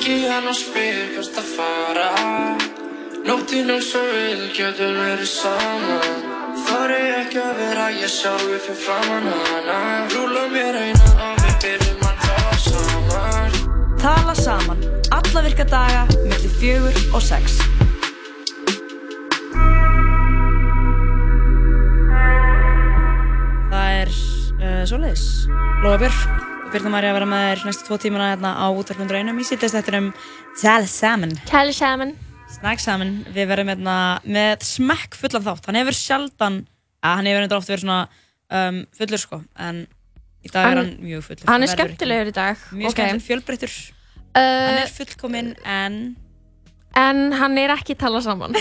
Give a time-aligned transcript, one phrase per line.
[0.00, 2.04] Ringi hann og spyr hvert að fara.
[3.26, 6.22] Nóttinn eins og við getum verið saman.
[6.64, 9.76] Þar er ekki að vera ég sjálfi fyrir framann hana.
[10.14, 13.60] Rúla mér eina og við byrjum að tala saman.
[14.00, 14.84] Tala saman,
[15.20, 17.60] alla virka daga, millir fjögur og sex.
[23.68, 25.32] Það er uh, svoleiðis.
[25.84, 26.39] Lóa Björk og
[26.70, 29.38] Birna Marja að vera með þér næstu tvo tímana hérna á útvarpundur einum.
[29.42, 30.10] Ég sýttist þetta um
[30.60, 31.32] Tala saman.
[31.48, 32.12] Tala saman.
[32.54, 33.10] Snakk saman.
[33.34, 35.66] Við verðum hérna með smekk fullan þátt.
[35.66, 36.60] Hann hefur sjaldan,
[37.02, 37.98] að hann hefur eitthvað oft verið svona
[38.60, 39.82] um, fullur sko, en
[40.46, 41.46] í dag er Hann- hann mjög fullur.
[41.50, 42.64] Hann er Það skemmtilegur í dag.
[42.70, 42.96] Mjög ok.
[42.98, 43.76] skemmtilegur, fjölbreyttur.
[43.80, 43.96] Hann
[44.30, 45.94] Uh, er fullkominn en
[46.94, 48.54] en hann er ekki tala saman.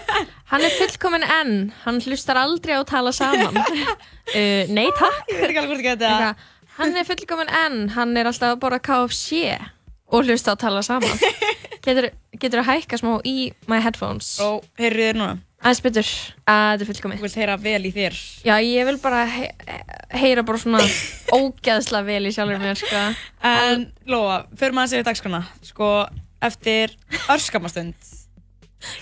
[0.52, 3.58] hann er fullkominn en hann hlustar aldrei á tala saman.
[3.58, 5.24] uh, nei takk.
[5.32, 6.12] Ég veit ekki alveg hvort ekki þetta.
[6.12, 9.42] Eitthvað, Hann er fullkominn en hann er alltaf að borða KFC
[10.12, 11.16] og hlusta á tala saman.
[11.86, 12.08] Getur,
[12.42, 14.32] getur að hækka smá í my headphones.
[14.42, 15.36] Og heyrðu þér núna?
[15.62, 16.08] Aðeins betur
[16.50, 17.18] að þetta er fullkomið.
[17.20, 18.16] Þú vilt heyra vel í þér.
[18.46, 19.46] Já, ég vil bara he
[20.20, 20.82] heyra bara svona
[21.34, 23.02] ógeðslega vel í sjálfur mér, sko.
[23.46, 25.40] En Lóa, fyrir maður að segja dagskona.
[25.66, 25.88] Sko,
[26.50, 26.92] eftir
[27.32, 28.12] örskamastund.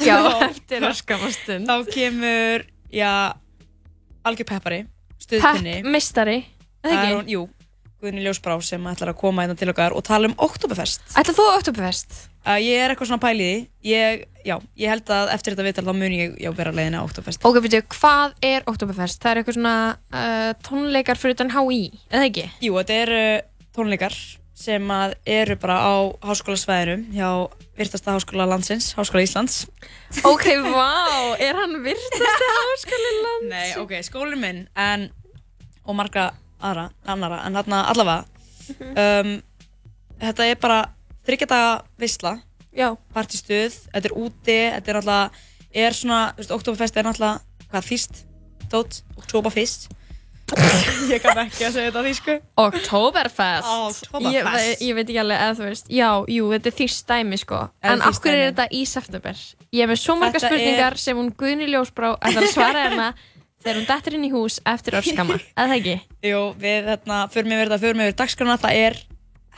[0.04, 1.68] Já, þá- eftir örskamastund.
[1.68, 2.64] Þá kemur,
[2.94, 3.12] já,
[4.24, 4.84] algjör peppari.
[4.84, 5.78] Pepp Stuðpinni.
[5.88, 6.38] mistari,
[6.84, 7.32] Það eða ekki?
[7.34, 7.42] jú,
[8.04, 11.06] Guðni Ljósbrá sem ætlar að koma hérna til okkar og tala um Oktoberfest.
[11.16, 12.18] Ætla þú Oktoberfest?
[12.44, 13.56] Uh, ég er eitthvað svona pæl í því.
[13.88, 17.06] Ég, já, ég held að eftir þetta viðtal þá mun ég já, vera leiðin á
[17.06, 17.40] Oktoberfest.
[17.48, 19.22] Ok, veitu, hvað er Oktoberfest?
[19.24, 21.80] Það er eitthvað svona uh, tónleikar fyrir utan HÍ,
[22.12, 22.46] eða ekki?
[22.66, 23.22] Jú, þetta eru
[23.74, 24.18] tónleikar
[24.54, 25.94] sem að eru bara á
[26.28, 27.28] háskólasvæðinum hjá
[27.74, 29.64] virtasta háskóla landsins, Háskóla Íslands.
[30.28, 30.92] Ok, vá,
[31.42, 33.50] er hann virtasti háskóli land?
[33.50, 35.08] Nei, ok, skólinn minn en,
[35.88, 36.28] og marga
[36.64, 38.24] aðra, annara, en þarna allavega
[39.04, 39.32] um,
[40.24, 40.78] þetta er bara
[41.26, 42.36] þryggjadaga veisla
[42.74, 42.88] Já.
[43.14, 45.44] partistuð, þetta er úti þetta er náttúrulega,
[45.84, 48.24] er svona þú veist, Oktoberfest er náttúrulega, hvað, þýst
[48.72, 49.90] dót, Oktoberfest
[51.08, 53.68] ég kann ekki að segja þetta á þýsku Oktoberfest.
[54.10, 54.34] Oktoberfest.
[54.34, 57.38] Ég, ve- ég veit ekki alveg eða þú veist, já, jú, þetta er þýrst dæmi
[57.40, 57.60] sko.
[57.80, 59.40] En af hverju er þetta í september?
[59.74, 63.08] Ég hef með svo marga spurningar er- sem hún Guðni Ljósbrá ætlar að svara hérna
[63.64, 65.40] þegar hún dettur inn í hús eftir örskama.
[65.56, 65.96] Eða það ekki?
[66.30, 69.02] Jú, við hérna, förum yfir þetta, förum yfir dagskrána, það er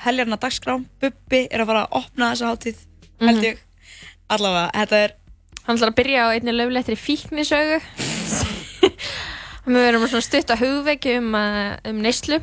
[0.07, 2.83] heljarna dagskrá, Bubbi er að fara að opna þessa hátíð,
[3.25, 3.63] held ég,
[4.33, 5.17] allavega, þetta er,
[5.67, 7.81] Hann ætlar að byrja á einni löflettri fíknisögu.
[9.67, 12.39] Við verum svona stutt á hugveki um, uh, um neyslu.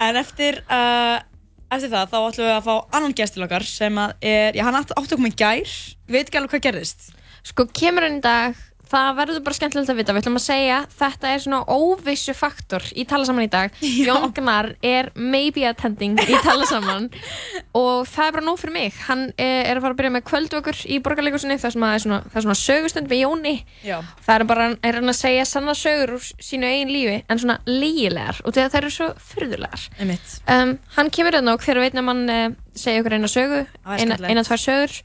[0.00, 1.20] en eftir, uh,
[1.68, 4.64] eftir það, þá ætlum við að fá annan gest til okkar sem að er, já,
[4.64, 7.12] hann átti að koma í gær, ég veit ekki alveg hvað gerðist.
[7.44, 8.56] Sko, kemur hann í dag,
[8.92, 10.14] það verður bara skemmtilegt að vita.
[10.14, 13.78] Við ætlum að segja, þetta er svona óvissu faktor í tala saman í dag.
[13.82, 17.08] Jóngnar er maybe attending í tala saman
[17.82, 18.98] og það er bara nóg fyrir mig.
[19.08, 22.04] Hann er, er að fara að byrja með kvöldvökur í borgarleikusinni, það sem að er
[22.06, 23.54] svona, það er svona sögustund með Jóni.
[23.86, 23.96] Já.
[24.28, 27.58] Það er bara, er hann að segja sanna sögur úr sínu eigin lífi, en svona
[27.68, 29.88] lígilegar og þegar þær eru svo furðulegar.
[29.98, 30.38] Einmitt.
[30.50, 34.02] Um, hann kemur hérna og hver veit að mann uh, segja okkur eina sögu, Það
[34.04, 34.98] eina, eina tvær sögur.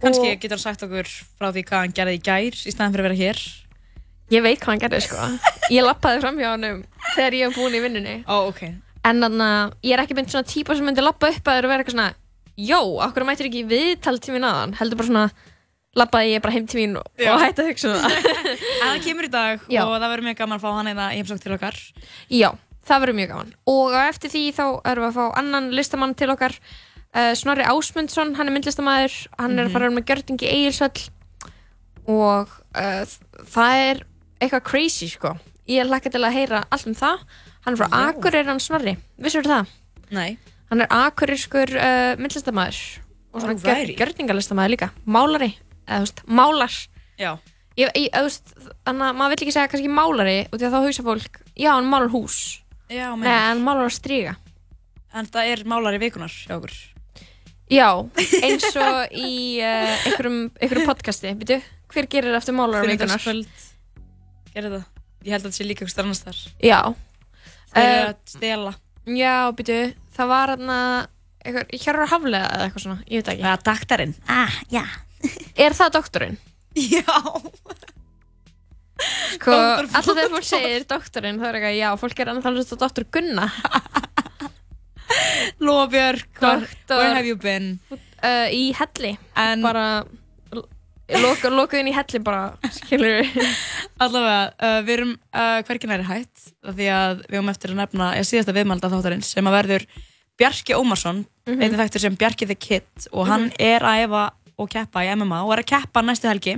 [0.00, 3.04] Kannski getur hann sagt okkur frá því hvað hann gerði í gær í staðan fyrir
[3.04, 3.42] að vera hér.
[4.30, 5.26] Ég veit hvað hann gerði sko
[5.74, 6.84] Ég lappaði fram hjá hann
[7.16, 8.60] þegar ég hef búin í vinnunni Ó, ok.
[9.10, 11.66] En þannig að ég er ekki mynd svona típa sem myndi lappa upp að þér
[11.66, 12.12] og vera eitthvað svona
[12.60, 15.24] Jó, okkur mættir ekki viðtal til mín aðan Heldur bara svona
[15.98, 18.28] Lappaði ég bara heim til mín og, og hætti að hugsa um það
[18.80, 19.80] En hann kemur í dag Já.
[19.82, 21.78] og það verður mjög gaman að fá hann eða í heimsók til okkar.
[22.30, 22.50] Já,
[22.86, 24.62] það verður mjög gaman Og eftir því þá
[24.92, 26.54] erum við að fá annan listamann til okkar
[27.16, 31.04] uh, Snorri Ásmundsson, hann er myndlistamæður Hann er að fara með gjörðingi Egilsvöll
[32.10, 33.04] Og uh,
[33.54, 34.02] það er
[34.40, 35.34] eitthvað crazy sko
[35.70, 37.22] Ég hlakka til að heyra allt um það
[37.66, 39.70] Hann er frá hann Snorri Vissur það?
[40.10, 40.38] Nei.
[40.70, 42.80] Hann er akureyskur uh, myndlistamæður
[43.30, 43.94] Og svona gjör, Alrighty.
[44.00, 45.52] gjörningalistamaður líka Málari,
[45.86, 46.76] eða þú veist, málar
[47.20, 47.30] Já.
[47.78, 48.54] Ég, ég, þú veist,
[48.88, 51.70] þannig að maður vill ekki segja kannski málari og því að þá hugsa fólk, já,
[51.76, 52.38] hann málar hús
[52.90, 53.36] Já, Nei, meina.
[53.52, 54.32] hann málar að stríga
[55.14, 56.74] En það er málari vikunar hjá okkur.
[57.70, 57.86] Já,
[58.42, 61.60] eins og í uh, einhverjum, einhverjum podcasti Býtu,
[61.94, 63.20] hver gerir eftir málar á vikunar?
[63.22, 63.68] Sunnudagskvöld.
[64.54, 64.84] Gerði það.
[65.20, 66.40] Ég held að það sé líka eitthvað annars þar.
[66.66, 66.80] Já
[67.70, 68.72] Þeir eru Eh, að stela.
[69.14, 69.78] Já, býtu,
[70.16, 70.96] það var hann að
[71.80, 74.14] Hjörður Haflega eða eitthvað svona, ég veit ekki Það er daktarinn.
[74.28, 74.82] Ah, já.
[75.64, 76.36] Er það doktorinn?
[76.76, 77.20] Já.
[79.36, 82.76] Sko, alltaf þegar fólk segir doktorinn þá er eitthvað, já, fólk er annað að hlusta
[82.76, 83.46] á doktor Gunna
[85.60, 87.78] Lofbjörg, where, have you been?
[87.90, 90.04] uh, í helli En bara
[91.18, 92.52] loka, lokuð inn í helli bara,
[94.04, 98.10] allavega, uh, við erum uh, hvergi næri hætt því að við höfum eftir að nefna
[98.18, 99.86] ég síðasta viðmalda þáttarins sem að verður
[100.40, 101.74] Bjarki Ómarsson, mm -hmm.
[101.76, 103.64] þekktur sem Bjarki the Kid og hann mm -hmm.
[103.74, 104.22] er að efa
[104.56, 106.56] og keppa í MMA og er að keppa næstu helgi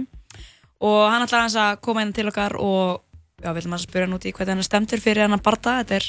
[0.82, 3.02] og hann ætlar að koma inn til okkar og
[3.42, 5.78] já, við ætlum að spyrja hann út í hvað hann stemtur fyrir hann að barda
[5.80, 6.06] þetta er,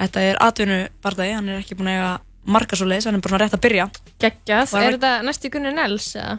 [0.00, 2.10] þetta er atvinnu bardaði, hann er ekki búin að eiga
[2.50, 3.86] marga svo leiðis, hann er bara rétt að byrja
[4.20, 6.08] Geggjað, er þetta næstu Gunnar Nels?
[6.16, 6.36] Ja?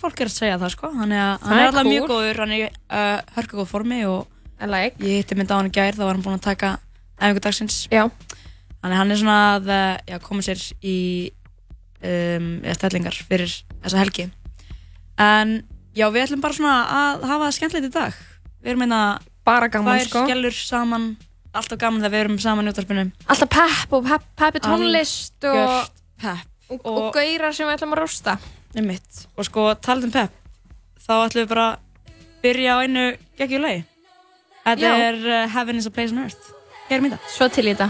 [0.00, 1.92] Fólk er að segja það sko, hann er, hann er alltaf cool.
[1.92, 4.26] mjög góður, hann er í uh, hörkugóð formi og
[4.64, 4.98] like.
[5.02, 6.76] ég hitti mynda á hann í gær, þá var hann búin að taka
[7.20, 7.84] efingu dagsins
[8.84, 10.98] Þannig hann er svona að uh, já, koma sér í
[12.04, 14.26] um, stellingar fyrir þessa helgi
[15.20, 15.60] en
[15.94, 18.18] já, við ætlum bara svona að hafa það skemmtilegt í dag
[18.64, 21.08] við erum einna hérna bara gaman sko tvær skellur saman
[21.54, 23.04] alltaf gaman þegar við erum saman í útvarpinu.
[23.30, 25.70] Alltaf pepp og pepp, peppi tónlist og,
[26.20, 26.48] pepp.
[26.68, 28.32] og, og, og gauðra sem við ætlum að rústa.
[29.38, 30.32] Og sko talað um pepp
[31.04, 31.76] þá ætlum við bara að
[32.44, 33.04] byrja á einu
[33.38, 33.80] geggjulegi
[34.64, 36.44] þetta er uh, Heaven is a place on earth.
[36.88, 37.18] Hér er mynda.
[37.32, 37.88] Svo til í þetta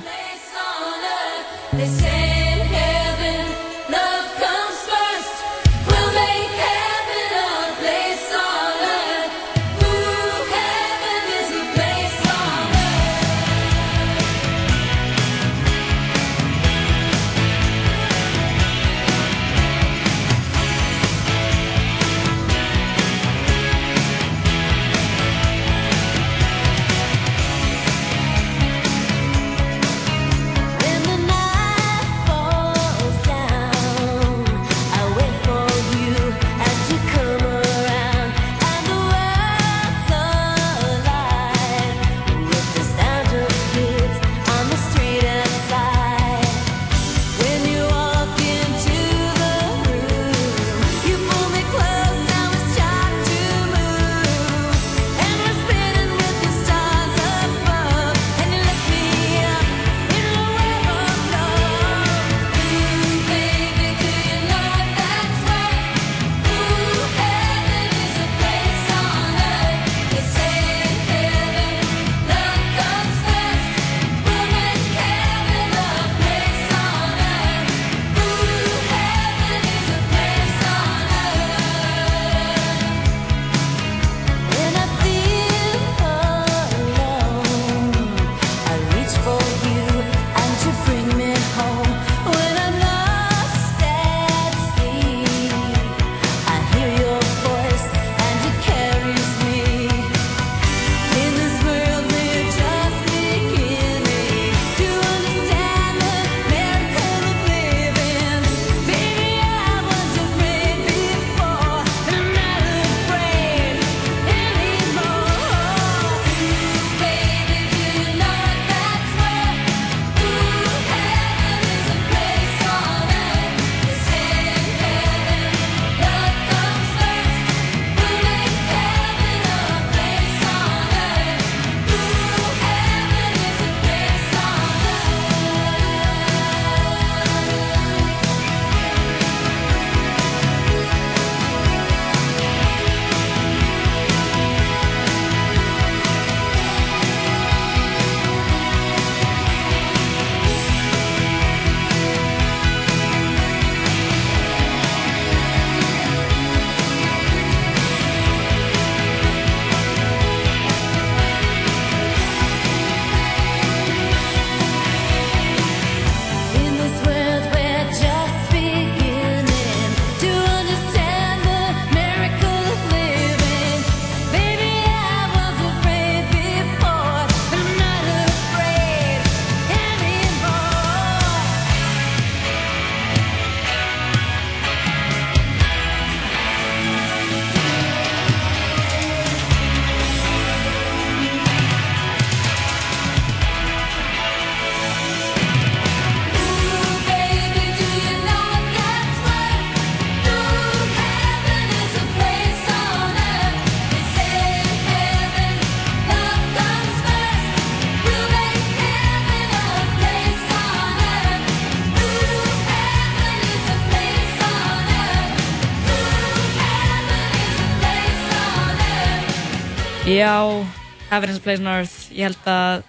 [220.24, 220.66] Já,
[221.10, 222.84] Heaven is a place on earth, ég held að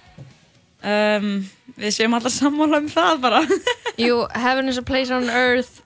[0.88, 1.26] um,
[1.76, 3.42] við séum allar sammála um það bara.
[4.06, 5.82] Jú, Heaven is a place on earth,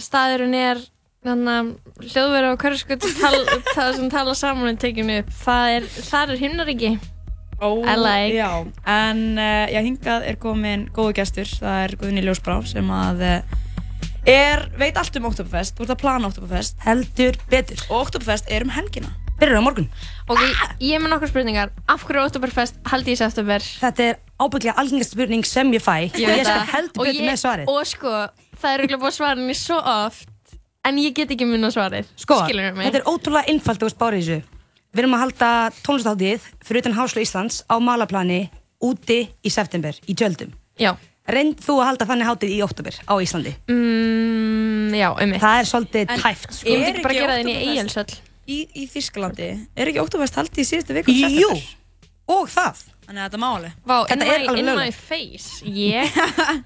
[0.00, 0.80] staðurinn er
[1.26, 3.42] hljóðverð á hverjasköld tal,
[3.74, 5.90] tal, sem tala saman og tekjum upp, það er,
[6.22, 6.94] er himnaríki.
[7.60, 8.32] Ó, I like.
[8.38, 8.48] Já,
[8.96, 13.60] en uh, já, hingað er komin góðu gestur, það er Guðni Ljósbrá sem að uh,
[14.32, 17.84] er, veit allt um Oktoberfest, þú ert að plana Oktoberfest Heldur betur.
[17.90, 19.12] og Oktoberfest er um helgina.
[19.36, 19.86] Byrjar á morgun.
[20.32, 20.40] Ok,
[20.80, 21.70] ég er með nokkur spurningar.
[21.92, 23.60] Af hverju er Oktoberfest haldið í september?
[23.60, 27.28] Þetta er ábygglega algengast spurning sem ég fæ og ég skal heldur Og betur ég-
[27.28, 27.68] með svarið.
[27.68, 28.12] Og sko,
[28.62, 30.28] það er auðvitað búið að svara henni svo oft,
[30.88, 32.06] en ég get ekki munna svarið.
[32.16, 32.86] Sko, Skilurðu mig?
[32.88, 34.42] þetta er ótrúlega einfalt að spára í þessu.
[34.96, 35.50] Við erum að halda
[35.84, 38.48] tónlistáttið fyrir utan Háskóla Íslands á malaplani
[38.80, 40.52] úti í september í tjöldum.
[40.80, 40.96] Já.
[41.28, 43.52] Reynd þú að halda þannig hátíð í oktober á Íslandi?
[43.68, 45.40] Mm, já, um mitt.
[45.42, 46.68] Það er svolítið tæft, sko.
[46.70, 48.14] Ég myndi ekki bara gera það inn í Oktoberfest- Egilsöll.
[48.46, 51.14] Í, í Þísklandi, er ekki Oktoberfest haldið í síðustu viku?
[51.16, 51.82] Jú, september?
[52.36, 52.82] og það.
[53.06, 53.74] Þannig að þetta má alveg.
[53.86, 55.00] Vá, in, Þetta er my, alveg in my löglegt.
[55.08, 55.66] face.
[55.66, 56.16] Ég,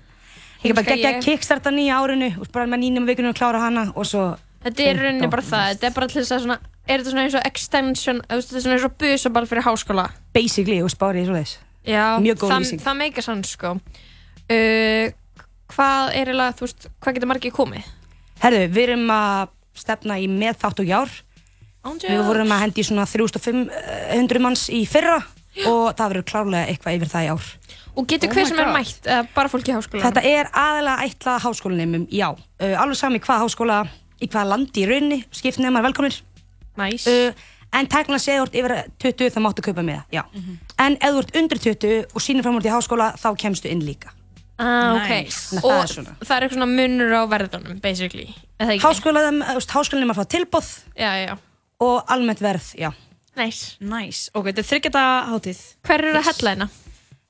[0.65, 3.61] Ég er bara geggja ég- kickstarta nýja árinu og bara með nýjum vikunum að klára
[3.65, 4.25] hana og svo...
[4.65, 5.67] þetta er í rauninni bara það.
[5.75, 8.51] Þetta er bara til þess að svona, er þetta svona eins og extension, þú veist,
[8.51, 10.05] þetta er svona eins og busaball fyrir háskóla.
[10.37, 11.55] Basically, og spári í svo leiðis.
[11.89, 12.83] Já, Mjög góð það, lýsing.
[12.85, 15.07] það meikar sann sko uh,
[15.71, 17.89] Hvað er eiginlega, þú veist, hvað getur margir komið?
[18.43, 21.13] Herðu, við erum að stefna í með þátt og jár.
[21.85, 25.19] Ándjö Við vorum að hendi svona 3500 manns í fyrra
[25.67, 27.47] og það verður klárlega eitthvað yfir það í ár.
[27.99, 28.75] Og getur Oh hver sem er God.
[28.77, 30.03] mætt, eða bara fólk í háskóla?
[30.05, 32.29] Þetta er aðalega ætlað háskólanemum, já.
[32.61, 33.79] Uh, alveg sami hvað háskóla,
[34.23, 36.21] í hvaða landi í rauninni, skipt nefnar velkomnir.
[36.79, 37.33] Næs Uh,
[37.73, 40.23] en segið þú ert yfir 20 þá máttu kaupa með það, já.
[40.79, 43.83] En ef þú ert undir 20 og sýnir fram úr til háskóla þá kemstu inn
[43.87, 44.11] líka.
[44.59, 45.57] ah, ok Nice.
[45.57, 46.15] Að Og það er svona.
[46.21, 48.27] það er eitthvað svona munur á verðunum, basically
[48.59, 48.83] Eða ekki?
[48.85, 50.69] Háskólanemar háskóla fá tilbóð
[50.99, 51.37] Já, já,
[51.81, 52.91] og almennt verð, já.
[53.39, 54.29] næs Næs.
[54.35, 55.61] Ok, þetta er þryggjata hátíð.
[55.87, 56.67] Hver eru að hella hérna?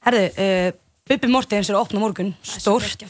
[0.06, 0.70] Herðu, uh,
[1.10, 3.04] Bubbi Mortens er að opna morgun, stórt.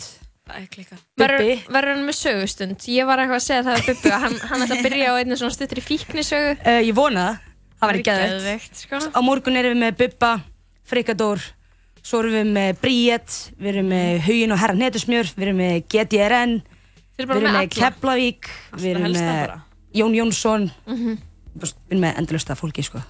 [0.51, 1.61] Er.
[1.71, 2.83] Verður hann með sögustund?
[2.91, 5.15] Ég var eitthvað að segja það að Bubbi að hann, hann ætla að byrja á
[5.21, 7.39] einnig svona stuttri fíknisögu Uh, ég vona það,
[7.79, 8.83] það væri geðveikt.
[8.83, 10.33] Sko Á morgun erum við með Bubba,
[10.91, 11.45] Frikador,
[12.03, 15.77] svo erum við með Bríett, við erum með Hugin og Herra Hnetusmjör, við erum með
[15.95, 16.57] GDRN,
[17.21, 19.59] við erum með Keflavík, við erum með.
[19.95, 21.15] Jón Jónsson, Mhm.
[21.15, 23.03] við erum með endurlusta fólki, sko.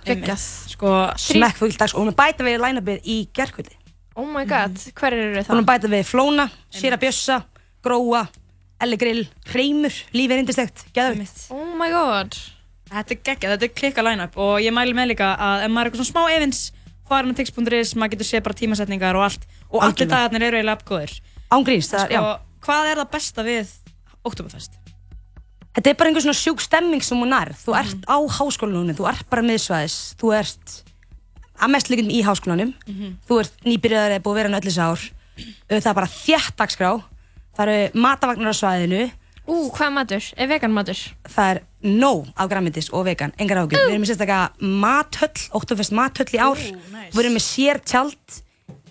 [0.70, 3.76] Sko, Smekkfull dags og erum að bæta við line-upið í gerkvöldi.
[4.18, 5.60] Oh my god, hver eru það?
[5.60, 7.42] að bæta við Flóna, Sýra Bjössa,
[7.84, 8.26] Gróa,
[8.80, 11.46] Elle Grill, Reymur, lífið er indislegt, geðveikt.
[11.54, 12.36] Oh my god
[12.90, 15.80] þetta er geggjað, þetta er klika line-up og ég mæli með líka að ef maður
[15.86, 16.62] er eitthvað svona smá evins,
[17.10, 20.80] farin á tix.is, maður getur séð bara tímasetningar og allt og allir dagarnir eru eiginlega
[20.80, 21.16] uppgóðir.
[21.54, 22.58] Ángríns, það er, Sko, já.
[22.66, 23.74] hvað er það besta við
[24.26, 24.79] Oktoberfest?
[25.76, 27.52] Þetta er bara einhver svona sjúk stemming sem hún er.
[27.54, 30.74] Þú ert á háskólanum, þú ert bara miðsvæðis, þú ert
[31.60, 32.72] að mest líkjum í háskólanum,
[33.28, 35.04] þú ert nýbyrjaðar eða búið að vera hann öll þessi ár.
[35.70, 36.90] Uh, Það er bara þjætt dagskrá,
[37.56, 39.02] það eru matavagnar á svæðinu,
[39.50, 40.26] Ú, hvað matur?
[40.38, 40.98] Er vegan matur?
[41.26, 43.80] það er nóg af græmitis og vegan, engar ágjur.
[43.80, 46.60] Við erum með sérstaklega mathöll, óttafest mathöll í ár.
[46.60, 47.10] nice.
[47.16, 48.36] Við erum með sér tjald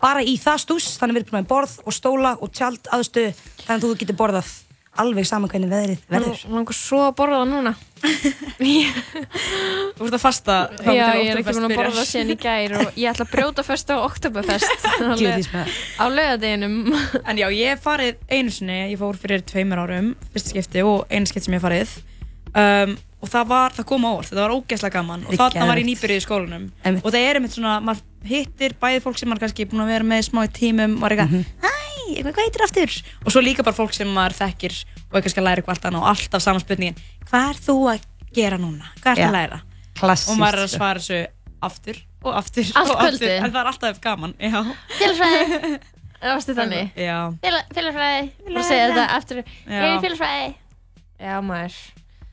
[0.01, 3.31] bara í það stús, þannig við erum með borð og stóla og tjald aðstöðu,
[3.67, 4.51] þannig að þú getur borðað
[5.01, 6.41] alveg saman hvernig veðrið verður.
[6.49, 7.73] Nú langar svo að borða það núna.
[8.59, 12.75] Þú ert að fasta Já, ég er ekki búin að borða það síðan í gær
[12.79, 14.87] og ég ætla að brjóta fest á Oktoberfest
[16.01, 16.77] á laugardeginum.
[17.29, 21.05] En já, ég hef farið einu sinni, ég fór fyrir tveimur árum, fyrsta skipti og
[21.11, 21.95] einu skipti sem ég hef farið.
[22.49, 25.25] Um, og það var, það kom á orð, þetta var ógeðslega gaman.
[25.27, 26.69] Og þarna var ég nýbyrjuð í skólanum.
[26.83, 27.03] Einmitt.
[27.03, 30.03] og það er einmitt svona, maður hittir bæði fólk sem maður kannski búin að vera
[30.11, 31.45] með smá í tímum og er eitthvað, Mhm.
[31.63, 31.73] hæ,
[32.15, 32.95] eitthvað, hvað heitir aftur?
[33.25, 35.85] Og svo líka bara fólk sem maður þekkir og er kannski að læra eitthvað allt
[35.89, 36.95] annað og alltaf sama spurningin,
[37.29, 37.99] hvað er þú að
[38.33, 38.85] gera núna?
[39.01, 39.27] Hvað er Já.
[39.29, 39.61] að læra?
[39.99, 40.29] Klassíst.
[40.31, 41.27] Og maður er að svara þessu
[41.61, 43.43] aftur og aftur Allt og aftur, kvöldið?
[43.43, 44.75] en það er alltaf gaman, já.
[44.99, 45.79] Félagsfræði
[46.19, 50.55] Það varstu þannig Já, Félagsfræði Bara segja þetta er í já, félagsfræði
[51.19, 51.77] Já maður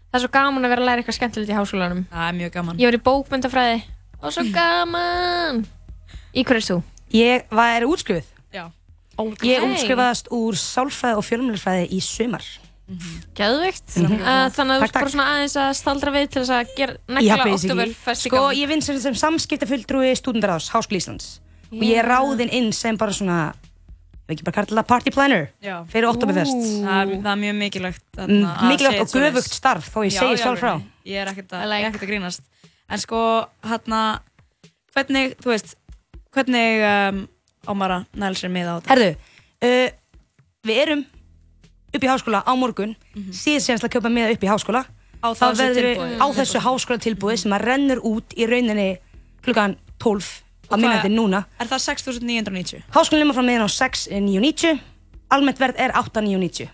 [0.07, 2.53] Það er svo gaman að vera að læra eitthvað skemmtilegt í háskólanum það er mjög
[2.57, 2.77] gaman.
[2.79, 3.83] Ég var í bókmyndafræði
[4.23, 5.67] Og svo gaman
[6.37, 6.77] Í hverju er þú?
[7.17, 8.29] Ég var útskrifuð.
[8.53, 8.67] Já.
[9.17, 9.49] Okay.
[9.55, 12.45] Ég útskrifaðast úr sálfræði og fjölmjölfræði í sumar.
[13.35, 14.21] Geðveikt Mhm.
[14.23, 16.97] uh, Þannig að þú ert bara svona aðeins að staldra við til þess að gera
[17.09, 17.57] basically.
[17.57, 21.41] Oktoberfest í Sko, gang ég vinn sem, sem samskiptafulltrúi stúdendaráðs Háskóla Íslands.
[21.73, 25.11] Og ég er ráðinn inn sem bara svona, ég veit ekki bara kalla það party
[25.11, 25.83] planner Já.
[25.91, 26.55] fyrir Oktoberfest.
[26.85, 29.35] Það er, það er mjög mikilvægt Mm, þarna að Mikilvægt segja og þetta svoleiðis.
[29.35, 30.83] göfugt starf, þó ég segi sjálf frá.
[31.07, 31.99] Ég er ekkert að, like.
[31.99, 32.41] að grínast
[32.89, 34.21] En sko, hérna
[34.95, 35.75] Hvernig, þú veist
[36.37, 37.21] Hvernig um,
[37.65, 38.93] á maður að næla sér með á þetta?
[38.93, 39.11] Herðu,
[39.67, 39.87] uh,
[40.69, 41.05] við erum
[41.97, 42.93] upp í háskóla á morgun,
[43.33, 44.83] síðan séðast að köpa með upp í háskóla.
[45.25, 46.19] Á Þá verður tilboði.
[46.21, 48.91] á þessu háskóla tilbúið sem að rennur út í rauninni
[49.47, 50.29] klukkan 12
[50.69, 51.41] á minnandi núna.
[51.63, 52.85] Er það 6.990?
[52.93, 54.83] Háskólinn er frá meðan á 6.990,
[55.33, 56.69] almennt verð er 8.990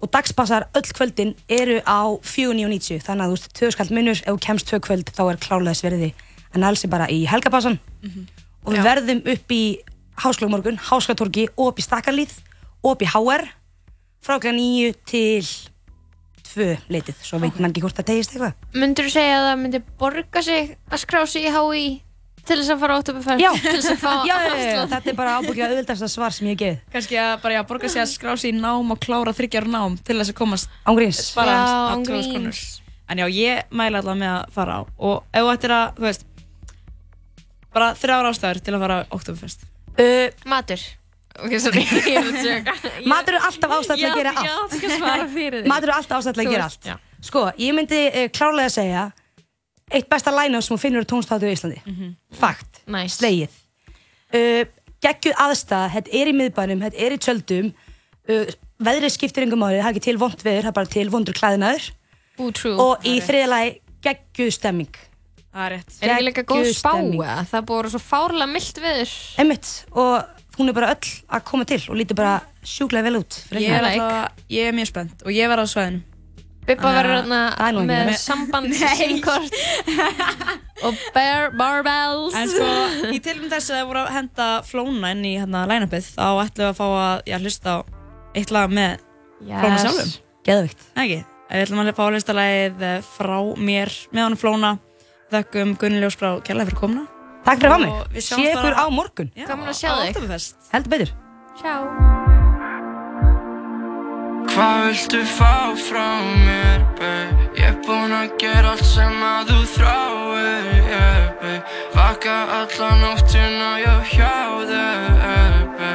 [0.00, 4.30] og dagspassar öll kvöldin eru á 4.990 þannig að þú veist, tvö skall munur, ef
[4.30, 6.12] þú kemst tvö kvöld þá er klárlega þess verði
[6.54, 7.76] en alls er bara í helgapassan
[8.66, 9.62] og við verðum upp í
[10.20, 12.32] Háskóla morgun, Háskólatorgi og upp í Stakkarlíð
[12.82, 13.46] og upp í HR
[14.20, 14.52] frá kl.
[14.52, 15.46] 9 til
[16.50, 19.60] 2 leitið, svo veit mann ekki hvort það tegist eitthvað Myndur þú segja að það
[19.64, 21.84] myndi borga sig að skrá sig í HÍ
[22.40, 23.42] til þess að fara á Oktoberfest?
[23.44, 26.34] Já, Til þess að fá já, já, já, já, þetta er bara ábúklega auðvitaðsta svar
[26.34, 28.90] sem ég hef gefið Kannski að bara já, borga sig að skrá sig í nám
[28.96, 32.50] og klára þryggjar nám til þess að komast Ángríns spara Já, á án 2000 krónur.
[32.50, 32.62] gríns.
[33.10, 36.04] En já, ég mæla alltaf með að fara á og ef þú ættir að, þú
[36.08, 36.26] veist
[37.74, 39.66] bara þrjár ástæður til að fara Oktoberfest
[40.00, 40.82] uh, Matur.
[41.40, 41.84] Ok, sorry.
[43.12, 45.56] Matur er alltaf ástæð til að gera allt.
[45.70, 46.96] Matur er alltaf ástæð til að gera allt já.
[47.24, 49.06] Sko, ég myndi uh, klárlega að segja
[49.90, 51.80] eitt besta line-up sem þú finnur á tónstáttu í Íslandi
[52.38, 53.18] Fakt, Nice.
[53.18, 53.54] slegið
[54.38, 54.64] uh,
[55.00, 58.50] Geggjuð aðstæð, þetta er í miðbænum, þetta er í tjöldum uh,
[58.80, 61.36] Veðrið skiptir yngum máli, það er ekki til vond veður, það er bara til vondur
[61.36, 61.88] klæðinaður.
[62.80, 63.72] Og í þriða lagi,
[64.06, 65.00] geggjuð stemming
[65.50, 67.22] Það er rétt Er ekki líka góð geggjuð spá stemming.
[67.24, 67.38] eða?
[67.50, 69.14] Það búið að vera svo fárlega mildt viður.
[69.42, 73.38] Einmitt, og hún er bara öll að koma til og lítur bara sjúklega vel út
[73.56, 76.02] Ég er, alltaf, ég er mjög spennt og ég verð á svæðinu
[76.68, 78.18] Bippa verður er hérna með það.
[78.20, 79.54] samband símkort
[80.86, 82.36] og bear barbells.
[82.36, 82.66] En sko,
[83.10, 86.60] í tilum þess að það voru að henda flóna inn í hérna line-upið þá ætlum
[86.60, 87.78] við að fá að já, hlusta á
[88.36, 89.02] eitt lag með
[89.48, 90.12] flóna sjálfum
[90.46, 91.18] Geðvikt Nei, ekki?
[91.50, 94.72] Við ætlum að fá að hlusta lagið eh, frá mér með honum flóna
[95.30, 97.04] Þökkum Gunni Ljósbrá kærlega fyrir komuna
[97.46, 100.46] Takk fyrir að hafa mig, sé ykkur á morgun Gaman að sjá þig.
[100.74, 101.10] Heldur betur.
[104.50, 106.06] Hvað viltu fá frá
[106.44, 107.48] mér, babe?
[107.54, 111.62] Ég er búinn að gera allt sem að þú þráir, yeah, babe
[111.94, 114.34] Vaka alla nóttina, já, hjá
[114.72, 115.92] þér, babe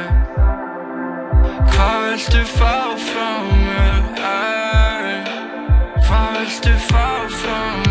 [1.74, 2.74] Hvað viltu fá
[3.06, 3.28] frá
[3.66, 5.20] mér, hey?
[6.06, 7.85] Hvað viltu fá frá mér,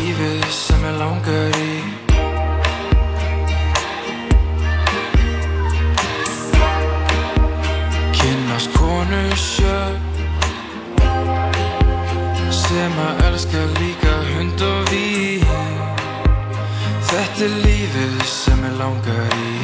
[0.00, 1.72] lífið sem ég langar í
[8.16, 9.78] Kynast konu sjö
[12.62, 15.08] sem að elska líka hund og ví
[17.10, 19.59] Þetta er lífið sem ég langar í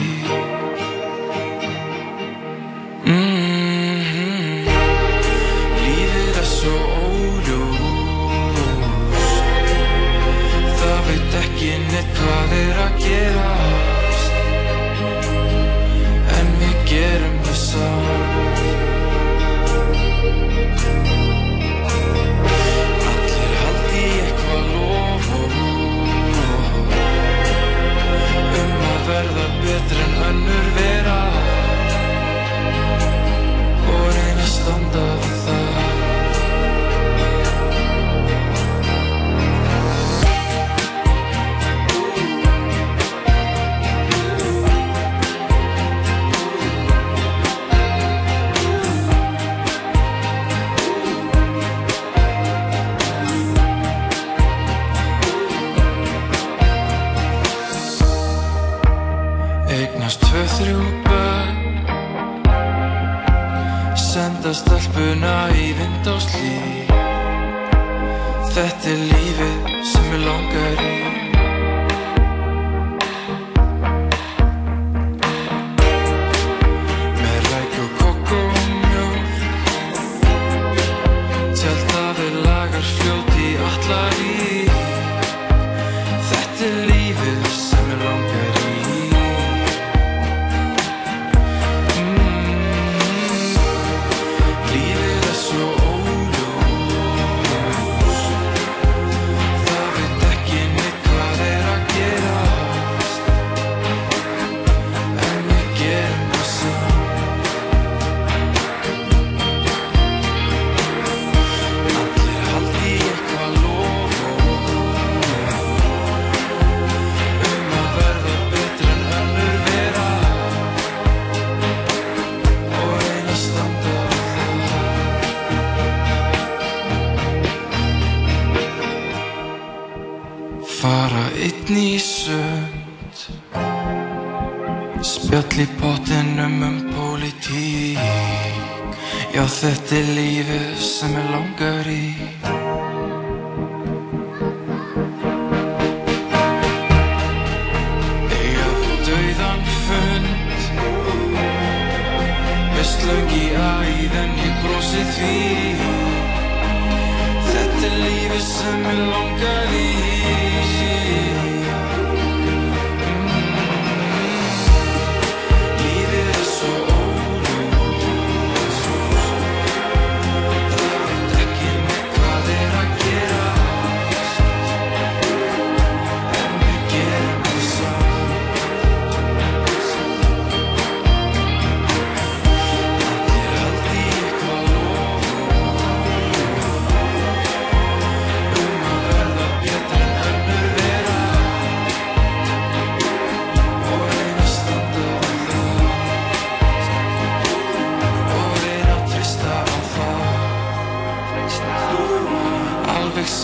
[29.17, 31.26] verða betur en önnur vera.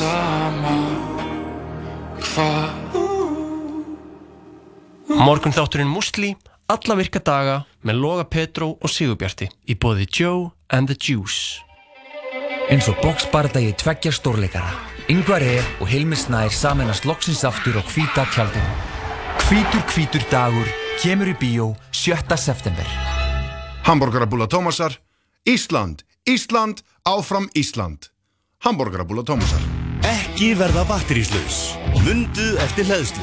[0.03, 0.77] sama
[2.23, 2.81] hvað.
[5.23, 6.33] Morgun þátturinn Musli
[6.73, 11.61] alla virka daga með Loga Petró og Sigurbjarti í boði Joe and the Juice.
[12.73, 14.73] Eins og bóksbardagi tveggjar stórleikara
[15.13, 15.59] Yngvar E.
[15.83, 18.69] og Hilmi Snær samanast loksins aftur og hvita tjaldum
[19.49, 20.69] Hvítur hvítur dagur
[21.03, 22.39] kemur í bíó 7.
[22.39, 22.87] september.
[23.85, 24.97] Hamburgerabúla Tómasar
[25.45, 28.13] Ísland, Ísland, áfram Ísland.
[28.63, 29.82] Hamburgerabúla Tómasar.
[30.09, 31.77] Ekki verða batteríslaus.
[32.03, 33.23] Mundu eftir hleðslu.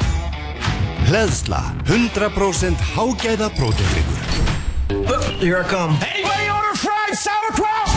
[1.09, 1.59] Hleðsla.
[1.89, 4.27] 100% hágæða prótendryggur.
[5.39, 5.95] Here I come.
[6.03, 7.91] Anybody order fried sauerkraut?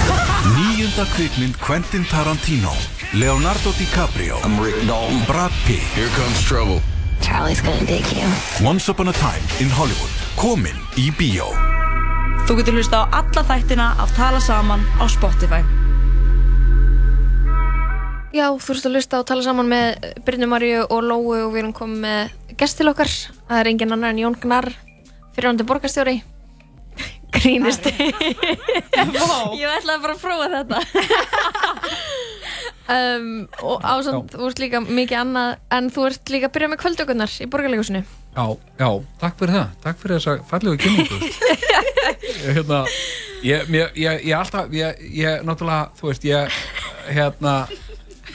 [0.57, 2.73] Nýjunda kvikmynd Quentin Tarantino
[3.12, 5.23] Leonardo DiCaprio I'm Rick Dalton.
[5.27, 6.81] Brad Pitt Here comes trouble.
[7.21, 8.27] Charlie's gonna dig you.
[8.66, 11.51] Once Upon a Time in Hollywood Komin í bíó
[12.47, 15.62] Þú getur hlusta á alla þættina af Tala Saman á Spotify.
[18.33, 21.59] Já, þú ert að hlusta og tala saman með Brynju Marju og Lóu og við
[21.61, 23.11] erum komið með gest til okkar.
[23.49, 24.71] Það er engin annar en Jón Gnar,
[25.37, 26.14] fyrirhandi borgarstjóri.
[27.37, 27.90] Grínist.
[27.92, 30.81] Ég ætlaði bara að prófa þetta.
[32.97, 33.29] um,
[33.68, 37.37] og ásand, þú ert líka mikið annað, en þú ert líka að byrja með kvöldökunar
[37.37, 38.03] í borgarleikúsinu.
[38.33, 38.45] Já,
[38.81, 38.88] já,
[39.21, 39.79] takk fyrir það.
[39.85, 41.16] Takk fyrir þessa fallegu kynningu.
[42.49, 42.83] Hérna,
[43.45, 46.61] ég, ég, ég, ég alltaf, ég, ég, náttúrulega, þú veist, ég,
[47.12, 47.57] hérna,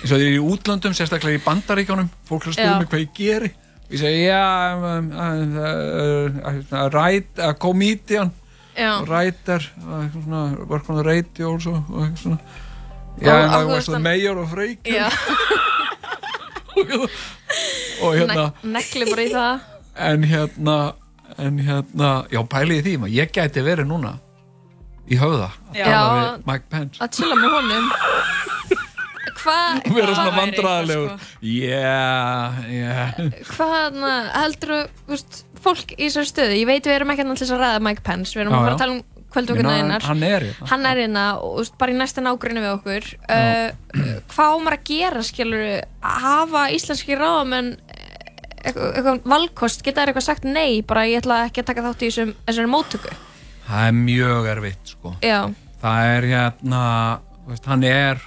[0.01, 2.77] eins og ég er í útlöndum, sérstaklega í bandaríkjónum, fólk er Já.
[2.79, 3.51] mig hvað ég geri.
[3.88, 4.43] Og ég segi, já,
[9.07, 12.38] writer, uh, svona, work on the radio og eitthvað svona.
[13.17, 14.93] Já, Og- en og það hann- mayor of Reykjavík.
[14.93, 15.10] Já,
[18.03, 19.60] Og hérna, ne nekli bara í það.
[19.97, 20.93] en hérna
[21.39, 24.12] en hérna, já pæliði því maður, ég gæti verið núna
[25.10, 27.89] í höfða að tala við Mike Pence Að chilla með honum.
[29.35, 29.83] Hvað,
[30.17, 33.21] svona væri eitthvað, yeah, yeah.
[33.51, 34.01] Hvað
[34.35, 34.73] heldur
[35.07, 35.19] þú,
[35.63, 38.35] fólk í þessari stöðu, ég veit við erum ekki til þess að ræða Mike Pence,
[38.35, 39.05] við erum Já, að fara að tala um
[39.37, 40.05] kvöldvökunna einar.
[40.07, 40.67] hann er hérna.
[40.71, 43.09] Hann er hérna og bara í næsta nágrunni við okkur.
[43.27, 45.65] Uh, hvað á maður að gera skilur
[46.01, 47.73] hafa íslenski ráðamenn
[48.63, 52.03] eitthvað, eitthvað valkost geta þær eitthvað sagt nei, bara ég ætla ekki að taka þátt
[52.03, 53.13] í þessum, þessari móttöku.
[53.67, 55.13] Það er mjög erfitt sko.
[55.25, 55.39] Já,
[55.83, 56.81] það er hérna,
[57.49, 58.23] veist, hann er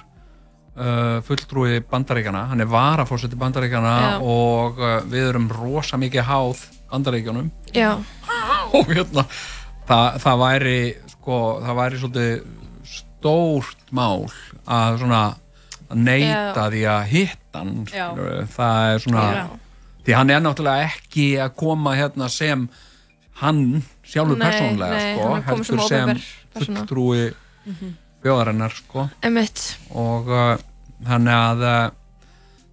[0.81, 4.11] uh, fulltrúi bandaríkjana hann er varafórseti bandaríkjana Já.
[4.21, 7.93] og uh, við erum rosa mikið háð bandaríkjanum já,
[8.77, 9.25] og hérna
[9.87, 10.79] það, það væri
[11.13, 12.33] sko, það væri svolítið
[12.91, 14.25] stórt mál
[14.65, 15.23] að svona
[15.91, 18.07] að neyta því að hitta hann Já.
[18.09, 18.45] skilurðu.
[18.55, 19.43] það er svona Já.
[20.05, 22.65] því hann er náttúrulega ekki að koma hérna sem
[23.41, 23.63] hann
[24.05, 26.81] sjálfur Nei, persónlega nei, sko, hann heldur sem opinber persóna.
[26.81, 27.23] fulltrúi
[28.21, 29.07] þjóðarinnar sko
[29.97, 30.51] og uh,
[31.07, 31.81] þannig að uh,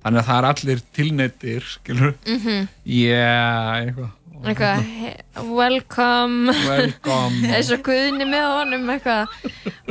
[0.04, 4.14] þannig að það er allir tilneittir skilur mm yeah, eitthvað.
[4.38, 6.52] Eitthvað, he- welcome.
[6.68, 7.40] Welcome.
[7.56, 9.32] Eins og guðni með honum eitthvað.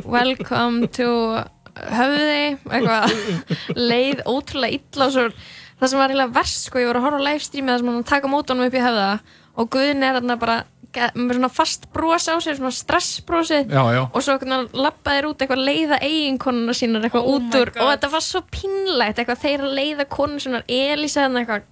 [0.07, 1.09] Welcome to
[1.75, 3.17] höfði eitthvað.
[3.75, 5.25] Leið ótrúlega illa og svo
[5.77, 8.07] það sem var eiginlega verst sko, ég var að horfa á livestreami þar sem hann
[8.13, 9.09] taka mót honum upp í höfða
[9.57, 10.57] og guðni er þarna bara
[11.15, 14.35] með svona fast bros á sér, svona stressbrosið já, já og svo
[14.73, 17.81] lappaðir út eitthvað leiða eiginkonuna sínar eitthvað Oh út úr God.
[17.83, 21.67] og þetta var svo pínlegt eitthvað þeir að leiða konun sínar Elisa þarna eitthvað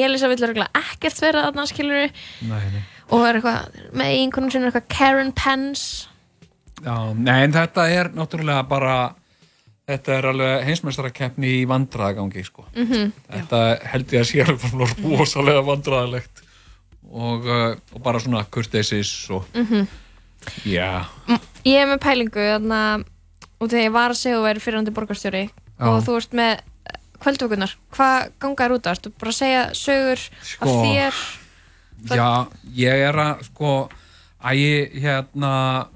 [0.00, 2.12] Elisa vill örugglega ekkert vera þarna skilur
[2.46, 2.82] nei, nei.
[3.10, 6.06] og er eitthvað með eiginkonun sínar eitthvað Karen Pence
[6.80, 8.94] Já, nei, en þetta er náttúrulega bara
[9.90, 12.64] þetta er alveg heimsmeistarakeppni í vandræðagangi sko.
[12.76, 13.10] Mhm.
[13.26, 13.60] þetta
[13.92, 16.44] held ég að sé alveg svona rosalega vandræðalegt
[17.10, 19.86] og, uh, og bara svona kurteisis og Mhm.
[20.64, 21.04] já,
[21.64, 23.04] Ég er með pælingu þarna
[23.60, 25.86] og þegar ég var að segja að þú væri fyrirhandi borgarstjóri Já.
[25.86, 26.60] og þú ert með
[27.20, 28.92] kvöldvökunar hvað gangar út á?
[28.94, 31.14] Ertu bara segja sögur Sko, af þér?
[32.06, 32.46] Það- já,
[32.76, 33.90] ég er að sko,
[34.42, 35.86] að ég hérna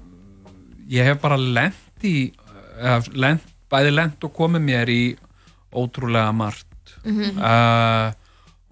[0.89, 2.31] ég hef bara lent í
[2.77, 5.17] eða, lent, bæði lent og komið mér í
[5.73, 6.65] ótrúlega margt
[7.05, 7.37] Mhm.
[7.39, 8.11] uh,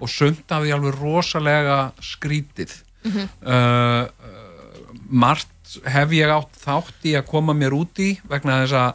[0.04, 3.24] og sumt af því alveg rosalega skrítið Mhm.
[3.44, 5.50] uh, uh, margt
[5.92, 8.94] hef ég átt þátt í að koma mér út í vegna þess að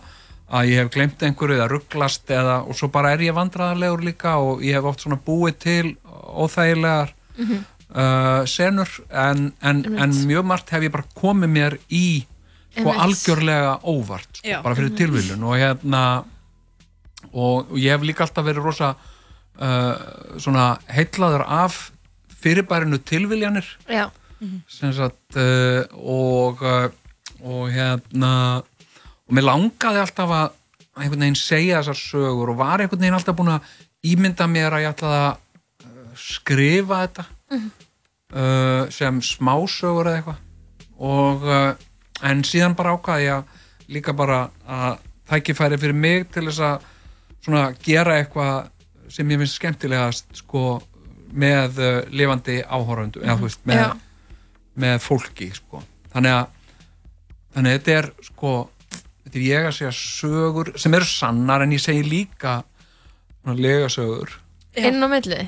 [0.49, 4.39] að ég hef glemt einhverju eða rugglast eða, og svo bara er ég vandræðarlegur líka
[4.41, 7.59] og ég hef oft svona búið til óþægilegar Mhm.
[7.95, 12.25] uh, senur en, en, en mjög margt hef ég bara komið mér í
[12.79, 14.63] sko algjörlega óvart sko, Já.
[14.63, 14.97] bara fyrir Mhm.
[14.97, 16.25] tilviljun og hérna
[17.33, 18.95] og, og ég hef líka alltaf verið rosa
[19.61, 21.79] uh, svona heillaður af
[22.39, 24.09] fyrirbærinu tilviljanir Já,
[24.71, 26.89] sem sagt uh, og uh,
[27.43, 28.33] og hérna
[29.29, 30.55] og mér langaði alltaf að
[30.99, 33.69] einhvern veginn segja þessar sögur og var einhvern veginn alltaf búin að
[34.11, 35.35] ímynda mér að ég ætlaði að
[35.87, 37.69] uh, skrifa þetta Mhm.
[38.37, 40.41] uh, sem smásögur eða eitthvað
[41.01, 41.71] og uh,
[42.29, 44.99] en síðan bara ákvaði ég að líka bara að
[45.31, 46.85] tækifæri fyrir mig til þess að
[47.47, 48.69] svona gera eitthvað
[49.13, 50.63] sem ég finnst skemmtilegast sko
[51.33, 53.93] með uh, lifandi eða þú veist með,
[54.81, 55.83] með fólki sko.
[56.15, 56.47] Þannig að
[57.57, 58.53] þannig að þetta er sko
[59.25, 62.59] þetta er ég að segja sögur sem eru sannar en ég segi líka
[63.43, 64.35] svona legasögur.
[64.79, 65.43] Inn á milli?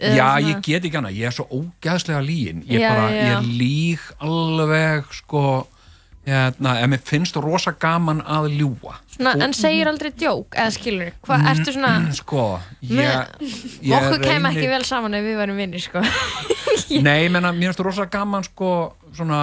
[0.00, 3.24] Já, svona- ég get ekki hana, ég er svo ógæðslega lígin ég Já, bara, já.
[3.34, 5.42] ég líg alveg sko
[6.30, 11.10] hérna, en mér finnst rosa gaman að ljúa Svona, en segir aldrei djók, eða skilur
[11.26, 12.44] hvað, ertu svona sko,
[12.86, 13.34] ég,
[13.84, 16.00] ég okkur kem ekki vel saman ef við varum vinnir sko.
[17.06, 18.72] Nei, ég menna, mér finnst rosa gaman sko,
[19.12, 19.42] svona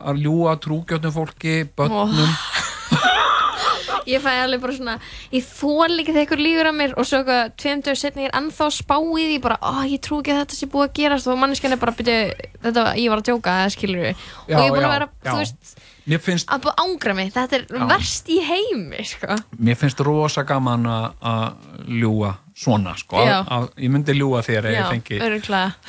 [0.00, 2.32] að ljúa trúgjötnum fólki, börnum.
[4.08, 4.94] Ég fæ alveg bara svona
[5.30, 8.30] ég þól ekki þegar ykkur lígur að mér og svo eitthvað tveim dögur setni ég
[8.30, 10.86] er ennþá að spá í því bara, ó, ég trú ekki að þetta sé búið
[10.86, 11.28] að gerast.
[11.30, 14.64] Og manneskjan er bara, byrju, þetta, ég var að djóka eða skilur við, og ég
[14.64, 15.28] er búin að vera já.
[15.28, 15.74] þú veist,
[16.18, 17.86] finnst, að búið ángra mig þetta er Já.
[17.86, 19.36] verst í heimi sko.
[19.62, 21.54] mér finnst rosa gaman að-
[21.86, 25.20] ljúa svona sko, að, að, ég myndi ljúa þér ef ég fengi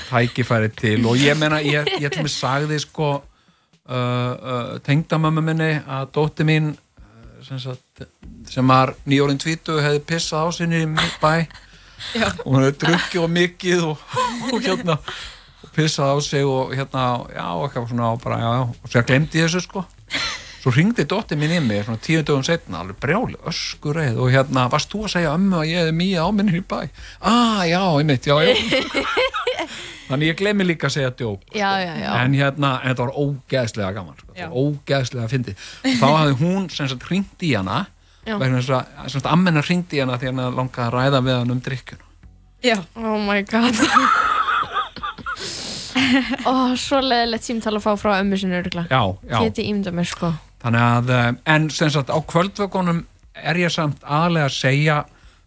[0.10, 1.06] tækifæri til.
[1.06, 6.46] Og ég meina, ég, ég til mig sagði sko uh, uh, tengdamömmu minni að dótti
[6.48, 8.06] mín uh, sem, sagt,
[8.50, 11.36] sem var nýjórinn tvítu hefði pissað á sinni í bæ.
[12.18, 12.32] Já.
[12.46, 14.06] og hún hefði drukkið og mikið og,
[14.50, 18.50] og hérna og pissað á sig og hérna já, og eitthvað svona og bara, já,
[18.66, 19.84] og sér glemdi ég þessu sko
[20.62, 24.68] svo ringdi dóttir mín í mig svona tíu dögum setna, alveg brjáli, öskureið og hérna,
[24.72, 26.82] varst þú að segja ömmu að ég hefði mýja á minni í bæ?
[27.22, 28.54] Ah, já, einmitt, já, já.
[30.12, 33.18] Þannig ég gleymi líka að segja djók já, já, já, en hérna, en þetta var
[33.24, 34.52] ógeðslega gaman sko.
[34.52, 35.66] Ógeðslega fyndið.
[35.88, 37.86] Þá hafði hún sem sagt hringt í hana
[38.26, 41.64] vegna þess að, ammennar hringt í hana því hann langaði að ræða við hann um
[41.66, 42.04] drikkjun
[42.62, 42.78] Já.
[42.94, 44.30] oh my god
[46.50, 50.32] ó, svo leðilegt símtal að fá frá ömmu Já, já, geti ímynda mér sko.
[50.62, 53.04] Þannig að eh, en sem sagt, á kvöldvökunum
[53.36, 54.98] er ég samt aðlega að segja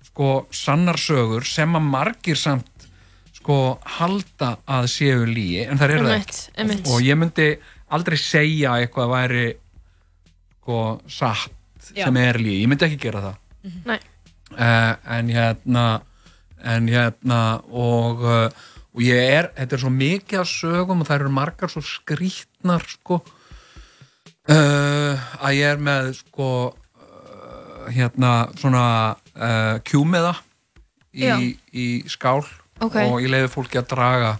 [0.09, 2.89] sko sannarsögur sem að margir samt
[3.35, 6.89] sko halda að séu líi en það eru það einmitt.
[6.89, 7.49] og ég myndi
[7.93, 9.47] aldrei segja eitthvað að væri
[10.65, 10.81] sko
[11.13, 12.07] satt Já.
[12.07, 13.41] sem er líi, ég myndi ekki gera það.
[13.85, 13.99] Nei.
[14.57, 15.85] uh, en hérna
[16.65, 21.19] en hérna og, uh, og ég er, þetta er svo mikið af sögum og það
[21.21, 23.21] eru margar svo skrítnar sko
[24.49, 28.85] uh, að ég er með sko uh, hérna svona
[29.35, 30.35] uh, kjúmiða
[31.15, 31.39] Já.
[31.39, 32.43] í, í skál
[32.83, 32.97] Ok.
[33.07, 34.33] og ég leiði fólki að draga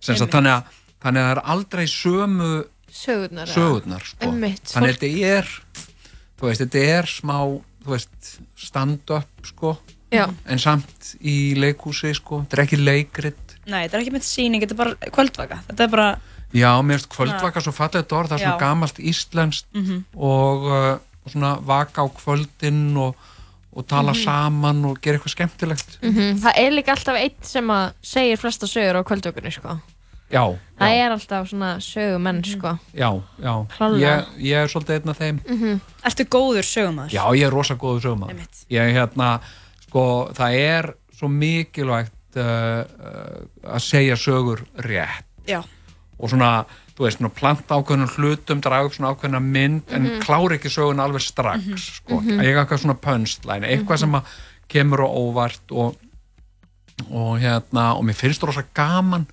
[0.00, 0.62] sagt, þannig að
[1.04, 2.52] þannig að það er aldrei sömu
[2.96, 4.24] sögurnar sögurnar sko.
[4.24, 5.50] Einmitt, þannig að þetta er
[6.36, 7.36] þú veist, þetta er smá
[8.56, 9.76] stand-up sko
[10.14, 10.26] Já.
[10.48, 14.62] en samt í leikhúsi sko, þetta er ekki leikrit Nei, þetta er ekki með síning,
[14.62, 16.08] þetta er bara kvöldvaka Þetta er bara,
[16.54, 18.60] já, mér finnst kvöldvaka svo fallegt orð það er svona Já.
[18.60, 20.04] gamalt íslenskt Mhm.
[20.16, 23.16] og, uh, og svona vaka á kvöldin og,
[23.76, 24.22] og tala Mhm.
[24.24, 28.66] saman og gera eitthvað skemmtilegt Mhm, Það er líka alltaf eitt sem að segir flesta
[28.66, 29.80] sögur á kvöldökunni sko.
[30.30, 32.78] já, Það er alltaf svona sögumenn sko.
[32.94, 33.66] já, já
[33.98, 35.80] ég, ég er svolítið einn af þeim Mhm.
[36.04, 37.10] ertu góður sögumæður?
[37.10, 38.46] Já, ég er rosa góður sögumæður.
[38.70, 39.40] Ég hérna,
[39.88, 42.10] sko, það er svo mikilvægt
[42.42, 45.62] að segja sögur rétt Já.
[46.18, 46.64] og svona,
[46.96, 50.20] þú veist, svona planta ákveðnum hlutum, draga upp svona ákveðna mynd en Mhm.
[50.22, 51.76] klára ekki sögun alveg strax, Mhm.
[51.76, 52.38] sko, Mhm.
[52.40, 54.22] að ég eitthvað svona punchline, eitthvað sem að
[54.68, 55.96] kemur á óvart og,
[57.10, 59.26] og hérna, og mér finnst rosa gaman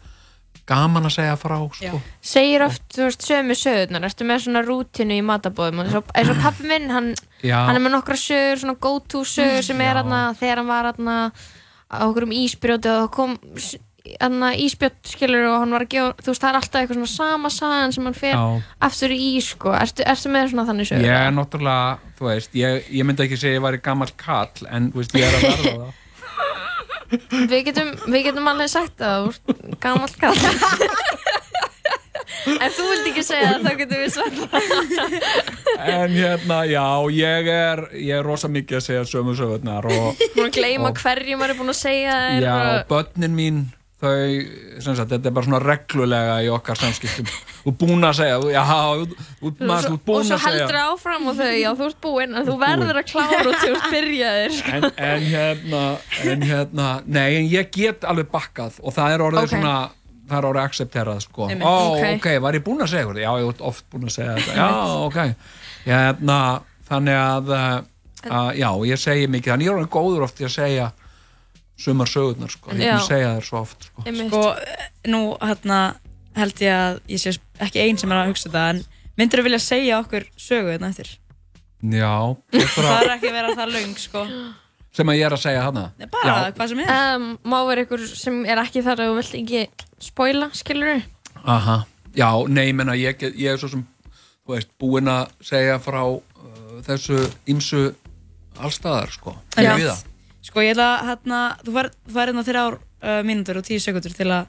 [0.66, 2.02] gaman að segja frá, sko.
[2.22, 6.30] Segir oft, þú veist, sömu sögurnar Ertu með svona rútinu í matabóðum eins og, eins
[6.30, 9.96] og pappi minn, hann, hann er með nokkra sögur, svona go to sögur sem er
[9.96, 11.32] hann þegar hann var hann
[11.94, 13.38] á okkur um ísbrjóti og það kom
[14.20, 17.12] hann ísbrjót skilur og hann var að gefa þú veist, það er alltaf eitthvað svona
[17.14, 18.36] sama sagan sem hann fer
[18.84, 21.08] aftur í ís, sko Ertu, ertu með svona þannig sögur?
[21.08, 24.92] Ég er náttúrulega, þú veist, ég, ég myndi ekki segja ég væri gammal kall, en
[24.92, 26.00] þú veist, ég er að verða það.
[27.14, 30.38] Við getum, við getum alveg sagt að þú ert gamall kall
[32.44, 34.38] Ef þú vilt ekki segja það þá getum við sagt
[35.84, 36.86] En hérna, já,
[37.16, 41.00] ég er, ég er rosa mikið að segja sömu sögurnar og, Búin að gleyma Og-
[41.04, 43.64] hverju maður er búin að segja já, og- börnin mín,
[44.04, 47.30] þau, sem sagt, þetta er bara svona reglulega í okkar samskiptum.
[47.64, 48.64] Ert búin að segja, já,
[49.48, 50.40] ert maður, og svo segja.
[50.44, 53.64] heldur áfram og þau, já þú ert búinn en þú verður að klára út þegar
[53.64, 54.72] þú ert byrjaðir sko.
[54.76, 55.84] En, en hérna,
[56.34, 59.54] en hérna, nei, en ég get alveg bakkað og það er orðið Ok.
[59.56, 59.78] svona,
[60.30, 61.48] það er orðið accepterað, sko.
[61.62, 62.04] Ó, Ok.
[62.18, 63.24] ok, var ég búin að segja þetta?
[63.26, 64.56] Já, ég er oft búin að segja þetta.
[64.56, 64.70] Já,
[65.08, 65.36] ok.
[65.86, 66.38] Hérna,
[66.90, 70.46] þannig að, uh, að, já, ég segi mikið, þannig ég er orðin góður oft í
[70.48, 70.92] að segja
[71.84, 72.72] sumar sögurnar, sko.
[72.72, 73.08] Ég að Já.
[73.08, 74.04] segja þær svo oft, sko.
[74.06, 74.44] Sko,
[75.12, 75.80] nú hérna
[76.38, 78.84] held ég að ég sé ekki einn sem er að hugsa þetta en
[79.20, 81.10] myndir þú vilja segja okkur sögu þetta eftir?
[81.84, 82.14] Já,
[82.54, 84.22] Það er ekki að vera það löng, sko.
[84.94, 86.94] sem að ég er að segja hana Bara hvað sem er.
[87.18, 89.64] um, Má vera ykkur sem er ekki þar að þú vilt ekki
[90.04, 91.02] spoila, skilur þú?
[91.44, 91.78] Aha,
[92.16, 93.84] já, nei, ég menna ég, ég er svo sem,
[94.44, 96.24] þú veist, búinn að segja frá uh,
[96.86, 97.20] þessu
[97.52, 97.86] ymsu
[98.60, 99.96] allstaðar, sko Já.
[100.44, 101.90] Sko ég ætla að hérna, þú fær,
[102.20, 104.44] hérna þrjár uh, mínútur og tíu sekundur til, a,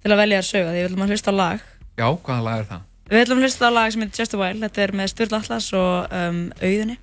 [0.00, 1.66] til að velja þér sögu því við ætlum að hlusta á lag.
[2.00, 2.86] Já, hvaða lag er það?
[3.10, 5.42] Við ætlum að hlusta á lag sem heitir Just a While, þetta er með Sturla
[5.44, 6.98] Atlas og um, Auðunni.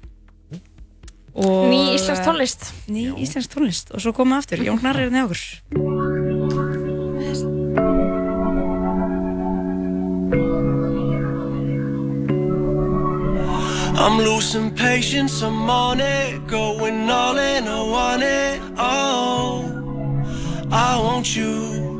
[1.31, 2.67] Og, Ný íslensk tónlist.
[2.91, 6.30] Ný íslensk tónlist og svo komum við aftur, Jón Gnarr er hérna okkur.
[14.01, 19.63] I'm losing patience, I'm on it, going all in, I want it, oh,
[20.71, 21.91] I want you.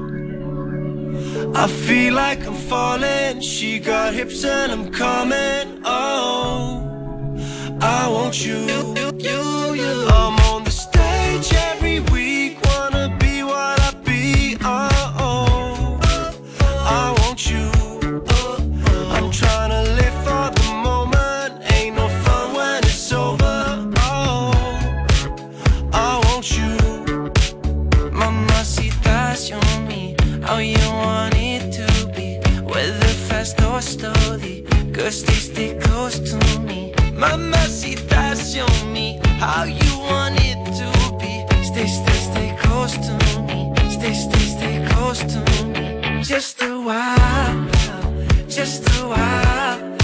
[1.54, 6.82] I feel like I'm falling, she got hips and I'm coming, oh,
[7.80, 8.66] I want you.
[10.10, 11.54] I'm on the stage
[39.42, 40.88] how you want it to
[41.18, 41.34] be.
[41.64, 43.14] Stay, stay, stay close to
[43.48, 43.74] me.
[43.89, 45.39] Stay, stay, stay close to
[45.74, 46.22] me.
[46.24, 47.72] Just a while.
[48.48, 49.98] Just a while,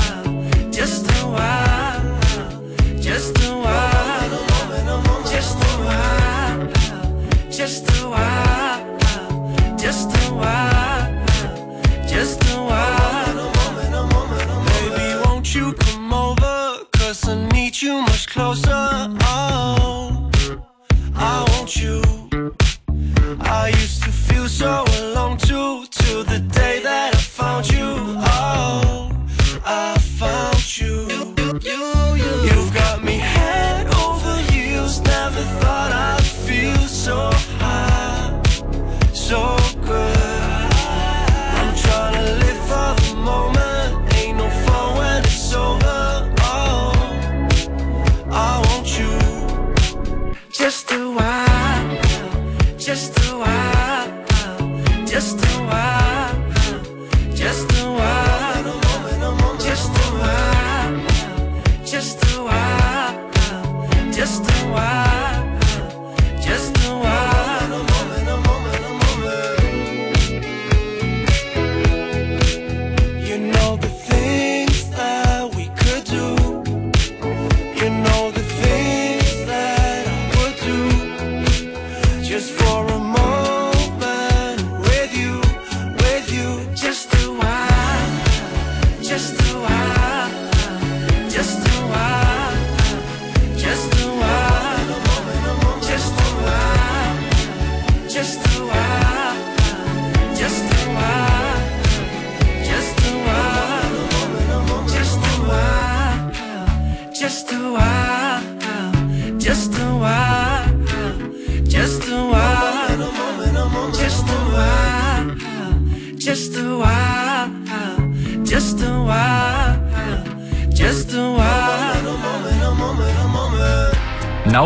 [0.72, 2.20] just a while,
[3.00, 4.30] just a while,
[5.26, 6.72] just a while,
[7.52, 11.26] just a while, just a while,
[12.08, 13.52] just a while.
[14.66, 16.86] Baby, won't you come over?
[16.94, 19.27] Cause I need you much closer.
[21.68, 22.02] Want you.
[23.42, 27.77] I used to feel so alone too, till the day that I found you.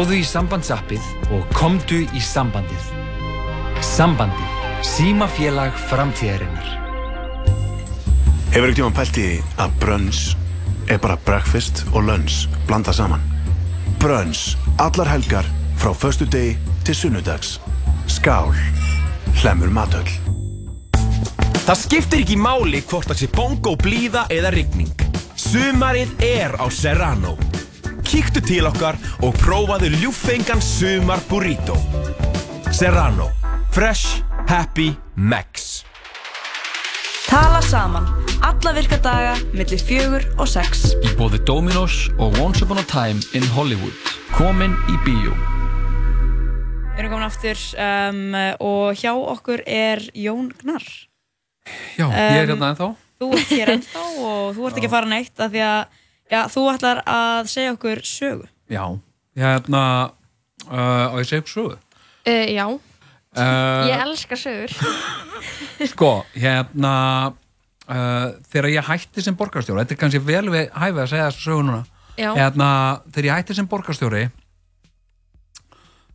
[0.01, 2.85] Náðu í sambandsappið og komdu í sambandið.
[3.85, 4.55] Sambandið.
[4.81, 6.71] Símafélag framtíðarinnar.
[8.49, 9.27] Hefur ekkert tíma pælt í
[9.61, 10.23] að brunch
[10.89, 13.21] er bara breakfast og lunch blanda saman?
[14.01, 15.45] Brunch, allar helgar
[15.77, 17.59] frá förstu degi til sunnudags.
[18.09, 18.57] Skál,
[19.43, 20.09] hlemur matöll.
[21.61, 25.09] Það skiptir ekki máli hvort það sé bongo, blíða eða rigning.
[25.37, 27.37] Sumarið er á Serrano.
[28.11, 31.77] Kíktu til okkar og prófaðu ljúffengan sumar burrito.
[32.75, 33.29] Serrano.
[33.71, 35.85] Fresh, happy, max.
[37.29, 38.03] Tala saman,
[38.43, 40.89] alla virka daga, millir fjögur og sex.
[41.07, 43.95] Í bóði Dominos og Once Upon a Time in Hollywood.
[44.35, 45.31] Komin í bíó.
[46.91, 48.35] Við erum komin aftur um,
[48.67, 50.83] og hjá okkur er Jón Gnarr.
[51.95, 52.91] Já, ég er Um, hérna ennþá.
[53.21, 55.99] Þú ert hér ennþá og þú ert ekki að fara neitt af því að
[56.31, 58.47] já, þú ætlar að segja okkur sögu.
[58.71, 58.85] Já,
[59.37, 59.83] hérna,
[60.67, 61.77] uh, og ég segi sögu.
[62.27, 62.65] Uh, já,
[63.31, 64.73] Uh, ég elska sögur.
[65.93, 67.31] Sko, hérna,
[67.87, 71.45] uh, þegar ég hætti sem borgarstjóra, þetta er kannski vel við hæfið að segja þessu
[71.45, 71.77] sögu núna,
[72.19, 72.33] Já.
[72.35, 72.67] hérna,
[73.07, 74.23] þegar ég hætti sem borgarstjóri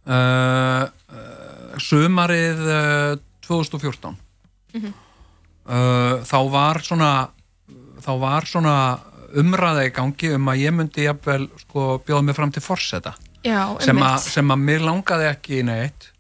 [0.05, 0.85] uh,
[1.17, 3.17] uh, sumarið uh,
[3.49, 4.13] 2014
[4.77, 4.93] Mhm.
[5.73, 7.11] uh, þá var svona
[8.05, 8.77] þá var svona
[9.43, 13.15] umræða í gangi um að ég myndi jafnvel sko bjóða mig fram til forseta.
[13.47, 16.13] Já, sem, a, sem að mér langaði ekki í neitt.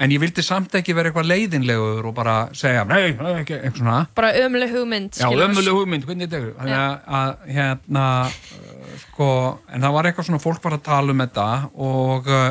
[0.00, 3.98] En ég vildi samt ekki vera eitthvað leiðinlegur og bara segja, nei, ekki eitthvað svona.
[4.16, 6.54] Bara ömuleg hugmynd Já, ömuleg hugmynd, hvernig þetta er.
[6.56, 9.28] Þannig að, að hérna uh, sko,
[9.68, 11.46] en það var eitthvað svona fólk var að tala um þetta
[11.90, 12.48] og uh,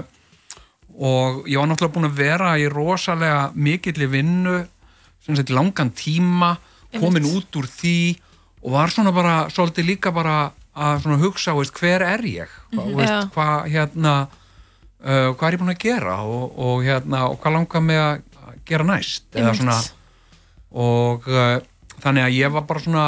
[0.99, 4.55] og ég var náttúrulega búin að vera í rosalega mikill í vinnu
[5.23, 6.57] sem sagt langan tíma
[6.97, 7.99] komin út úr því
[8.63, 12.95] og var svona bara, svolítið líka bara að hugsa, veist, hver er ég Hva, Mhm.
[12.95, 13.29] veist, Já.
[13.33, 14.27] hvað hérna
[15.03, 18.21] uh, hvað er ég búin að gera og, og hérna, og hvað langar mig að
[18.65, 19.79] gera næst svona
[20.71, 21.59] og uh,
[22.03, 23.05] þannig að ég var bara svona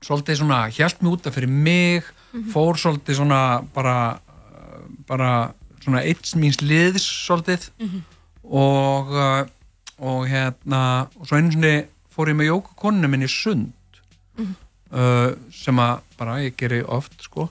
[0.00, 2.50] svolítið svona hjælt mig út af fyrir mig Mhm.
[2.52, 4.20] fór svolítið svona bara
[5.08, 8.02] bara svona eitt míns liðs svolítið Mhm.
[8.44, 9.46] og uh,
[9.98, 11.84] og hérna og svo einu sinni
[12.14, 13.72] fór ég með jókakoninu minni í sund
[14.38, 14.54] Mhm.
[14.92, 17.48] uh, sem að bara ég geri oft sko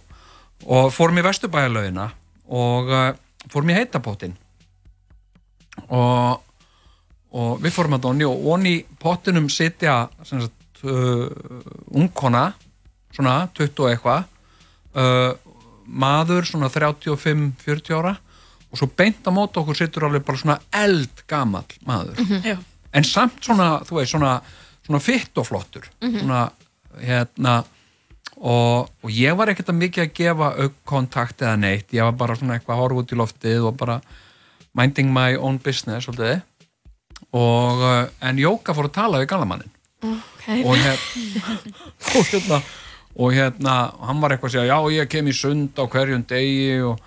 [0.66, 2.10] og fórum í vesturbæjarlaugina
[2.50, 3.14] og uh,
[3.52, 4.34] fórum í heitapottin
[5.90, 6.44] og
[7.38, 8.72] og við fórum að donni og onni
[9.04, 11.28] pottinum sitja sem sagt, uh,
[11.92, 12.46] ungkona
[13.14, 14.24] svona 20 og eitthvað
[14.96, 15.34] uh,
[15.86, 18.16] maður svona 35-40 ára
[18.72, 22.42] og svo beint á móti okkur situr alveg bara svona eldgamall maður Mhm.
[22.48, 22.58] Já.
[22.94, 24.42] en samt svona, þú veist, svona,
[24.88, 26.20] svona fitt og flottur Mhm.
[26.24, 26.50] svona,
[27.04, 27.58] hérna
[28.38, 32.38] og, og ég var ekkert að mikið að gefa aukkontakt eða neitt, ég var bara
[32.38, 33.98] svona eitthvað að horfa út í loftið og bara
[34.78, 36.44] minding my own business, svolítið.
[37.34, 39.72] Og, uh, en Jóka fór að tala við galamannin
[40.06, 40.62] okay.
[40.62, 41.02] og, hér,
[42.20, 42.60] og hérna
[43.18, 43.76] og hérna,
[44.06, 47.00] hann var eitthvað að segja já, ég kem í sund á hverjum degi og,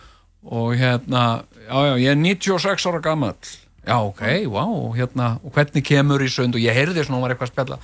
[0.43, 1.24] og hérna
[1.68, 3.38] já, já, ég er 96 ára gamall.
[3.86, 6.59] Já, ok, og hérna og hvernig kemur í sund?
[6.59, 7.78] Og ég heyrði svona, hann var eitthvað að spjalla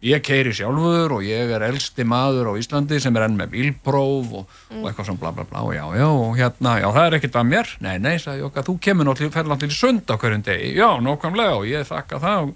[0.00, 4.32] ég keiri sjálfur og ég er elsti maður á Íslandi sem er enn með bílpróf
[4.38, 5.64] og, og eitthvað svona bla bla bla.
[5.68, 7.72] Og já, já, og hérna, já, það er ekkert að mér.
[7.84, 11.68] Nei, nei, sagði Jóka, þú kemur náttúrulega í sund á hverjum degi, já, nákvæmlega og
[11.68, 12.50] ég þakka það og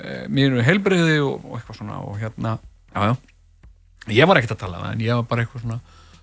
[0.00, 2.58] e, mér er heilbriði og, og eitthvað svona og hérna,
[2.90, 3.14] já, já.
[4.10, 5.80] Ég var ekkert að tala en ég var bara eitthvað svona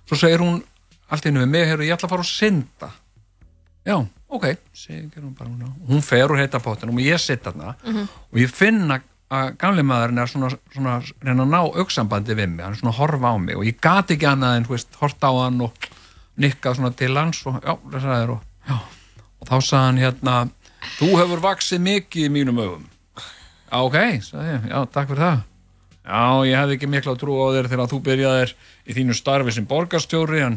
[0.08, 0.62] svo segir hún
[1.08, 2.88] allt einu við mig heyrðu, ég ætla að fara og synda.
[3.88, 3.96] Já,
[4.28, 4.46] ok,
[4.76, 5.48] segir hún bara
[5.88, 6.60] hún, fer úr heita
[9.28, 12.94] að gamli maðurinn er svona, svona reyna að ná auksambandi við mig, hann er svona
[12.94, 15.60] að horfa á mig og ég gat ekki annað en, þú veist, horta á hann
[15.66, 15.88] og
[16.40, 18.78] nikkað svona til hans og já, það sagði þér og, já,
[19.28, 20.38] og þá sagði hann hérna,
[20.96, 25.46] þú hefur vaksið mikið í mínum já, ok, sagði ég, já, takk fyrir það.
[26.08, 28.52] Já, ég hefði ekki mikla trú á þér þegar þú byrjaðir
[28.88, 30.54] í þínu starfi sem borgarstjóri en,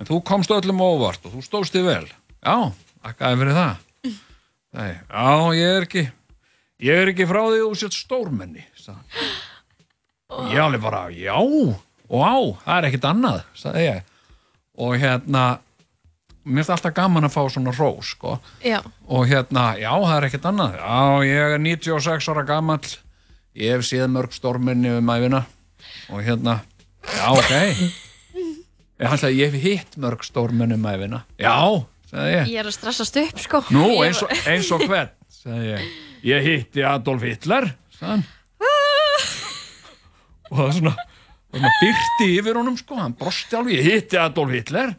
[0.00, 2.06] en þú komst öllum óvart og þú stóðst þig vel.
[2.40, 2.72] Já,
[3.04, 3.82] takkaði fyrir það.
[4.76, 6.06] Nei, já, ég er ekki
[6.82, 8.64] ég er ekki frá því að þú sett stórmenni
[10.32, 13.40] og ég alveg bara, já, og á það er ekkit annað,
[14.76, 15.44] og hérna
[16.46, 18.36] mér finnst alltaf gaman að fá svona rós sko.
[19.10, 20.76] Og hérna, já, það er ekkit annað.
[20.78, 22.92] Já, ég er 96 ára gamall.
[23.56, 25.40] Ég hef séð mörg stórmenni um æfina
[26.12, 26.58] og hérna
[27.08, 27.52] já, ok.
[28.96, 31.52] Ég, hann sagði, ég hef hitt mörg stórmenni um æfina já,
[32.08, 32.50] sagði ég.
[32.52, 33.60] Ég er að stressast upp sko.
[33.74, 35.10] Nú, eins og, eins og hvern,
[35.42, 35.90] sagði ég.
[36.26, 38.24] Ég hitti Adolf Hitler, sagði hann.
[40.50, 40.92] Og það svona,
[41.50, 44.92] svona byrti yfir honum, sko, hann brosti alveg, ég hitti Adolf Hitler.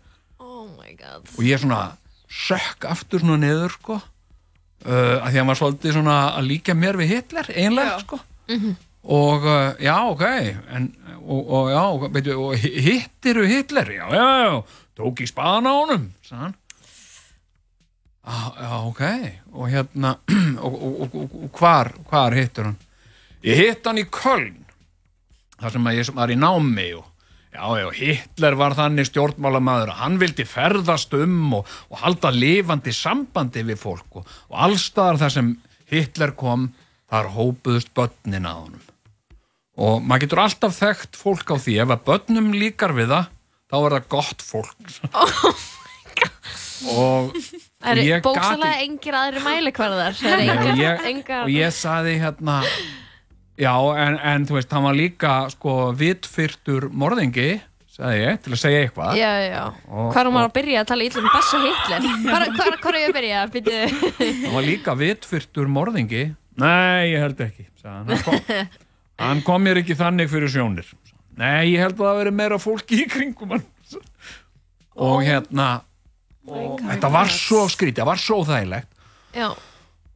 [0.44, 1.82] Oh my god Og ég svona
[2.28, 6.76] sökk aftur svona niður, sko, uh, að því að hann var svolítið svona að líka
[6.76, 8.20] mér við Hitler, einlega, sko.
[8.52, 8.76] Mhm.
[9.08, 10.24] Og uh, já, ok,
[10.76, 10.90] en,
[11.24, 14.56] og, og já, veitu, og hi- hittiru Hitler, já, já, já,
[15.00, 16.56] tók í spaðan á honum, hann.
[18.28, 19.04] Ah, ok,
[19.56, 20.18] og hérna,
[20.66, 22.80] og, og, og, og, hvar, hvar hittur hann?
[23.46, 24.66] Ég hitt hann í Köln,
[25.62, 27.06] þar sem að ég var í námi og
[27.54, 32.94] já, já, Hitler var þannig stjórnmálamaður að hann vildi ferðast um og, og halda lifandi
[32.94, 35.54] sambandi við fólk og, allstaðar þar sem
[35.88, 36.68] Hitler kom,
[37.08, 38.84] þar hópuðust börnin að honum.
[39.78, 43.32] Og maður getur alltaf þekkt fólk á því, ef að börnum líkar við það,
[43.72, 44.94] þá er það gott fólk.
[46.98, 47.40] og,
[47.78, 51.52] Það og eru bóksalega engir aðri mælikvarðar Það eru Nei, og engar, ég, engar og
[51.54, 52.56] ég saði hérna
[53.58, 53.74] já,
[54.06, 57.50] en, en þú veist, hann var líka sko vitfyrtur morðingi
[57.98, 60.90] sagði ég, til að segja eitthvað Já, já, Og- hvað er maður að byrja að
[60.92, 62.10] tala ítlum Bassa Hitler?
[62.82, 63.46] Hvað er ég að byrja?
[63.54, 63.78] Býtu
[64.18, 66.24] hann var líka vitfyrtur morðingi
[66.58, 68.70] nei, ég held ekki sagði hann.
[69.18, 70.90] Hann kom mér ekki þannig fyrir sjónir
[71.38, 73.64] nei, ég held að það veri meira fólki í kringum hann
[74.98, 75.68] og hérna
[76.48, 78.94] og þetta var svo skrítið, það var svo þægilegt
[79.38, 79.50] Já,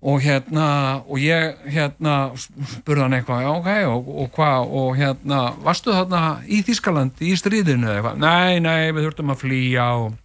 [0.02, 0.68] og hérna
[1.06, 6.24] og ég hérna spurði hann eitthvað, já ok, og, og hvað og hérna, varstu þarna
[6.50, 8.24] í Þískalandi í stríðinu eða eitthvað?
[8.24, 10.18] Nei, nei, við þurftum að flýja og,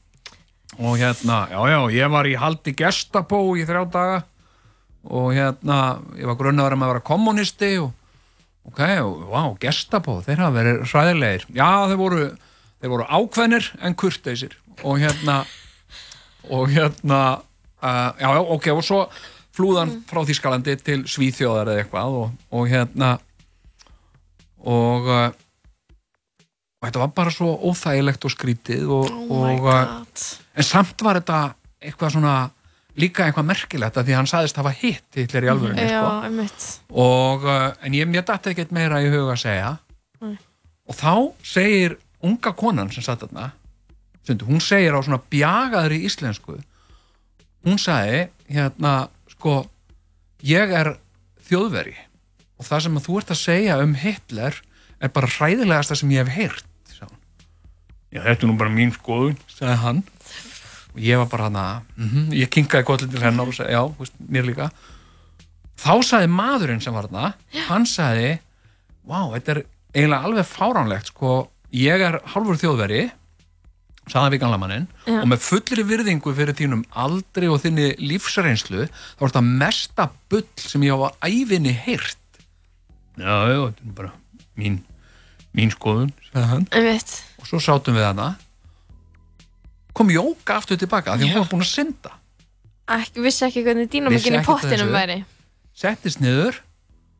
[0.79, 4.25] og hérna, já, já, ég var í haldi gestapó í þrjá daga.
[5.07, 7.93] Og hérna, ég var grunnaður um að vera kommunisti og
[8.67, 12.25] ok, og vá, gestapó, þeir hafa verið hræðilegir, já, þeir voru
[12.81, 14.57] þeir voru ákveðnir en kurteisir.
[14.85, 15.43] Og hérna
[16.51, 17.23] og hérna
[17.83, 19.01] uh, já, já, ok, og svo
[19.57, 23.17] flúðan frá Þískalandi til Svíþjóðar eða eitthvað og, og hérna
[24.67, 25.29] og uh,
[26.77, 29.97] og þetta var bara svo óþægilegt og skrítið og, Oh og uh,
[30.57, 31.41] en samt var þetta
[31.81, 32.37] eitthvað svona
[32.97, 36.83] líka eitthvað merkilegt að því hann saðist hafa hitt Hitler í alvörunni já, sko.
[37.03, 39.77] og, uh, en ég mér dætti ekkert meira í huga að segja.
[40.25, 40.37] Nei.
[40.89, 41.13] og þá
[41.45, 43.51] segir unga konan sem satt þarna
[44.27, 46.59] stundu, hún segir á svona bjagaðri íslensku
[47.67, 48.95] hún sagði hérna
[49.31, 49.63] sko
[50.47, 50.97] ég er
[51.47, 51.95] þjóðveri
[52.57, 54.59] og það sem að þú ert að segja um Hitler
[55.01, 56.73] er bara hræðilegasta sem ég hef heyrt
[58.17, 60.03] já þetta er nú bara mín skoðun sagði hann.
[60.97, 61.65] Og ég var bara hana
[61.99, 64.71] mm ég kinkaði kollin til hennar og sagði já, þú veist, mér líka.
[65.77, 67.35] Þá sagði maðurinn sem var þarna
[67.67, 68.31] hann sagði,
[69.05, 69.61] vá, þetta er
[69.93, 71.35] eiginlega alveg fáránlegt sko,
[71.77, 73.03] ég er halvur þjóðveri
[74.07, 75.19] sagði við gamla mannin Já.
[75.19, 80.47] og með fullri virðingu fyrir þínum aldri og þinni lífsreynslu þá er þetta mesta bull
[80.63, 82.43] sem ég á að æfinni heyrt.
[83.17, 84.13] Já, já, þetta er bara
[84.61, 84.83] mín,
[85.57, 86.13] mín skoðun.
[86.37, 88.35] Og svo sátum við hana
[89.97, 92.15] kom Jóka aftur tilbaka af því hún var búin að synda.
[92.97, 95.23] Ekki, vissi ekki hvernig dýnamikinn í pottinum væri.
[95.77, 96.61] Settist niður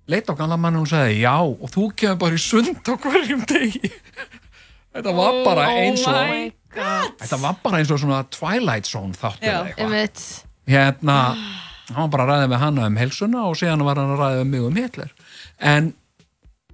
[0.07, 2.95] leit á gamla mann og hún sagði já og þú kemur bara í sund á
[2.95, 3.91] hverjum degi.
[4.97, 7.15] Þetta var bara eins og Oh my god!
[7.23, 10.25] Þetta var bara eins og svona Twilight Zone þáttur eða eitthvað.
[10.67, 11.19] hérna,
[11.91, 14.43] hann var bara að ræða með hana um helsuna og síðan var hann að ræða
[14.45, 15.13] um mig um Hitler.
[15.59, 15.93] En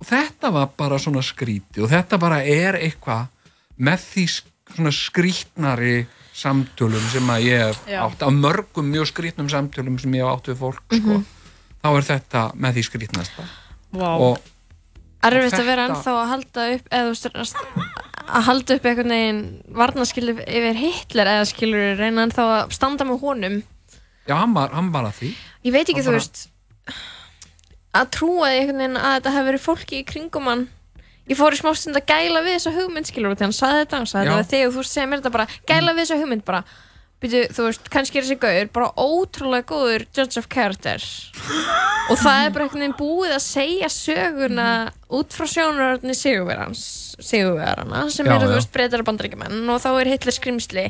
[0.03, 3.29] þetta var bara svona skríti og þetta bara er eitthvað
[3.83, 4.25] með því
[4.73, 5.97] svona skrítnari
[6.33, 10.49] samtölum sem að ég hef átt af mörgum mjög skrítnum samtölum sem ég hef átt
[10.49, 11.19] við fólk sko,
[11.83, 13.45] þá er þetta með því skrítnasta
[13.93, 14.09] Vá.
[14.17, 14.41] og
[15.23, 17.11] Erfitt Og að vera ennþá að halda upp eða
[18.27, 19.43] að- að halda upp einhvern veginn
[19.75, 23.63] varnaskilu yfir Hitler eða skilur reyna ennþá að standa með honum?
[24.29, 25.35] Já, hann var, hann var að því.
[25.65, 26.49] Ég veit ekki, Hann þú veist
[27.93, 30.69] að trúa einhvern veginn að þetta hefur verið fólki í kringum hann.
[31.29, 33.97] Ég fór í smá stund að gæla við þessa hugmynd skilur þegar hann sagði þetta,
[34.01, 34.33] hann sagði Já.
[34.33, 36.65] þetta við þig og þú segir mér þetta bara, gæla við þessa hugmynd bara
[37.23, 41.05] Býtu, þú veist, kannski er þessi gaur bara ótrúlega góður judge of character
[42.11, 44.67] og það er bara einhvern veginn búið að segja söguna
[45.07, 46.83] út frá sjónarörni sigurverans
[47.23, 50.87] sigurverana sem Já, eru, þú veist, breytar bandaríkjumenn og þá er Hitler skrimsli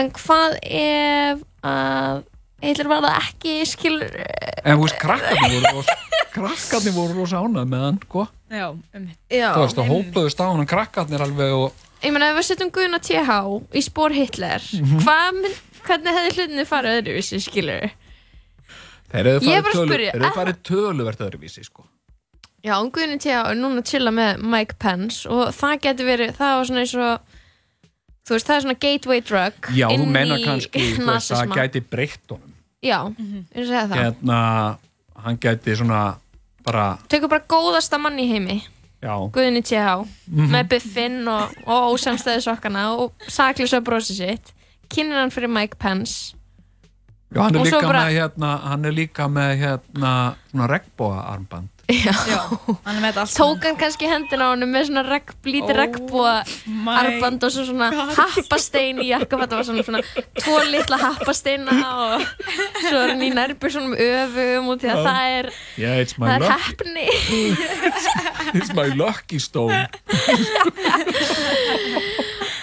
[0.00, 2.24] en hvað ef að
[2.64, 5.98] Hitler var það ekki skilur en þú veist, krakkarnir voru
[6.30, 8.26] krakkarnir voru rosa ánað með hann sko.
[8.50, 12.38] Já, um Já, þú veist, það hópaðust á hann krakkarnir alveg og ég meina ef
[12.40, 13.38] við setjum Guðna TH
[13.76, 15.00] í spór Hitler Mhm.
[15.04, 17.90] hvað, mynd- hvernig hefði hlutinu farið öðruvísi skilur
[19.10, 21.84] þeir eru Ég er farið, farið töluvert öðruvísi sko.
[22.62, 26.34] Já, og Guðni TH er núna að chilla með Mike Pence og það getur verið,
[26.36, 27.20] það var svona eins og
[28.28, 31.54] þú veist, það er svona gateway drug já, þú menna í kannski þú veist, það
[31.56, 32.52] gæti breytt honum.
[32.84, 34.02] Já, ég er að segja það.
[34.04, 34.78] Hérna,
[35.24, 36.02] hann gæti svona
[36.64, 38.60] bara, Tökur bara góðasta mann í heimi
[39.02, 40.50] Guðni TH Mhm.
[40.52, 44.52] með buffin og, og ósamstæði sokkana og saklisa brosi sitt
[44.92, 46.34] kynir hann fyrir Mike Pence
[47.32, 50.12] Já, hann er Og líka bara- með hérna, hann er líka með hérna
[50.50, 51.68] svona regnbóa armband.
[51.90, 52.14] Já.
[52.84, 55.70] hann er með þetta allt tók hann kannski hendina á hann með svona regg, lítið
[55.70, 56.34] Oh regnbúa
[56.66, 60.02] my arband og svo svona happastein í jakka þetta var svona, svona
[60.38, 62.24] tvo litla happasteina og
[62.86, 65.04] svo er hann í nærbjörn svona öfum og því að Já.
[65.08, 65.46] það er
[65.80, 67.06] Yeah, it's my það er lucky, heppni
[68.60, 69.80] it's my lucky stone.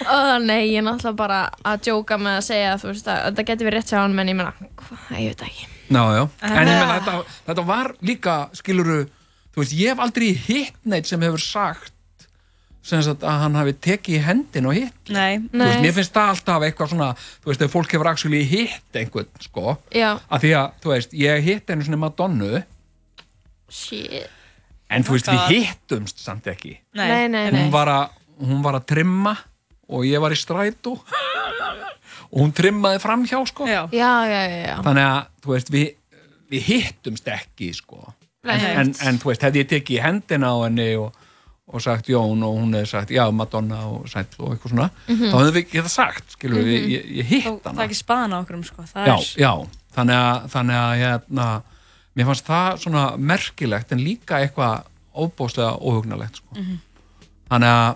[0.08, 3.48] Ó, nei, ég er náttúrulega bara að djóka með að segja þú veist að þetta
[3.50, 6.24] getur verið rétt hjá hann menn ég meina, hvað, ég veit ekki Já, já.
[6.44, 8.98] En ég menna, þetta, þetta var líka, skiluru,
[9.58, 11.94] þú veist, ég hef aldrei hitt neitt sem hefur sagt
[12.88, 15.10] sem sagt að hann hafi tekið í hendin og hitt.
[15.12, 17.08] Nei, Þú veist, mér finnst það alltaf eitthvað svona,
[17.44, 21.16] þú veist, ef fólk hefur actually hitt einhvern, sko, Já, að því að, þú veist,
[21.20, 22.62] ég hitt einu svona Madonnu,
[23.68, 24.30] shit
[24.88, 26.78] en þú veist, við hittumst samt ekki.
[26.96, 27.60] Nei, nei, nei, nei.
[27.60, 29.34] Hún var að, hún var að trimma
[29.92, 30.94] og ég var í strætó
[32.32, 33.68] og hún trimmaði framhjá, sko.
[33.68, 33.82] Já.
[33.92, 34.78] Já, já, já, já.
[34.88, 38.00] Þannig að, þú veist, við, við hittumst ekki, sko.
[38.48, 41.16] En, en, þú veist, hefði ég tekið hendina á henni og,
[41.68, 45.32] og sagt Jón og hún hefði sagt já, Madonna og Sæll og eitthvað svona Mhm.
[45.34, 46.92] þá hefði við getað sagt, skilur við, Mhm.
[46.94, 48.82] ég, ég hitt hana Það er ekki spaðan á okkur sko.
[48.94, 49.68] Það já, er, já,
[49.98, 51.48] þannig að, þannig að hérna,
[52.16, 54.84] mér fannst það svona merkilegt en líka eitthvað
[55.16, 56.56] óbóðslega óhugnalegt sko.
[56.56, 56.78] Mhm.
[57.50, 57.96] þannig að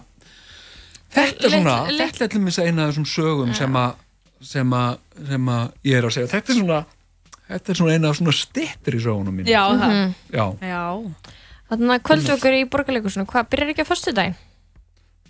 [1.14, 3.96] þetta er svona, þetta er til mér eina af þessum sögum sem að,
[4.42, 6.86] sem að ég er að segja þetta er svona,
[7.52, 9.92] þetta er svona eina af svona stittir í sögunum mín Já, það.
[9.92, 10.14] Mhm.
[10.32, 10.82] já, já.
[11.72, 14.36] Þannig að kvöldvökur í borgarleikusinu, hvað, byrjar ekki á föstudaginn?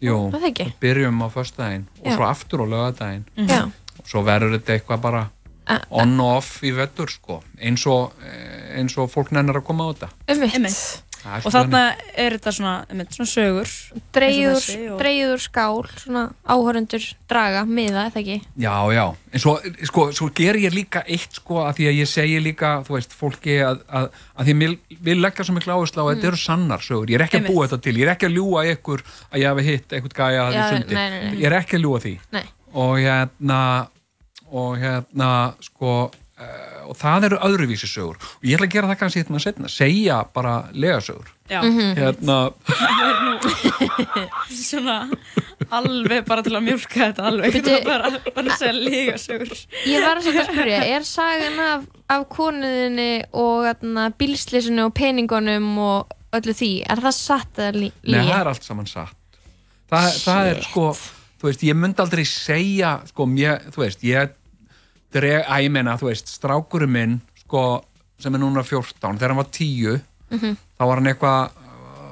[0.02, 0.66] jú, Er það ekki?
[0.82, 2.16] byrjum á föstudaginn og Já.
[2.16, 3.62] svo aftur á lögadaginn Já.
[4.00, 5.30] og svo verður þetta eitthvað bara
[5.92, 9.86] on og off í vettur sko eins og, eh, eins og fólk nennir að koma
[9.86, 11.04] á þetta Ummitt.
[11.22, 11.80] Það er Og þarna
[12.24, 13.72] er þetta svona, einmitt, svona sögur
[14.16, 18.38] Dreiður, eins og dreiður skál, svona áhörundur draga, miða, eða ekki?
[18.64, 19.54] Já, já, en svo,
[19.90, 23.14] sko, svo ger ég líka eitt sko að því að ég segi líka, þú veist,
[23.18, 24.10] fólki að, að,
[24.42, 24.72] að því
[25.10, 26.16] við leggja svo miklu áherslu á að Mm.
[26.18, 28.36] þetta eru sannar sögur, ég er ekki að búa þetta til, ég er ekki að
[28.40, 31.78] ljúa ykkur að ég hafi hitt eitthvað gæja að Já, því sundi, ég er ekki
[31.78, 32.14] að ljúa því.
[32.36, 32.44] Nei.
[32.74, 33.62] og hérna
[34.52, 35.30] og hérna,
[35.64, 36.12] sko
[36.92, 38.18] og það eru öðruvísi sögur.
[38.20, 41.30] Og ég ætla að gera það kannski eitthvað setna, segja bara legasögur.
[41.52, 41.62] Já.
[41.64, 41.96] Mhm.
[41.98, 42.38] hérna,
[44.52, 44.98] svona
[45.72, 47.56] alveg bara til að mjölka þetta alveg.
[47.58, 49.52] Bíddu- bara, bara segja líka sögur
[49.88, 56.18] Ég var að spyrja, er sagan af, af konuðinni og atna, bílslýsinu og peningunum og
[56.36, 59.16] öllu því, er það satt eða lí- Nei, það er allt saman satt.
[59.92, 60.86] Þa, það er sko,
[61.42, 64.32] þú veist, ég myndi aldrei segja, sko, mér, þú veist ég
[65.12, 67.84] dreg, að ég meina, þú veist strákurinn minn, sko
[68.20, 70.01] sem er núna 14, þegar hann var 10
[70.32, 70.57] Mhm.
[70.80, 71.51] þá var hann eitthvað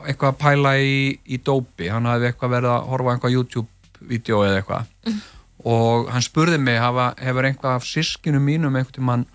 [0.10, 4.40] eitthvað að pæla í, í dópi hann hafði eitthvað verið að horfa á eitthvað YouTube-vídeó
[4.48, 5.22] eða eitthvað Mhm.
[5.66, 9.26] og hann spurði mig, hafa, hefur einhvað af sískinu mínum einhvern tímann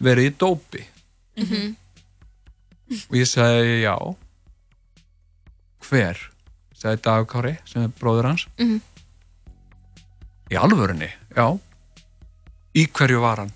[0.00, 0.84] verið í dópi
[1.36, 1.76] Mhm.
[3.10, 3.96] og ég segi já
[5.80, 6.16] hver?
[6.82, 8.80] sagði Dagur Kári sem er bróður hans Mhm.
[10.50, 11.58] í alvörunni, já
[12.78, 13.52] í hverju var hann?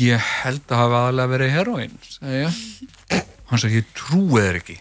[0.00, 1.98] ég held að hafa aðalega verið heroinn
[3.50, 4.76] hann sagði ég trúi þér ekki.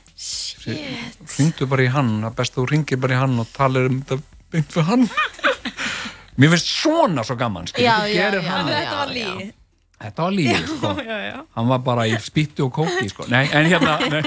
[1.38, 3.98] Ringdu bara í hann, er best að þú ringir bara í hann og talir um
[4.02, 4.18] þetta
[4.54, 5.04] beint fyrir hann.
[6.40, 9.48] Mér finnst svona svo gaman skilur, Já, já, já, hann já, þetta var lígi
[10.04, 10.90] þetta var lífið sko.
[11.56, 13.24] Hann var bara í spýttu og kóki sko.
[13.32, 14.24] nei, en hérna nei.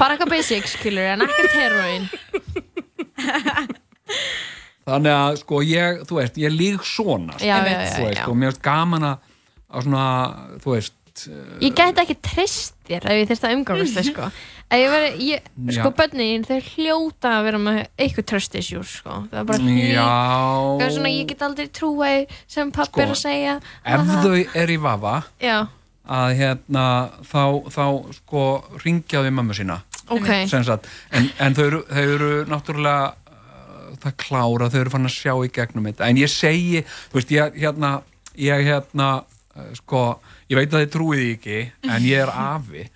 [0.00, 2.04] Bara eitthvað basic, skilur, en ekkert heroin.
[4.88, 8.18] þannig að sko ég, þú veist, ég lík svona sko, Já, já, þú já, veist,
[8.18, 8.26] já.
[8.28, 9.30] og mér finnst gaman að
[9.72, 10.08] að svona,
[10.64, 10.98] þú veist
[11.60, 14.28] Ég gæti ekki treyst þér ef ég þurfti að umgangast þig, sko.
[14.72, 19.18] Ég veri, ég, sko, bönnin, þau hljóta að vera með eitthvað trust issues, sko.
[19.28, 20.86] Það er bara hljóta.
[20.86, 23.54] er svona, ég get aldrei trúið sem pappi Sko, er að segja.
[23.84, 25.14] ef þau er í vafa
[25.44, 25.58] Já,
[26.16, 26.86] að hérna
[27.28, 27.42] þá,
[27.76, 27.84] þá
[28.16, 28.46] sko
[28.86, 30.26] ringjaðu mömmu sína Ok.
[30.50, 33.12] Sem sagt, en, en þau, eru, þau eru náttúrulega
[34.02, 37.34] það klára, þau eru fann að sjá í gegnum þetta, en ég segi þú veist,
[37.34, 37.92] ég hérna
[38.38, 39.08] ég hérna,
[39.56, 40.04] uh, sko
[40.50, 42.86] ég veit að þið trúið ekki, en ég er afi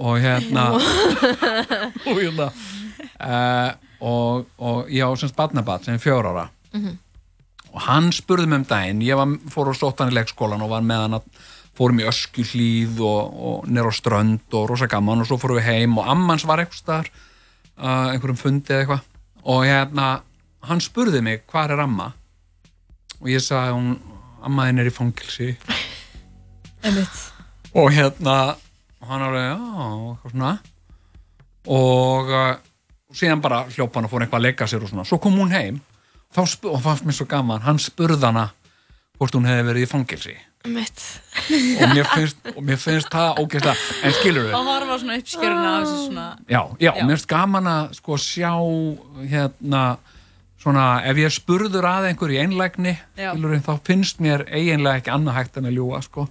[0.00, 0.66] og hérna
[2.08, 2.50] og hérna
[3.20, 6.48] uh, og, og ég á semst barnabat sem er fjör ára.
[6.72, 6.98] Mhm.
[7.70, 10.70] og hann spurði mig um daginn ég var, fór og stótt hann í leikskólan og
[10.72, 11.26] var með hann að
[11.80, 15.68] fórum í öskjuhlíð og, og nýr á strönd og rosa gaman og svo fórum við
[15.70, 17.10] heim og ammans var eitthvað staðar
[17.80, 19.06] uh, einhverjum fundi eða eitthvað.
[19.54, 20.08] Og hérna,
[20.68, 22.10] hann spurði mig hvað er amma?
[23.20, 23.94] Og ég sagði hún,
[24.46, 25.52] ammaðin er í fangilsi
[27.80, 28.36] og hérna
[29.04, 30.54] hann alveg, og svona.
[31.70, 32.54] Og uh,
[33.12, 35.52] síðan bara hljópa hann og fór eitthvað að leika sér og svona, svo kom hún
[35.52, 35.80] heim.
[36.30, 38.48] Og fannst mér svo gaman, hann spurði hana
[39.20, 44.14] hvort hún hefði verið í fangilsi og mér finnst, og mér finnst það ógeðslega, en
[44.18, 47.04] skilur við og horfa svona uppskjöruna af þessu svona já, já, Já.
[47.04, 48.50] mér finnst gaman að sko sjá
[49.30, 49.82] hérna
[50.60, 55.12] svona, ef ég er spurður að einhver í einlægni við, þá finnst mér eiginlega ekki
[55.14, 56.26] annað hægt en að ljúga sko.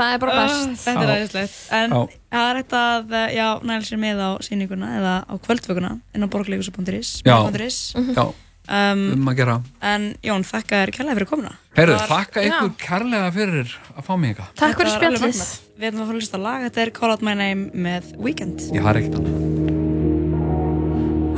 [0.00, 0.54] Það er bara best.
[0.54, 4.30] Oh, þetta er aðeinslegt en það er hægt að eh, já, næla sér með á
[4.46, 9.56] sýninguna eða á kvöldvöguna inn á borgleikusa.is já, um, um að gera.
[9.92, 11.52] en Jón, þakka þér kærlega fyrir komuna.
[11.76, 15.42] Heyrðu, Það var- þakka ykkur kærlega fyrir að fá mig eitthvað Takk fyrir spjallið.
[15.80, 18.66] Við ætlum að fara að hlusta lag, þetta er Call Out My Name með Weekend
[18.76, 19.38] Ég har ekkert annað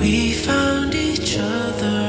[0.02, 2.01] We found each other.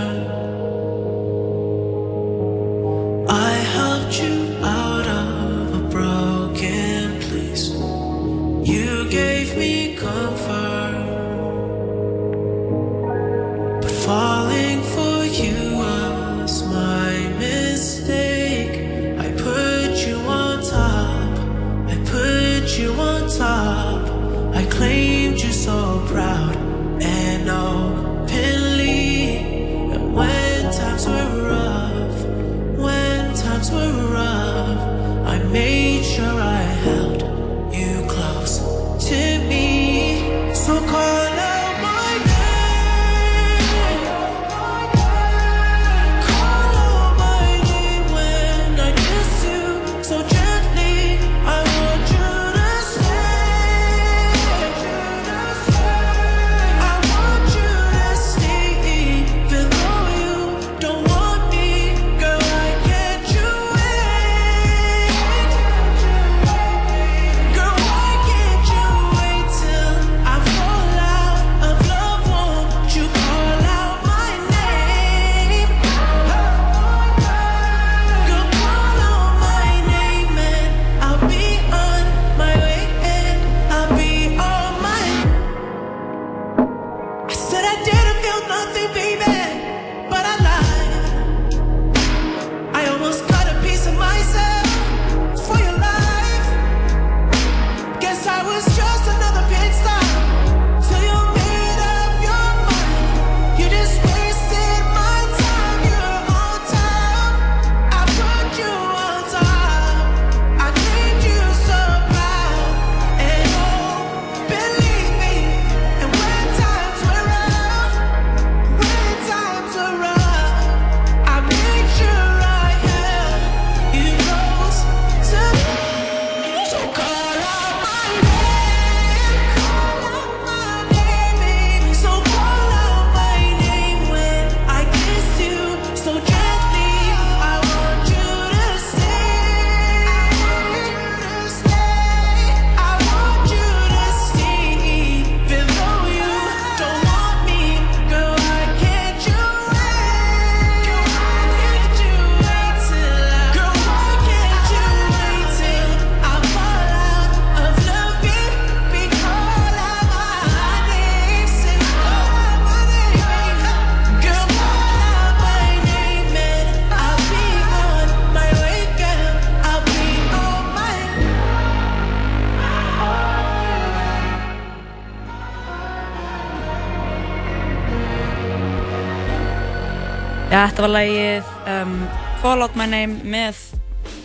[180.69, 181.95] Þetta var lagið um,
[182.43, 183.59] Call Out My Name með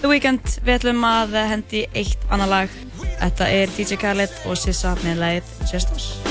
[0.03, 0.59] The Weeknd.
[0.63, 2.81] Við ætlum að hendi eitt annar lag.
[3.19, 6.28] Þetta er DJ Khaled og Sissa með lagið Just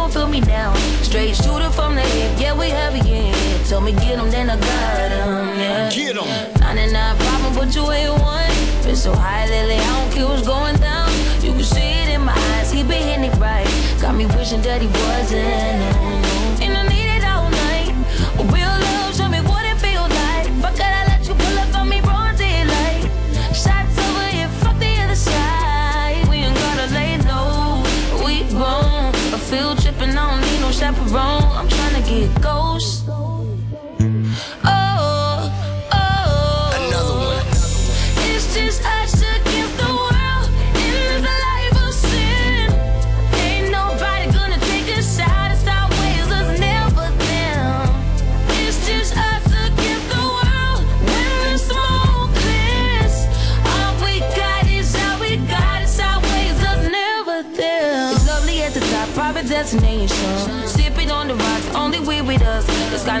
[0.00, 0.72] gon' feel me now.
[1.02, 3.64] Straight shooter from the hip, yeah, we heavy in here.
[3.68, 5.90] Told me get 'em, then I got 'em, yeah.
[5.90, 6.28] Get 'em.
[6.60, 8.54] 99 problem, but you ain't one.
[8.84, 11.10] Been so high lately, I don't care what's going down.
[11.42, 13.68] You can see it in my eyes, he been hitting it right.
[14.00, 16.19] Got me wishing that he wasn't.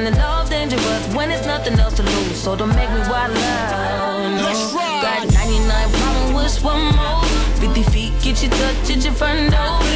[0.02, 2.40] Kind love dangerous when it's nothing else to lose.
[2.40, 4.30] So don't make me wild out.
[4.34, 5.02] No.
[5.02, 7.22] Got 99 problem with one more.
[7.60, 9.89] 50 feet, get you touch at your front door.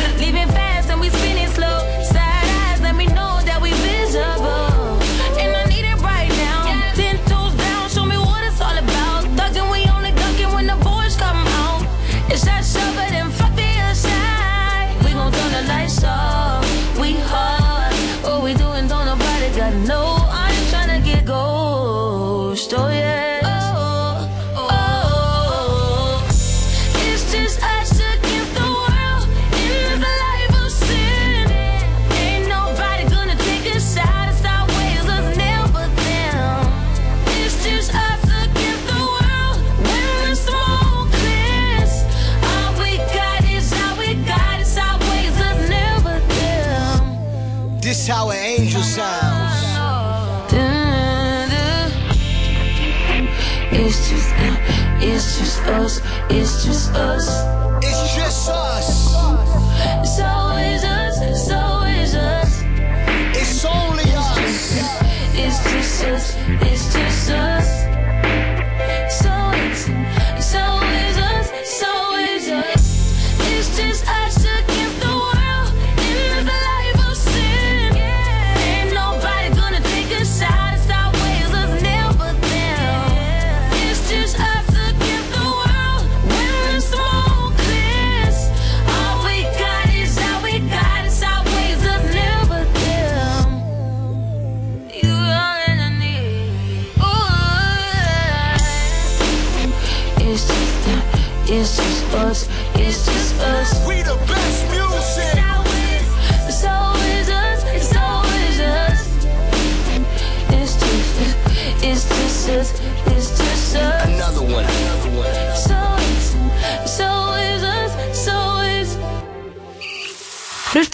[56.97, 57.34] Us.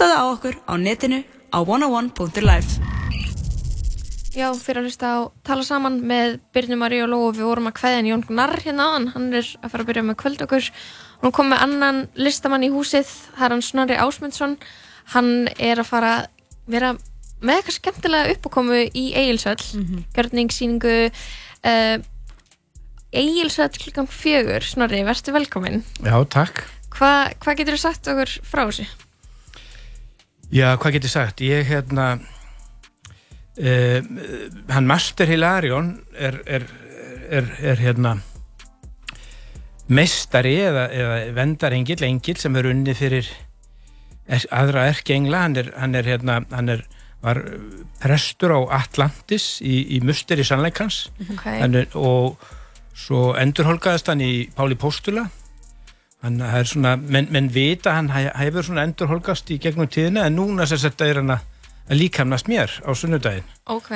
[0.01, 1.17] Hlustaðu á okkur á netinu
[1.53, 2.81] á 101.life
[4.33, 7.27] Já, fyrir að hlusta á tala saman með Byrnu Marí og Lóu.
[7.37, 10.17] Við vorum að kveðja Jón Gnarr hérna áðan, hann er að fara að byrja með
[10.23, 10.71] kvöld okkur.
[11.21, 14.55] Hún kom með annan listamann í húsið það er hann Snorri Ásmundsson.
[15.13, 16.25] Hann er að fara að
[16.79, 16.95] vera
[17.45, 20.09] með eitthvað skemmtilega uppákomu í Egilsöll, mm -hmm.
[20.17, 22.01] görningssýningu uh,
[23.13, 24.65] Egilsöll klukkan fjögur.
[24.65, 25.85] Snorri, verður velkominn.
[26.01, 26.65] Já, takk.
[26.89, 28.89] Hva, hvað getur þú sagt okkur frá þessu?
[30.51, 31.41] Já, hvað getur sagt?
[31.47, 32.17] Ég, hérna,
[33.63, 34.09] uh,
[34.75, 36.67] hann Master Hilarion er, er,
[37.31, 38.17] er, er hérna,
[39.91, 43.31] meistari eða, eða vendarengill, engill sem er unni fyrir
[44.51, 45.45] aðra erkengla.
[45.47, 46.83] Hann er, hann er, hérna, hann er,
[47.23, 47.43] var
[48.03, 51.45] prestur á Atlantis í, í musteri sannleikans Ok.
[51.47, 52.41] Hann er, og
[52.97, 55.27] svo endurholkaðist hann í Páli Póstula
[56.23, 60.37] hann það er svona, menn, menn vita hann hefur svona endurholkast í gegnum tíðina en
[60.37, 61.47] núna þetta er hann að
[61.91, 63.89] að líkamnast mér á sunnudaginn Ok,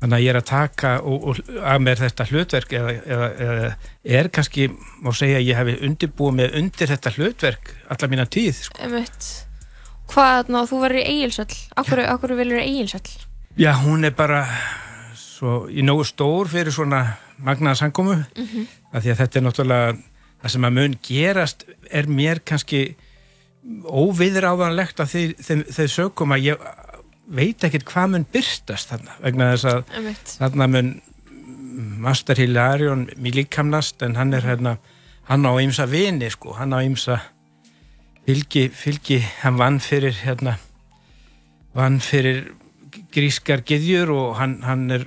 [0.00, 3.70] þannig að ég er að taka og, og að mér þetta hlutverk eða, eða, eða
[4.20, 4.66] er kannski,
[5.00, 8.82] má segja að ég hefi undirbúið með undir þetta hlutverk alla mína tíð sko.
[8.88, 9.30] emitt
[10.10, 13.08] Hvað, ná, þú verður í Egilsöll Akkur, akkur vilur í Egilsöll?
[13.56, 14.42] já, hún er bara
[15.16, 17.04] svo í nógu stór fyrir svona
[17.40, 18.66] magnaða sangkomu Mhm.
[18.92, 19.96] af því að þetta er náttúrulega
[20.40, 22.82] það sem að mun gerast er mér kannski
[23.84, 26.70] óviðráðanlegt þeim, þeim sögum að ég
[27.30, 30.32] veit ekkert hvað mun byrstast þarna vegna þess að Einmitt.
[30.40, 30.94] þarna mun
[32.00, 34.78] Master Hilarion mér líkamnast en hann er hérna
[35.28, 37.20] hann á ymsa vini sko hann á ymsa
[38.26, 40.56] fylgi, fylgi hann vann fyrir hérna
[41.76, 42.50] vann fyrir
[43.14, 45.06] grískar gyðjur og hann, hann er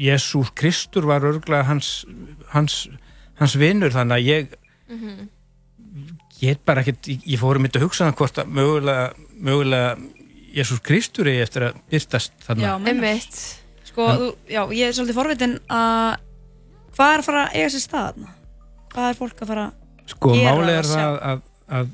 [0.00, 2.04] Jésús Kristur var örglega hans
[2.50, 2.88] hans,
[3.40, 4.54] hans vinur þannig að ég
[4.88, 5.28] Mhm.
[6.40, 9.04] get bara ekkert, ég, ég fórum myndi að hugsa það hvort að mögulega,
[9.40, 9.96] mögulega
[10.54, 12.62] Jésús Kristur eigi eftir að byrtast þarna.
[12.62, 12.74] Já.
[12.90, 13.38] Einmitt.
[13.88, 14.16] Sko, Já.
[14.18, 16.16] þú, já, ég er svolítið forvitin að
[16.96, 18.34] hvað er að fara að eiga sér stað þarna?
[18.94, 21.42] Hvað er fólk að fara að Sko, gera máli eða er það að,
[21.78, 21.88] að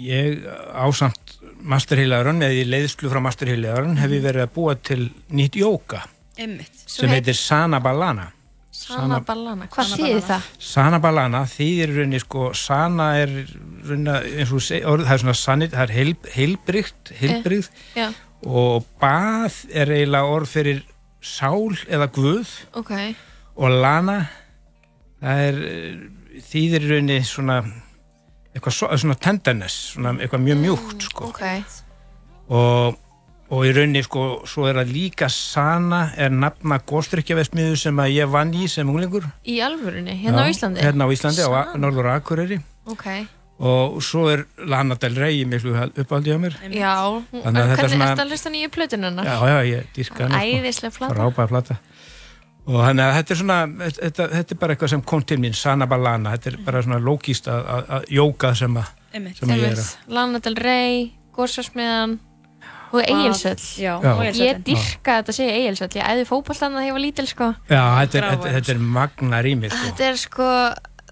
[0.00, 0.44] ég
[0.74, 6.02] ásamt Masterheilaðurinn eða í leiðslu frá Masterheilaðurinn hef ég verið að búa til nýtt jóka
[6.40, 6.72] Einmitt.
[6.86, 8.30] sem heitir Sana Balana.
[8.80, 10.48] Sana Ballana, hvað þýðir það?
[10.70, 13.34] Sana Balana þýðir í rauninni sko, Sana er
[13.88, 14.62] rauninni, eins og
[14.92, 18.06] orð, það er svona sannit, það er heil, heilbrygt, heilbrygt Já,
[18.46, 20.80] og bað er eiginlega orð fyrir
[21.20, 22.94] sál eða guð ok.
[23.60, 24.16] og lana
[25.20, 26.00] það er eh,
[26.48, 27.60] þýðir í rauninni svona
[28.54, 31.30] eitthvað svo, svona tenderness, svona eitthvað mjög mjúkt sko.
[31.30, 31.44] Ok.
[32.50, 32.98] og,
[33.50, 38.30] og í rauninni sko, svo er að líka Sana er nafna góðstrykkjavesmiðu sem að ég
[38.30, 40.80] vann í sem unglingur Í alvörunni, hérna á Íslandi?
[40.84, 41.76] hérna á Íslandi, á Sana.
[41.82, 43.06] Norður Akureyri Ok.
[43.60, 46.94] og svo er Lana Del Rey miklu uppáldi á mér Já,
[47.32, 49.24] Þannig að þetta er svona- ertu að hlusta nýju plötun hennar?
[49.26, 50.46] já, já, ég dýrka hana sko.
[50.46, 51.14] Æðisleg plata.
[51.14, 51.78] frábæð plata
[52.70, 53.58] og þannig að þetta er svona
[53.98, 57.00] þetta, þetta er bara eitthvað sem kom til mín Sana Balana, þetta er bara svona
[57.02, 59.36] lókist að, að, að jóka sem, að, Einmitt.
[59.36, 59.96] sem ég er að.
[60.08, 62.18] Lana Del Rey, Górsvarsmiðan
[62.92, 63.64] og Egilsöll.
[63.80, 64.62] Já, og Ég Egilshöllin.
[64.66, 65.90] dyrka þetta að segja Egilsöll.
[65.94, 67.50] Ég æði þegar ég var lítil, sko.
[67.70, 69.82] Já, þetta er, þetta, þetta er magna rými sko.
[69.90, 70.48] Þetta er sko...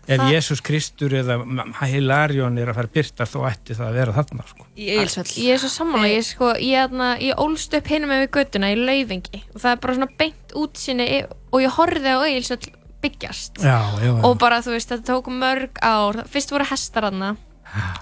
[0.08, 1.34] Ef það- Jésús Kristur eða
[1.84, 4.64] Hilarion er að fara að byrta þá ætti það að vera þarna sko.
[4.78, 5.32] Í Egilsvöll.
[5.44, 6.94] Ég er svo sammála, ég, sko, ég,
[7.26, 10.54] ég ólst upp hinum með við göttuna í laufingi og það er bara svona beint
[10.56, 11.08] útsinni
[11.52, 12.72] og ég horfði á Egilsöll
[13.04, 14.14] byggjast Já, já, já.
[14.26, 17.34] og bara þú veist, þetta tók mörg ár fyrst voru hestar aðna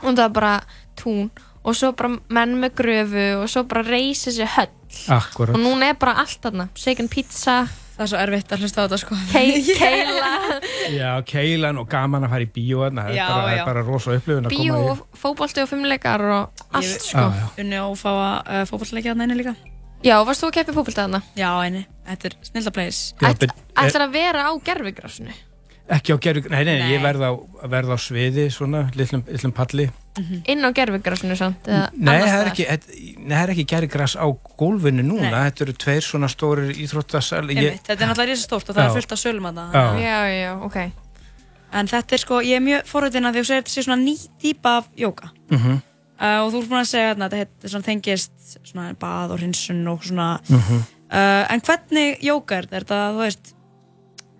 [0.01, 0.55] og það var bara
[0.97, 1.27] tún
[1.67, 4.71] og svo bara menn með gröfu og svo bara reysi sér höll.
[5.13, 5.53] Akkurat.
[5.57, 7.65] og núna er bara allt aðna shaken pizza.
[7.97, 9.17] Það er svo erfitt að hlusta á þetta sko.
[9.33, 10.33] Kei- keila
[10.93, 13.63] Já, keilan og gaman að fara í bíó þarna, það er Já, bara, já.
[13.71, 14.91] bara rosa upplifun að bíó koma í.
[14.93, 17.25] og fótbolti og fimmleikar og allt sko.
[17.25, 17.47] Já, já.
[17.65, 19.55] Unni á að fá að uh, fótballleikja þarna inni líka.
[20.05, 21.23] Já, varst þú að keppi fótbolti aðna?
[21.41, 23.01] Já, einni, þetta er snilda place.
[23.25, 25.33] Já, bet- Ætlar að vera á gerfigrásinu?
[25.97, 26.89] Ekki á gerðu, nei, nei, Nei.
[26.93, 27.31] ég verð á,
[27.73, 29.89] verð á sviði svona, litlum, litlum palli
[30.47, 31.67] Inn á gerfigrásinu samt?
[31.69, 32.67] eða Nei, það er ekki,
[33.29, 35.51] það er ekki gerðigras á gólfinu núna, Nei.
[35.51, 38.89] þetta eru tveir svona stórir íþróttasal Einmitt, þetta er náttúrulega risa stórt og það Já.
[38.89, 39.85] er fullt af sölum að það Já.
[40.01, 40.79] Já, já, ok
[41.77, 43.83] En þetta er sko, ég er mjög forröðin að því að þú segir þetta sé
[43.85, 45.73] svona ný típa af jóka Mhm.
[46.21, 49.39] uh, og þú ert búin að segja þarna, þetta þetta svona tengist svona bað og
[49.41, 50.79] hrinsun og svona Mhm.
[51.13, 52.77] uh, en hvernig jóka er þetta?
[52.77, 53.53] Er þetta, þú veist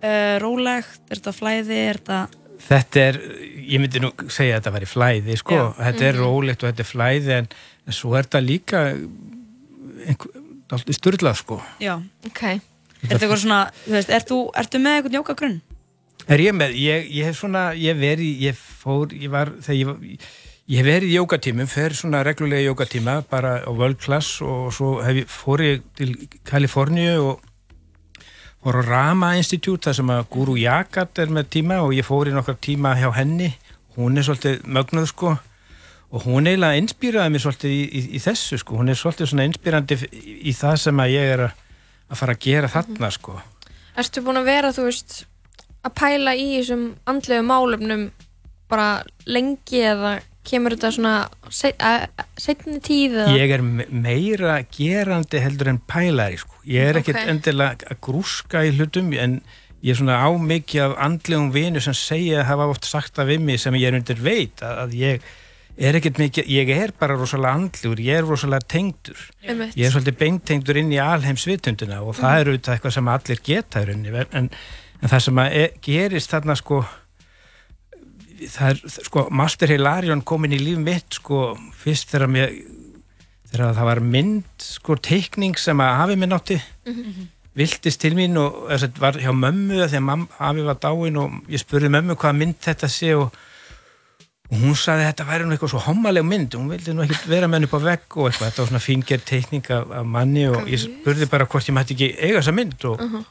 [0.03, 2.27] uh, rólegt, er þetta flæði, er þetta
[2.67, 3.17] Þetta er,
[3.67, 5.65] ég myndi nú segja að þetta væri flæði, sko, Já.
[5.85, 6.23] þetta er Mhm.
[6.23, 7.47] rólegt og þetta er flæði en,
[7.87, 8.81] en svo er þetta líka
[10.71, 11.61] alltaf styrlað, sko.
[11.83, 11.95] Já,
[12.27, 12.43] ok
[12.97, 15.57] Er þetta eitthvað svona, þú veist, ert þú, ertu með eitthvað jókagrunn?
[16.27, 19.85] Er ég með, ég, ég hef svona, ég verið, ég fór, ég var, þegar ég
[19.91, 19.99] var,
[20.67, 24.73] ég hef verið í jókatímum, fer svona reglulega í jókatíma, bara á World Class og
[24.75, 26.15] svo hef ég, fór ég til
[26.49, 27.46] Kaliforníu og
[28.65, 32.33] á Rama Institute, þar sem að Guru Jagat er með tíma og ég fór í
[32.35, 33.51] nokkar tíma hjá henni,
[33.97, 35.35] hún er svolítið mögnuð sko
[36.07, 39.45] og hún eiginlega inspýraði mér svolítið í, í, í þessu sko, hún er svolítið svona
[39.49, 41.63] inspýrandi í, í það sem að ég er að,
[42.11, 43.35] að fara að gera þarna sko.
[43.97, 45.17] Ertu búin að vera, þú veist,
[45.83, 48.05] að pæla í þessum andlegu málefnum
[48.71, 48.87] bara
[49.27, 51.13] lengi eða kemur þetta svona
[51.51, 53.35] se- að- að- seinni tíð eða?
[53.35, 56.55] Ég er me- meira gerandi heldur en pælari sko.
[56.67, 57.29] Ég er ekkert Ok.
[57.31, 59.41] endilega að grúska í hlutum en
[59.83, 63.59] ég er svona á mikið af andlegum vinu sem segja hafa oft sagt við mig
[63.63, 65.21] sem ég er undir veit að, að ég
[65.77, 69.19] er ekkert mikið, ég er bara rosalega andlegur, ég er rosalega tengdur.
[69.45, 69.75] Einmitt.
[69.77, 72.39] Ég er svolítið beintengdur inn í alheimsvitundina og það Mhm.
[72.41, 74.49] er auðvitað eitthvað sem allir geta rauninni en,
[75.03, 76.81] en það sem að e, gerist þarna sko
[78.37, 82.51] það er, sko, Master Hilarion kom inn í líf mitt, sko, fyrst þegar mér
[83.51, 87.27] þegar það var mynd, sko, teikning sem að hafi minn átti Mhm.
[87.57, 91.31] viltist til mín og þess að var hjá mömmu þegar mamma, afi var dáin og
[91.49, 93.31] ég spurði mömmu hvað mynd þetta sé og,
[94.51, 97.27] og hún sagði að þetta væri nú eitthvað svo hommaleg mynd hún vildi nú ekki
[97.27, 100.05] vera með henni upp á vegg og eitthvað, þetta var svona fíngerð teikning af, af
[100.05, 103.25] manni og ég spurði bara hvort ég mætti ekki eiga þessa mynd og, Mhm.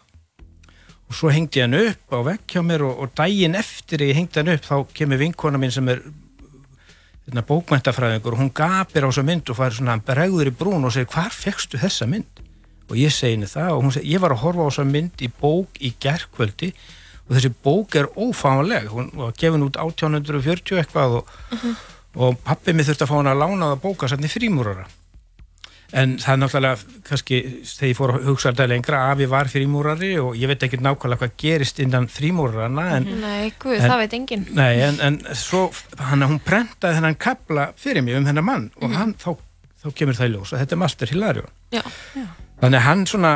[1.09, 4.14] og svo hengdi ég hann upp á vekk hjá mér og, og daginn eftir ég
[4.18, 6.02] hengdi hann upp þá kemur vinkona mín sem er
[7.27, 11.11] bókmæntafræðingur og hún gapir á þessa mynd og fær svona bregður í brún og segir
[11.11, 12.43] hvar fegstu þessa mynd?
[12.86, 15.24] Og ég segi henni það og hún segir ég var að horfa á þessa mynd
[15.27, 16.70] í bók í gerkvöldi
[17.27, 18.86] og þessi bók er ófáanleg.
[18.93, 21.32] Hún var gefin út 1840 eitthvað og,
[22.15, 24.86] og pappi mig þurfti að fá hann að lána það bóka í frímúrara
[25.92, 30.12] en það er náttúrulega kannski þegar ég fór að hugsa þetta lengra afi var frímúrari
[30.22, 34.16] og ég veit ekki nákvæmlega hvað gerist innan frímúrarana en, Nei, guð, En- það veit
[34.18, 34.46] enginn.
[34.58, 35.68] Nei, en, en svo
[35.98, 39.36] hann, hún prentaði þennan kapla fyrir mig um þennan mann og hann, þá,
[39.84, 41.52] þá kemur það í ljós að þetta er Master Hilarion.
[41.74, 41.82] Já.
[42.62, 43.32] þannig að hann svona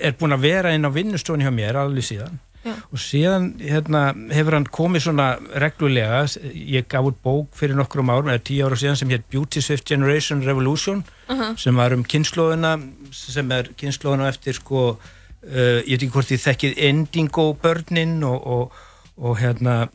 [0.00, 2.74] er búinn að vera inn á vinnustofni hjá mér alveg síðan Já.
[2.92, 5.24] og síðan hérna, hefur hann komið svona
[5.58, 6.20] reglulega
[6.54, 9.88] ég gaf út bók fyrir nokkrum árum eða tíu ára síðan sem hétt Beauty Swift
[9.88, 11.56] Generation Revolution Mhm.
[11.58, 12.76] sem var um kynnslóðuna
[13.10, 18.46] sem er kynnslóðuna eftir sko uh, ég veit ekki hvort þið þekkið Indigo börnin og,
[18.46, 18.72] og,
[19.18, 19.88] og hérna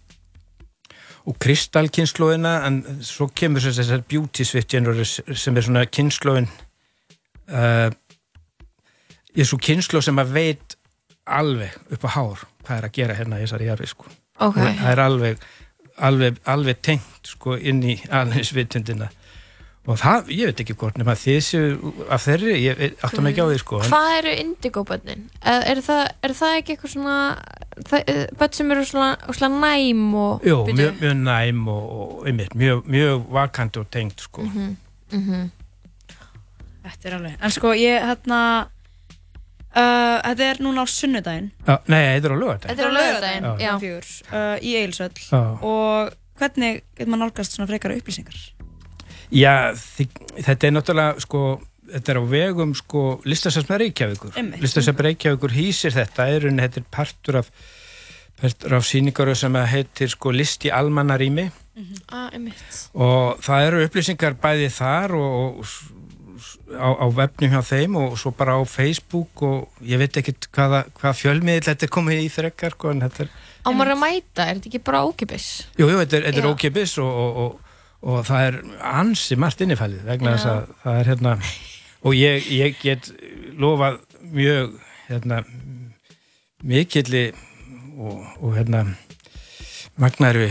[1.27, 6.47] og kristalkynnslóðina en svo kemur þessar Beauty Swift Generation sem er svona kynnslóðin
[7.51, 7.89] uh,
[9.35, 10.77] ég er svo kynnslóð sem að veit
[11.27, 14.05] alveg upp á hár hvað er að gera hérna í þessari jarfi sko
[14.37, 14.57] Ok.
[14.57, 15.45] Og það er alveg
[15.97, 19.09] alveg, alveg tengt sko inn í alveg
[19.87, 23.43] og það, ég veit ekki hvort nema þið séu af þeirri, ég átta mig ekki
[23.43, 25.21] á því sko en- Hvað eru indigo-bönnin?
[25.39, 27.13] Er, er, það, er það ekki eitthvað svona
[27.87, 32.27] það- eh, börn sem eru svona, svona næm og Jú, mjög, mjög næm og, og
[32.27, 34.41] einmitt, mjög, mjög vakandi og tengt sko.
[34.43, 34.75] Mhm,
[35.11, 35.47] mhm.
[36.83, 38.41] Þetta er alveg, en sko ég hérna
[39.77, 42.97] uh, Þetta er núna á sunnudaginn Já, nei, þetta er á lögatæn Þetta er á
[42.97, 43.55] laugardaginn, Já.
[43.67, 43.71] já.
[43.85, 45.41] Fjör, uh, í Eilsöll Já.
[45.61, 48.37] og hvernig getur maður nálgast svona frekara upplýsingar?
[49.33, 49.55] Já,
[50.45, 51.41] þetta er náttúrulega sko,
[51.91, 54.61] þetta er á vegum sko listasafn Reykjavíkur Einmitt.
[54.63, 57.49] listasafn Reykjavíkur hýsir þetta er unni, þetta er partur af
[58.37, 61.47] partur af síningaru sem heitir sko list í almannarími
[62.09, 62.61] Ah, einmitt.
[62.97, 65.65] og það eru upplýsingar bæði þar og, og
[66.75, 70.83] á, á vefnum hjá þeim og svo bara á Facebook og ég veit ekkert hvaða,
[70.97, 73.31] hvaða fjölmiðl þetta er komið í frekar sko, en þetta er
[73.67, 75.47] Á maður að mæta, er þetta ekki bara ókipis?
[75.75, 78.59] Jú, jú, þetta er, þetta er ókipis og, og, og, og það er
[78.91, 81.33] ansi margt innifælið vegna þess að það er hérna
[82.07, 83.11] og ég, ég get
[83.59, 83.99] lofað
[84.31, 84.77] mjög
[85.07, 85.41] hérna
[86.63, 87.25] mikilli
[87.97, 88.85] og, og hérna
[89.97, 90.49] magnæru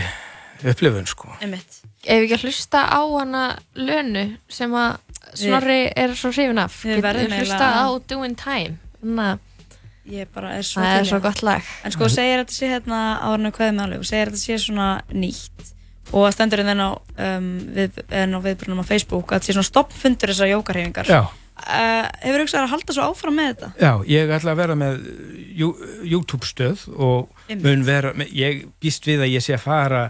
[0.67, 1.31] upplifun sko.
[1.41, 3.45] Ef við ekki að hlusta á hana
[3.79, 4.99] lönu sem að
[5.35, 6.79] Snorri er svo hrifin af.
[6.85, 8.79] Við hlusta á Doing Time.
[9.03, 9.39] Þannig að
[10.07, 11.71] Ég bara er svo Það er til í svo gott lag.
[11.83, 14.91] En sko segir þetta sé hérna árinu hverðum með alveg og segir þetta sé svona
[15.11, 15.73] nýtt
[16.15, 17.97] og stendur inn á, um, við,
[18.45, 21.19] viðbrunum á Facebook að þetta sé svona stoppfundur þessar jókarhefingar Já.
[21.27, 23.73] uh, Hefur hugsað að halda svo áfram með þetta?
[23.83, 25.03] Já, ég ætla að vera með
[25.59, 25.75] Jú-
[26.07, 27.27] YouTube stöð og
[27.91, 30.05] vera, með- ég býst við að ég sé að fara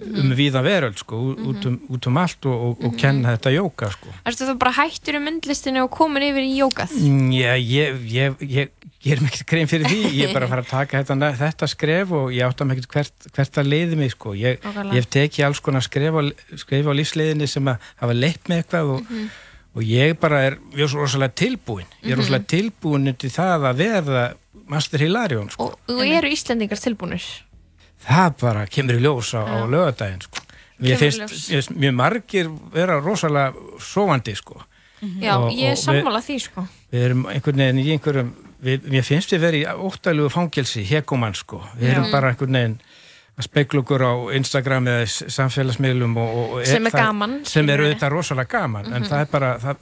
[0.00, 3.52] um víða veröld sko, ú- út, um, út um allt og, og, og kenna þetta
[3.54, 4.12] jóka sko.
[4.24, 6.94] Erstu þú bara hættur um myndlistinu og komin yfir í jókað?
[7.00, 8.70] Mm, Já, ég, ég, ég,
[9.04, 11.68] ég er mikið grein fyrir því, ég er bara að fara að taka þetta, þetta
[11.74, 14.34] skref og ég átta ekkert hvert, hvert það leiði mig sko.
[14.38, 18.62] Ég, ég hef tekið alls konar skref á, á lífsleiðinni sem að hafa leitt með
[18.64, 19.30] eitthvað og, Mhm.
[19.76, 22.20] og ég bara er mjög svo rosalega tilbúin, ég er Mhm.
[22.24, 24.24] rosalega tilbúin til það að verða
[24.70, 25.64] Master Hilarion sko.
[25.64, 27.22] Og, og eru Íslendingar tilbúnir?
[28.06, 30.38] Það bara kemur í ljós á, á lögadaginn sko.
[30.80, 33.52] Ég finnst, ég mjög margir vera rosalega
[33.84, 34.62] sofandi sko.
[35.20, 36.66] Já, Og- ég er og við- sammála því sko.
[36.92, 38.30] við erum einhvern veginn í einhverjum
[38.62, 42.10] við, mér finnst við verið í óttalugu fangelsi hegumann sko, við erum Já.
[42.12, 42.78] bara einhvern veginn
[43.38, 47.78] að spekla okkur á Instagram eða samfélagsmiðlum og, og, Sem er það- gaman, sem er
[47.78, 49.08] auðvitað rosalega gaman en Mhm.
[49.08, 49.76] það er bara það,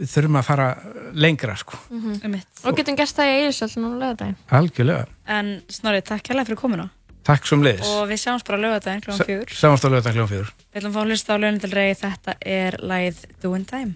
[0.00, 0.76] við þurfum að fara
[1.12, 5.06] lengra sko, mm Og getum gert það í Eirísöld núna lögadaginn algjörlega.
[5.26, 6.90] En Snorri, takk hérlega fyrir komuna
[7.26, 9.18] takk sem leiðis og við sjáumst bara lögadaginn kl.
[9.18, 11.72] 4 sáumst á lögadaginn kljóðan fjögur Við ætlum að fá að hlusta á lögnin til
[11.74, 13.92] rey þetta er lagið Doing Time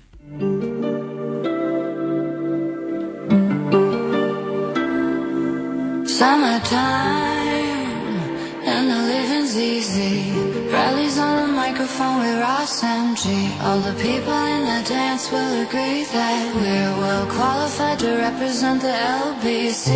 [6.90, 8.18] Summertime
[8.64, 10.30] and the living's easy.
[10.70, 13.24] Rallies on the microphone with Ross MG.
[13.62, 18.94] All the people in the dance will agree that we're well qualified to represent the
[19.26, 19.88] LBC.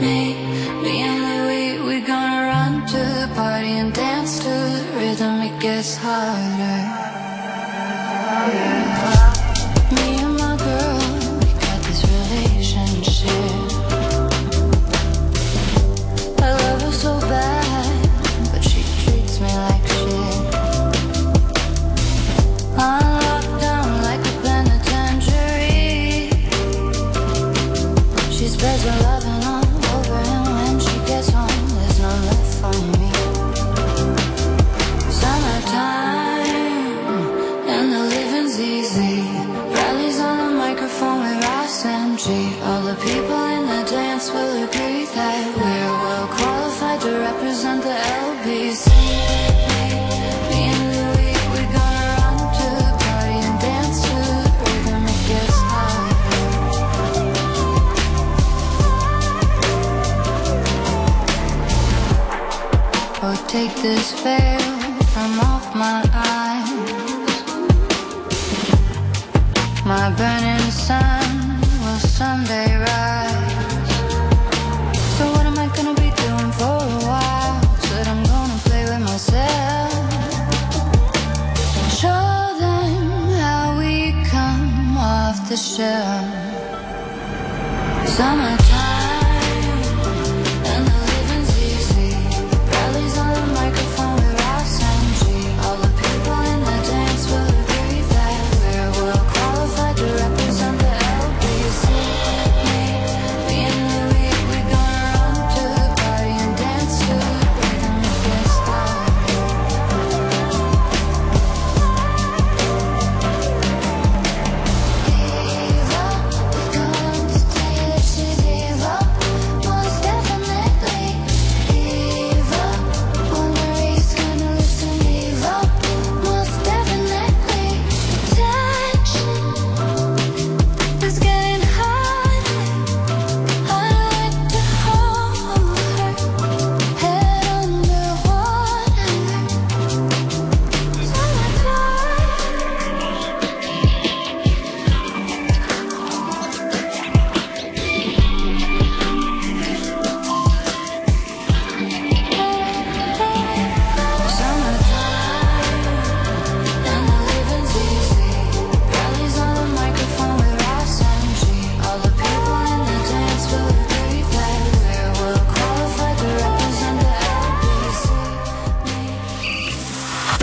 [0.00, 0.34] Me,
[0.82, 2.35] me and Louis, we gonna
[2.96, 5.34] to the party and dance to the rhythm.
[5.42, 6.78] It gets harder.
[8.46, 9.25] Me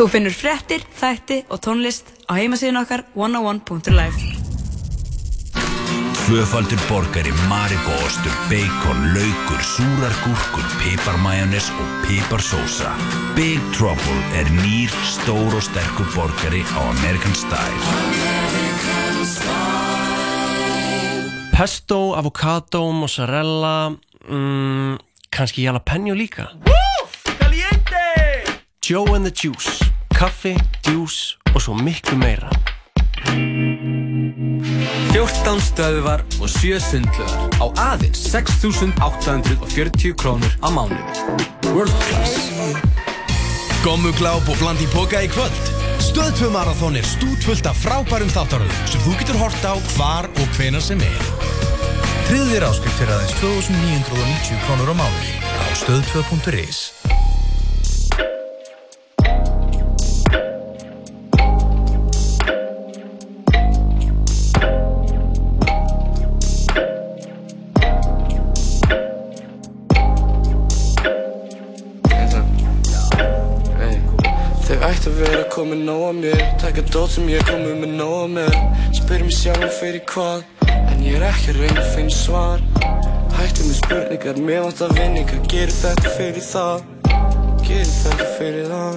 [0.03, 4.41] Þú finnur fréttir, þætti og tónlist á heimasíðun okkar 101.life
[6.25, 12.91] Tvöfaldur borgari, marigóostur, bacon, laukur, súrar gúrkur, piparmajónes og piparsósa.
[13.37, 17.87] Big Trouble er nýr, stór og sterkur borgari á American Style.
[21.55, 23.95] Pesto, avocado, mozzarella,
[24.27, 24.99] mm,
[25.31, 26.51] kannski jalapeno líka.
[28.83, 29.79] Joe and the Juice,
[30.23, 30.53] kaffi,
[30.85, 32.47] djús og svo miklu meira.
[35.11, 41.03] 14 stöðvar og 7 sundlöðar á aðeins 6.840 krónur á mánuði.
[41.73, 42.39] World Class.
[43.83, 45.63] Gommugláp og bland í póka í kvöld.
[45.99, 50.47] Stöð 2 marathón er stútfullt af frábærum þáttaröðum sem þú getur hort á hvar og
[50.55, 51.23] hvenar sem er.
[52.29, 57.02] Tryggðir áskrift fyrir aðeins 2990 krónur á mánuði á stöð2.is.
[75.93, 78.59] nóg að mér Taka dót sem ég komið með nóg að mér.
[78.97, 80.43] Spyr mér sjálf fyrir hvað
[80.93, 82.63] En ég er ekki að reyna að finna svar.
[83.33, 86.85] Hættu með spurningar, mér vant að vinninga Gerir þetta fyrir það.
[87.63, 88.95] Gerir þetta fyrir það.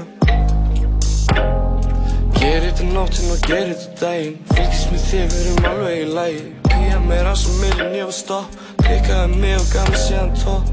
[2.37, 4.39] Gerir þetta nóttin og gerir þetta daginn.
[4.53, 6.45] Fylgist með þér, við erum alveg í lagi.
[6.71, 8.63] Pía mér á svo millin, ég var stopp.
[8.85, 10.73] Klikkaði mig og gaf mér síðan topp.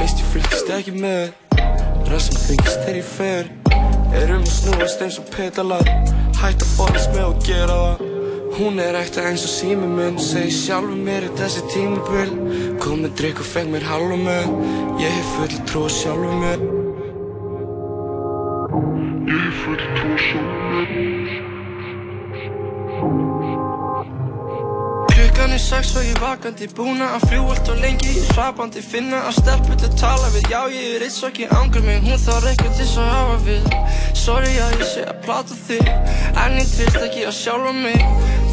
[0.00, 1.32] Veist ég fylgist ekki með.
[2.10, 3.56] Rassum þykist þegar ég fer
[4.12, 5.86] Erum snúast eins og petalar
[6.40, 7.96] Hætt að fórast með og gera það.
[8.56, 12.30] Hún er ekta eins og sími minn Segir sjálfur mér er þessi tímabil.
[12.82, 14.44] Kom með drikk og fekk mér halva með
[15.04, 16.60] Ég hef full trú á sjálfur mér.
[19.30, 21.10] Ég hef full trú á sjálfur mér
[25.50, 27.06] Klukkan er sex og ég vakandi Búna.
[27.16, 29.24] Að fljú allt og lengi Ég hrapandi finna.
[29.26, 31.96] Að stelpu til að tala við Já ég er eitt svo ekki angur mig.
[32.04, 33.66] Hún þarf eitthvað til svo hafa við.
[34.14, 35.90] Sorry að ég sé að plata þig.
[36.38, 37.98] En ég trist ekki að sjálfa mig.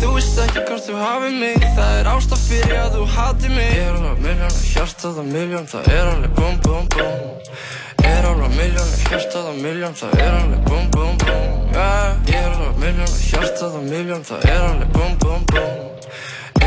[0.01, 1.67] Þú veist ekki hvort þú hafi mig.
[1.77, 3.77] Það er ástaf fyrir að þú hati mig.
[3.77, 8.95] Er alveg miljón, hjartað að miljón Það er alveg búm búm búm Er alveg miljón,
[9.05, 12.33] hjartað að miljón Það er alveg búm búm búm yeah.
[12.33, 15.87] Er alveg miljón, hjartað að miljón Það er alveg búm búm búm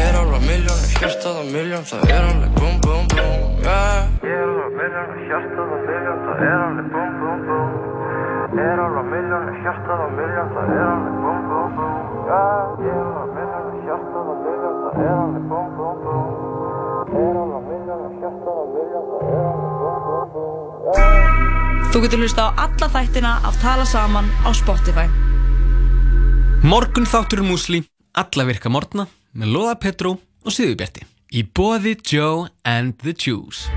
[0.01, 4.09] Er alveg miljón, hjartað að miljón Það er alveg búm búm búm yeah.
[4.25, 7.71] Er alveg miljón, hjartað að miljón Það er alveg búm búm búm
[8.65, 12.01] Er alveg miljón, hjartað að miljón Það er alveg búm búm búm
[12.31, 12.65] yeah.
[12.91, 16.27] Er alveg miljón, hjartað að miljón Það er alveg búm búm búm
[17.21, 20.59] Er alveg miljón, hjartað að miljón Það er alveg búm búm búm
[20.97, 21.21] yeah.
[21.91, 25.09] Þú getur hlusta á alla þættina af Tala Saman á Spotify.
[26.63, 27.83] Morgun þáttur músli,
[28.15, 33.71] alla virka morgna með Lóða Petró og Sýðubjerti í bóði Joe and the Juice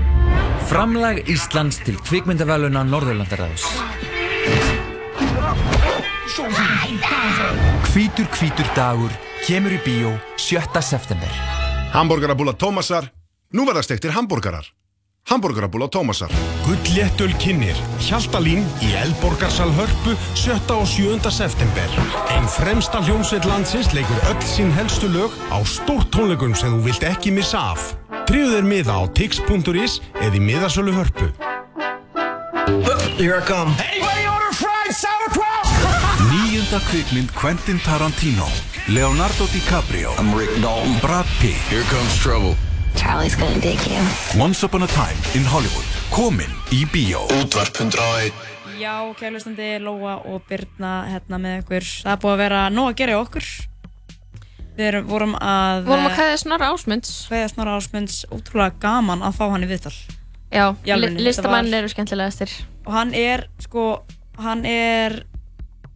[0.64, 3.66] Framlag Íslands til kvikmyndaveluna Norðurlandaræðus.
[7.92, 9.12] Hvítur hvítur dagur
[9.44, 10.80] kemur í bíó 7.
[10.80, 11.28] september.
[11.92, 13.10] Hamborgarabúla Tómasar.
[13.52, 14.64] Nú verða stektir hambúrgarar.
[15.24, 16.30] Hamborgarabúla Tómasar.
[16.64, 20.52] Gullléttöl kynir Hjaltalín í Elborgarsal Hörpu 7.
[20.68, 21.30] og 7.
[21.30, 21.88] september.
[22.28, 27.06] Einn fremsta hljómsveit landsins leikur öll sín helstu lög á stórt tónleikum sem þú vilt
[27.08, 27.94] ekki missa af.
[28.28, 31.32] Tríðu þeir miða á tix.is eða í miðasölu Hörpu.
[33.16, 33.72] Here I come.
[33.80, 35.72] Anybody order fried sauerkraut?
[36.34, 38.48] Níunda kvikmynd Quentin Tarantino
[38.88, 42.56] Leonardo DiCaprio I'm Rick Dalton Brad Pitt Here comes trouble
[42.96, 44.00] Charlie's gonna dig you.
[44.40, 48.32] Once upon a time in Hollywood Komin í bíó Útvarp 101
[48.78, 51.84] Já, kærlustandi, Lóa og Birna hérna með ykkur.
[52.02, 53.46] Það er búið að vera nóg að gera í okkur.
[54.74, 55.84] Við erum, vorum að...
[55.86, 57.12] Vorum að kveðja Snorra Ásmunds.
[57.30, 59.94] Kveðja Snorra Ásmunds, ótrúlega gaman að fá hann í viðtal.
[60.50, 62.56] Já, Í alvörunni, li- listamenn þetta var- eru skemmtilegastir.
[62.82, 63.86] Og hann er, sko,
[64.42, 65.16] hann er,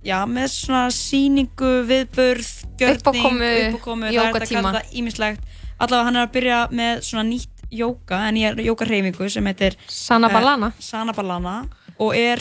[0.06, 5.54] já, með svona síningu, viðburð, gjörning, Uppákomu, uppákomu, það er þetta að kalla það ímislegt.
[5.78, 9.76] Allavega hann er að byrja með svona nýtt jóka, en ég er jókarhefingu sem heitir
[9.86, 10.72] Sana Balana.
[10.72, 11.68] eh, Sana Balana
[11.98, 12.38] og er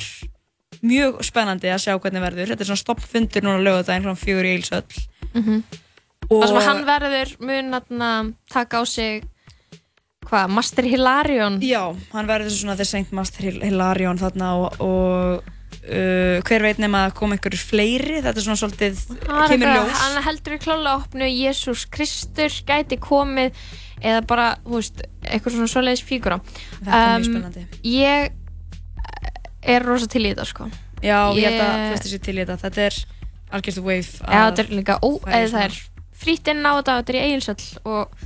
[0.83, 2.51] mjög spennandi að sjá hvernig verður.
[2.53, 5.07] Þetta er svona stoppfundur núna lögudaginn frá fjögur í Eilsöll.
[5.33, 5.63] Mm
[6.29, 9.23] Og- Það sem að hann verður mun atna, taka á sig
[10.25, 15.43] hvað, Master Hilarion Já, hann verður svona The Saint Master Hil- Hilarion þarna og, og
[15.87, 19.99] uh, hver veit nema að koma einhverjur fleiri, þetta er svona svolítið, kemur ljós.
[20.01, 23.57] Hann heldur í klála opnu Jésús Kristur gæti komið
[24.03, 27.63] eða bara, þú veist, eitthvað svona svoleiðis fígura Þetta er mjög spennandi.
[27.89, 30.69] Ég er rosa til í þetta sko
[31.01, 32.57] Já, ég held að flestir sér til í þetta.
[32.63, 32.95] Þetta er
[33.53, 34.15] algjörstu wave.
[34.17, 35.79] Já, þetta er líka, ó, eða það er
[36.17, 38.19] frýtt inn á þetta þetta er í Egilsöll og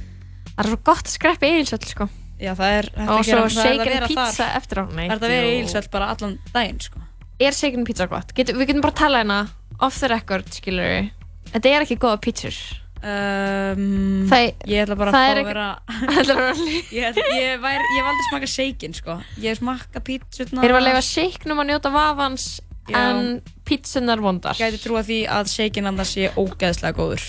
[0.52, 2.08] það er svo gott að skreppa í Egilsöll sko
[2.42, 4.62] Já, það er það er að vera pizza þar.
[4.66, 5.58] Það er að vera í jú.
[5.62, 7.02] Eilsöll bara allan daginn, sko.
[7.42, 8.36] Er shaken pizza gott?
[8.38, 9.40] Getum, við getum bara að tala hérna
[9.82, 11.10] off the record, skilur við
[11.52, 12.60] Þetta er ekki góða pizzur
[13.02, 15.64] Um, Það- ég ætla bara að fá að vera...
[16.22, 16.66] Ætlar að vera
[17.02, 19.16] ég, ég, væri, ég valdi að smaka shaken, sko.
[19.42, 20.68] Ég smakka pizzurnar.
[20.68, 22.46] Erum við að leifa shakenum að njóta vafans
[22.92, 23.00] Já.
[23.00, 23.32] en
[23.66, 27.26] pizzunar vondar Gæti trúa því að shaken annars sé ógeðslega góður.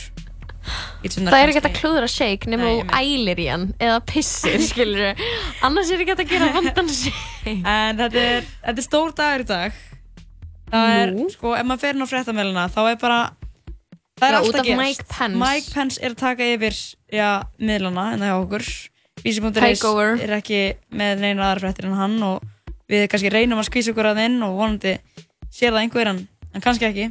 [1.02, 4.60] Pizzurnar Það er ekki hægt að klúðra shake nema þú ælir í hann eða pissir,
[4.68, 5.24] skilur
[5.64, 9.46] annars er ekki hægt að gera vondan shake En þetta er, þetta er stór dagur
[9.46, 9.80] í dag.
[10.72, 13.18] Það er, sko, ef maður fer inn á fréttamæluna, þá er bara,
[14.20, 14.80] það er Já, út að af gerast.
[14.80, 15.40] Mike Pence.
[15.42, 16.78] Mike Pence er að taka yfir,
[17.12, 17.28] já,
[17.60, 18.70] miðlana, en það hjá okkur.
[19.22, 20.16] Vísi.is Takeover.
[20.24, 20.62] er ekki
[20.96, 22.40] með neina aðra fréttir en hann og
[22.90, 24.96] við kannski reynum að skvísa okkur að inn og vonandi
[25.52, 26.22] sér það einhver en,
[26.56, 27.10] en kannski ekki.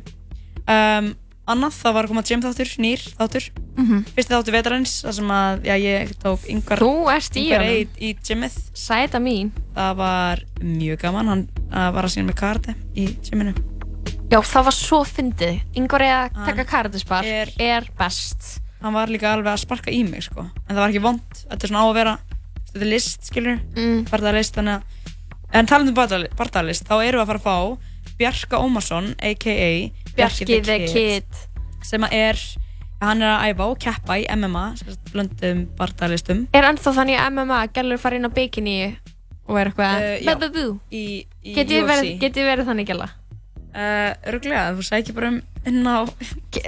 [0.65, 1.13] Um,
[1.49, 3.49] annað, það var að koma gym þáttur, nýr þáttur.
[3.77, 4.05] Mhm.
[4.15, 8.57] Fyrsti þáttur vetarins, þar sem að, já, ég tók yngvar, Þú ert í gymmið.
[8.73, 13.55] Sæta mín Það var mjög gaman, hann var að sína með karate í gymminu.
[14.31, 18.95] Já, það var svo fyndið Yngvar er að taka Hann karatisbar er, er best Hann
[18.95, 20.41] var líka alveg að sparka í mig, sko.
[20.65, 22.13] En það var ekki vond, þetta er svona á að vera,
[22.71, 23.99] þetta er list, skilur, mm.
[24.09, 25.11] bardaðalist, þannig að,
[25.59, 29.69] en talandi um bardaðali- bardaðalist, þá erum við að fara að fá Bjarka Ómarsson, a.k.a.
[30.17, 31.39] Bjarki the Kid.
[31.83, 32.37] sem er,
[33.01, 34.65] hann er að æfa og keppa í MMA,
[35.11, 36.43] blöndum bardaðalistum.
[36.53, 38.75] Er ennþá þannig að MMA gælur fara inn á bikini
[39.47, 40.35] og er eitthvað Uh, já.
[40.35, 40.79] bú, bú, bú.
[40.93, 41.03] Í,
[41.43, 41.89] í Get ég UFC.
[42.21, 43.09] verið, verið þannig gæla?
[43.71, 46.03] Uh, örglega, þú sækir bara um inn á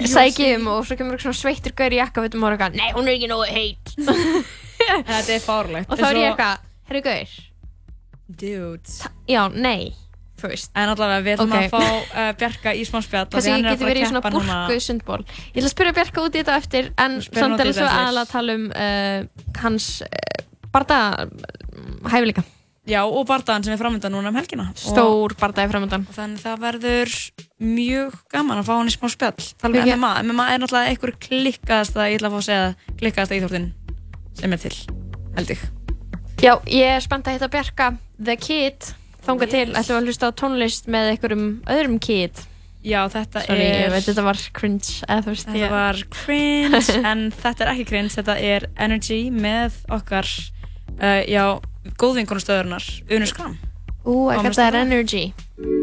[0.08, 3.10] Sækið um og svo kemur svona sveittur gaur í jakkafutum og er eitthvað Nei, hún
[3.10, 3.92] er ekki nógu heit
[5.10, 5.90] Þetta er fárlegt.
[5.92, 7.34] Og þá er ég eitthvað, herru gaur
[8.40, 9.10] Dude.
[9.28, 9.92] Já, nei,
[10.44, 11.60] þú veist En allavega, við ætlum Ok.
[11.60, 14.10] að fá uh, Bjarka í smá spjall hann ég er að geti að verið í
[14.12, 17.70] svona burku sundból Ég ætla að spyrja Bjarka út í þetta eftir En samt er
[17.70, 20.44] þetta svo aðalega að tala um uh, hans uh,
[20.74, 21.00] barda
[22.12, 22.46] hæfileika
[22.84, 24.66] Já, og bardaðan sem er framöndan núna um helgina.
[24.76, 26.02] Stór bardaði framöndan.
[26.12, 27.14] Þannig það verður
[27.64, 29.46] mjög gaman að fá hann í smá spjall.
[29.64, 29.94] Um Mikið.
[29.96, 30.10] MMA.
[30.28, 33.70] MMA er náttúrulega einhver klikkaðasta, ég ætla að fá að segja það, klikkaðasta íþórtin
[34.42, 34.74] sem er til,
[35.38, 35.64] held ég.
[36.44, 37.90] Já, ég er spennt að hitta Bjarka
[38.20, 38.92] The Kid
[39.24, 42.42] Þangað til, ætlum við að hlusta á tónlist með einhverjum öðrum kid
[42.84, 43.78] Já, þetta Sorry, er...
[43.86, 47.72] ég veit þetta var cringe eða þú veist Þetta ég- var cringe, en þetta er
[47.74, 50.28] ekki cringe, þetta er Energy með okkar,
[50.98, 51.46] uh, já,
[52.04, 53.56] góðvinkonastöðurnar, Unu Skram.
[54.04, 55.83] Ú, þetta er það?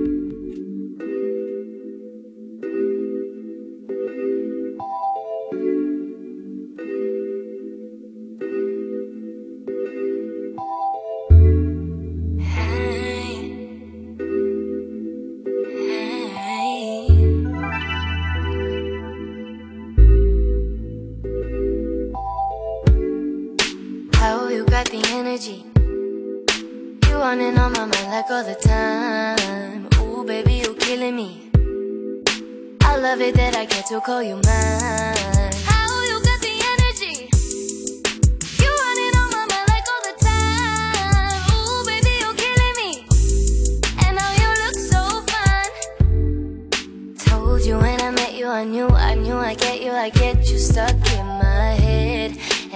[25.21, 27.13] Energy you energy?
[27.13, 29.87] running on my mind like all the time.
[30.01, 31.51] Ooh, baby, you killing me.
[32.83, 35.53] I love it that I get to call you mine.
[35.69, 37.29] How you got the energy?
[38.63, 41.43] You running on my mind like all the time.
[41.53, 42.91] Ooh, baby, you killing me.
[44.05, 45.01] And now you look so
[45.33, 45.73] fine.
[47.19, 50.51] Told you when I met you, I knew, I knew I get you, I get
[50.51, 51.10] you stuck.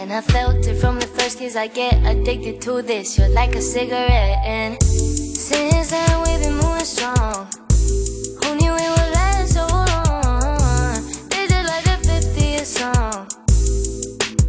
[0.05, 3.17] And I felt it from the first kiss I get addicted to this.
[3.17, 4.37] You're like a cigarette.
[4.45, 7.49] And since then, we've been moving strong.
[7.71, 11.01] Who knew it would last so long?
[11.31, 13.29] This is like the 50th song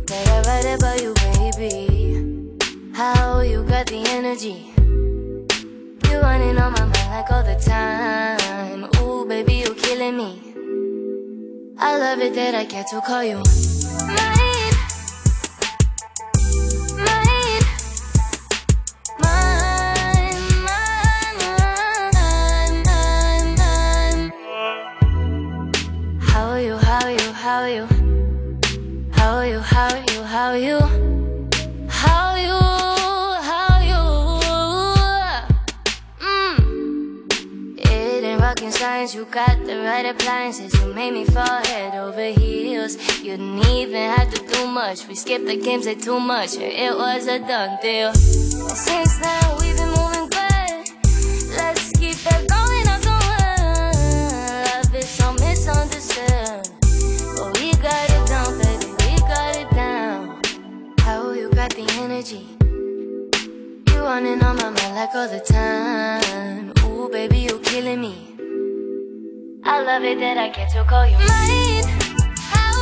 [0.07, 2.91] that I write about you, baby.
[2.93, 4.73] How you got the energy?
[6.11, 8.89] You're running on my mind like all the time.
[8.99, 10.41] Ooh, baby, you're killing me.
[11.77, 13.41] I love it that I get to call you
[29.75, 30.79] How you, how you,
[31.89, 32.59] how you?
[33.43, 34.03] How you?
[36.25, 37.77] Mm.
[37.79, 40.73] It ain't rocket science, you got the right appliances.
[40.79, 42.95] You made me fall head over heels.
[43.19, 45.09] You didn't even have to do much.
[45.09, 46.55] We skipped the games, they too much.
[46.55, 48.13] It was a done deal.
[48.13, 49.64] Since then, we've
[62.15, 62.47] energy?
[63.89, 66.71] You running on my mind like all the time.
[66.85, 68.15] Ooh, baby, you killing me.
[69.65, 71.83] I love it that I get to call you mine.
[72.37, 72.75] How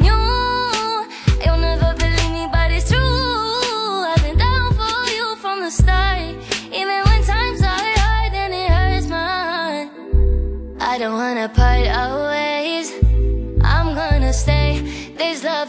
[0.00, 0.21] you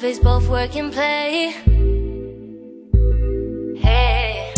[0.04, 1.54] love is both work and play.
[3.78, 4.54] Hey.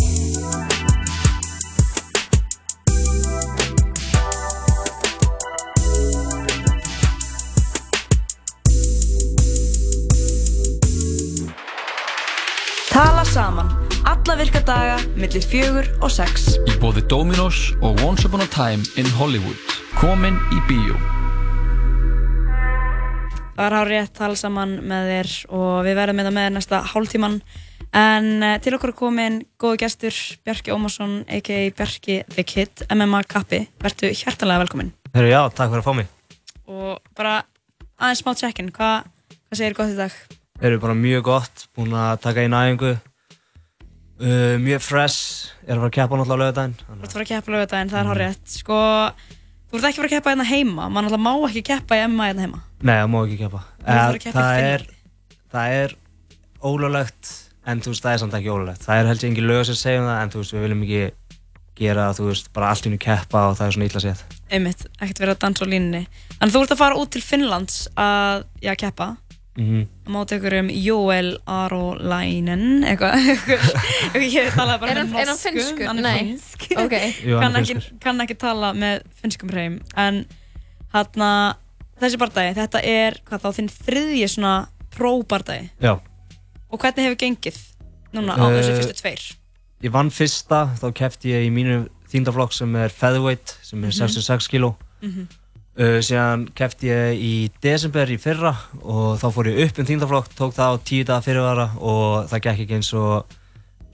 [12.89, 13.69] Tala saman,
[14.05, 16.55] alla virka daga, millir fjögur og sex.
[16.65, 19.77] Í bóði Dominos og Once Upon a Time in Hollywood.
[19.99, 21.24] Komin í bíó.
[23.55, 26.81] Það er hár rétt tala saman með þér og við verðum með það með næsta
[26.91, 27.37] hálftíman.
[27.95, 31.69] En uh, til okkur er komin góðu gestur Bjarki Ómarsson, a.k.a.
[31.77, 33.61] Bjarki The Kid, MMA kappi.
[33.79, 34.91] Vertu hjertanlega velkominn.
[35.15, 36.09] Herru, já, takk fyrir að fá mig.
[36.67, 37.37] Og bara
[37.95, 40.19] aðeins smá check-in, hvað hva segir gott í dag?
[40.59, 42.91] Herru, bara mjög gott, búinn að taka einn æfingu.
[44.15, 46.75] Uh, mjög fresh, er að fara að keppa náttúrulega á lögadaginn.
[46.83, 48.45] Þú ert að fara að keppa lögadaginn, það er hár rétt.
[48.59, 48.81] Sko,
[49.75, 52.05] þú ert ekki að fara að keppa hérna heima, mann alltaf má ekki keppa í
[52.07, 52.61] MMA hérna heima.
[52.81, 53.61] Nei, það má ekki keppa.
[53.85, 54.85] Eh, það er,
[55.55, 55.95] það er
[56.65, 57.33] ólöglegt,
[57.65, 58.85] en þú veist, það er samt ekki ólöglegt.
[58.85, 61.03] Það er heldur engin lög sem segjum það, en þú veist, við viljum ekki
[61.75, 64.23] gera, þú veist, bara allt í hennu keppa og það er svona illa séð.
[64.55, 66.03] Einmitt, ekkert verið að dansa á línunni.
[66.37, 69.09] Þannig þú ert að fara út til Finnlands að, já, keppa.
[69.55, 69.85] Mhm.
[70.03, 73.13] Á móti ykkur um Joel Arolainen, eitthvað,
[74.19, 75.85] ég talaði bara með er hann finnskur?
[75.87, 76.17] hann er Nei.
[76.19, 76.65] finnsk.
[76.81, 76.95] Ok.
[77.29, 80.25] Jú, hann kann, ekki, kann ekki tala með finnskum hreim, en
[80.93, 81.29] hérna,
[82.03, 84.53] þessi bardagi, þetta er, hvað þá, þinn þriðji svona
[84.95, 85.69] próbardagi.
[85.83, 85.93] Já.
[86.71, 87.61] Og hvernig hefur gengið
[88.15, 89.23] núna á Eh, þessu fyrstu tveir?
[89.87, 93.99] Ég vann fyrsta, þá keppti ég í mínu þýndaflokk sem er featherweight, sem er Mhm.
[94.03, 94.75] 66 kg.
[95.75, 97.31] Uh, síðan keppti ég í
[97.63, 101.25] desember í fyrra og þá fór ég upp um þýndaflokk, tók það á tíu daga
[101.25, 103.33] fyrirvara og það gekk ekki eins og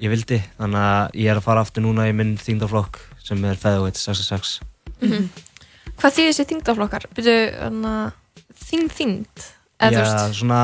[0.01, 0.37] ég vildi.
[0.59, 4.59] Þannig að ég er að fara aftur núna í minn þýndaflokk sem er featherweight 66.
[5.01, 5.25] Mhm.
[5.97, 6.45] Hvað þýðir þessi
[8.99, 9.49] þyngd?
[9.81, 10.61] Eða þú Já, svona,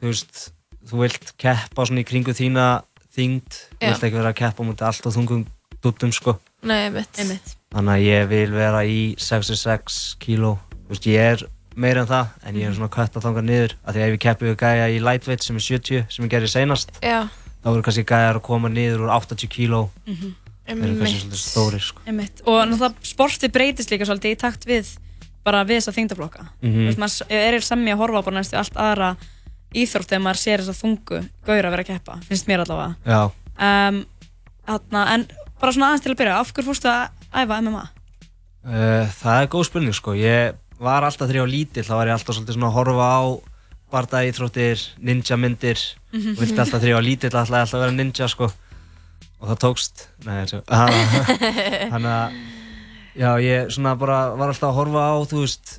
[0.00, 0.40] þú veist,
[0.86, 2.66] þú vilt keppa svona í kringu þína
[3.14, 5.46] þyngd, þú vilt ekki vera að keppa mútið allt á þungum
[5.82, 6.36] duttum, sko.
[6.66, 7.14] nei, mitt.
[7.22, 7.54] Einmitt.
[7.76, 10.54] Þannig að ég vil vera í 66 kíló.
[10.86, 11.42] Þú veist, ég er
[11.76, 13.74] meira en það, en ég er svona kött að þanga niður.
[13.84, 16.32] Af því að ef ég keppi við gæja í lightweight sem er 70, sem ég
[16.32, 17.18] gerði seinast, Já.
[17.60, 19.82] þá voru kannski gæjar að koma niður úr 80 kíló.
[20.08, 20.32] Mhm.
[20.66, 22.00] Það eru kannski svolítið stórir, sko.
[22.08, 22.40] Einmitt.
[22.48, 24.96] Og náttúrulega sportið breytist líka svolítið í takt við
[25.44, 26.48] bara við þessa þingdaflokka.
[26.62, 26.72] Mhm.
[26.72, 29.16] Þú veist, maður er semmi að horfa á bara næstu allt aðra
[29.76, 33.30] íþrótt þegar maður sér þessa þungu gaur að vera að keppa, finnst mér allavega.
[33.60, 34.06] Um,
[34.66, 35.28] þarna, en
[35.60, 37.84] bara svona aðeins til að byrja, af hverju fórstu að æfa MMA?
[38.66, 42.10] Uh, það er góð spurning sko, ég var alltaf þegar ég var lítill, þá var
[42.10, 43.22] ég alltaf svona að horfa á
[43.94, 45.80] bardaði íþróttir, ninja myndir.
[46.12, 46.34] Mhm.
[46.34, 48.50] og vilti alltaf þegar ég var lítill alltaf, alltaf vera ninja sko.
[49.36, 50.62] Og það tókst, nei, svo,
[51.92, 52.36] þannig að
[53.16, 55.74] já, ég svona bara var alltaf að horfa á, þú veist,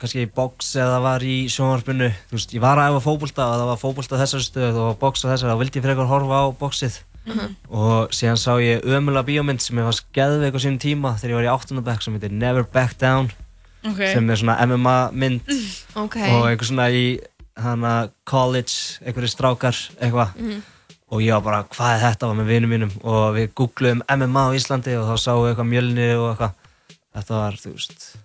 [0.00, 3.58] kannski í box eða var í sjónvarpinu, þú veist, ég var að æfa fótbolta og
[3.60, 6.40] það var fótbolta á þessari stöðu og box á þessari, þá vildi ég frekar horfa
[6.40, 6.44] á
[7.26, 7.54] boxið Mhm.
[7.70, 11.34] og síðan sá ég ömulega bíómynd sem ég var skeðveik á sínum tíma þegar ég
[11.34, 11.82] var í 8.
[11.84, 13.30] bekk sem heitir Never Back Down
[13.84, 13.96] Ok.
[14.12, 15.40] sem er svona MMA mynd
[15.96, 16.16] Ok.
[16.16, 17.18] og einhver svona í
[17.56, 20.62] hana college, einhverju strákar eitthvað Mhm.
[21.10, 24.50] og ég var bara hvað er þetta var með vinum mínum og við googluðum MMA
[24.50, 26.52] á Íslandi og þá sáum við eitthvað mjölni og eitthvað
[27.14, 28.16] þetta var þú veist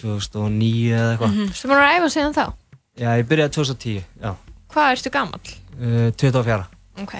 [0.00, 1.48] 2009 eða eitthvað Mhm.
[1.52, 2.52] Þú búin að æfa síðan þá?
[2.96, 4.34] já ég byrjaði 2010 já
[4.72, 5.40] Hvað ertu gamall?
[5.80, 6.66] uh, 24
[7.02, 7.14] Ok.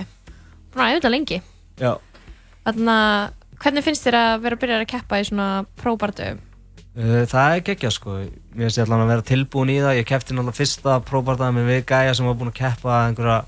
[0.73, 1.39] Búin að æfa þetta lengi.
[1.82, 1.93] já
[2.62, 3.32] Þannig að
[3.62, 5.47] hvernig finnst þér að vera að byrja að keppa í svona
[5.82, 6.40] próbardöfum?
[6.93, 8.15] Uh, það er geggjað sko,
[8.53, 11.70] mér finnst ég allan að vera tilbúin í það, ég keppti náttúrulega fyrsta próbardaða með
[11.70, 13.39] við gæja sem var búinn að keppa einhverja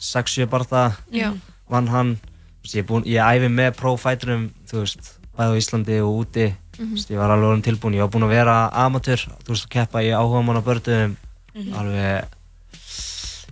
[0.00, 1.28] 6-7 bardaða, Já.
[1.68, 2.14] vann hann,
[2.62, 6.46] veist, ég, búinn, ég æfi með prófæturum, þú veist, bæði á Íslandi og úti.
[6.78, 9.74] Þú veist, ég var alveg tilbúin, ég var búinn að vera amatör, þú veist, að
[9.76, 11.16] keppa í áhugamanna börnum,
[11.58, 11.72] Mhm.
[11.74, 12.24] alveg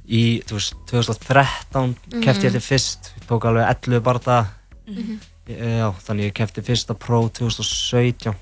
[0.08, 2.22] í, veist, 2013 Mhm.
[2.22, 4.46] keppti ég til fyrst, ég tók alveg 11 bardaða,
[4.86, 5.20] Mhm.
[5.48, 8.34] já, þannig ég keppti fyrsta pró 2017.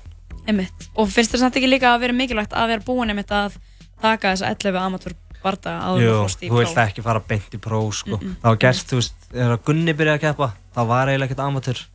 [0.47, 0.89] Einmitt.
[0.95, 3.55] Og finnst þér samt ekki líka að vera mikilvægt að vera búin einmitt að
[4.01, 5.13] taka þessa 11 amatúr
[5.43, 6.87] barda áður Jú, þú fórst í þú vilt próf?
[6.89, 8.17] ekki fara beint í pró sko.
[8.17, 8.35] Mm-mm.
[8.41, 11.85] Það var gert, þú veist, þegar Gunni byrjaði að keppa þá var eiginlega ekkert amatör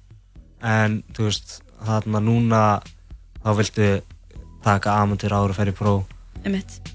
[0.63, 2.83] en þú veist, þarna núna
[3.45, 4.03] þá viltu
[4.63, 6.05] taka amatör áður að ferja í pró
[6.45, 6.90] Einmitt.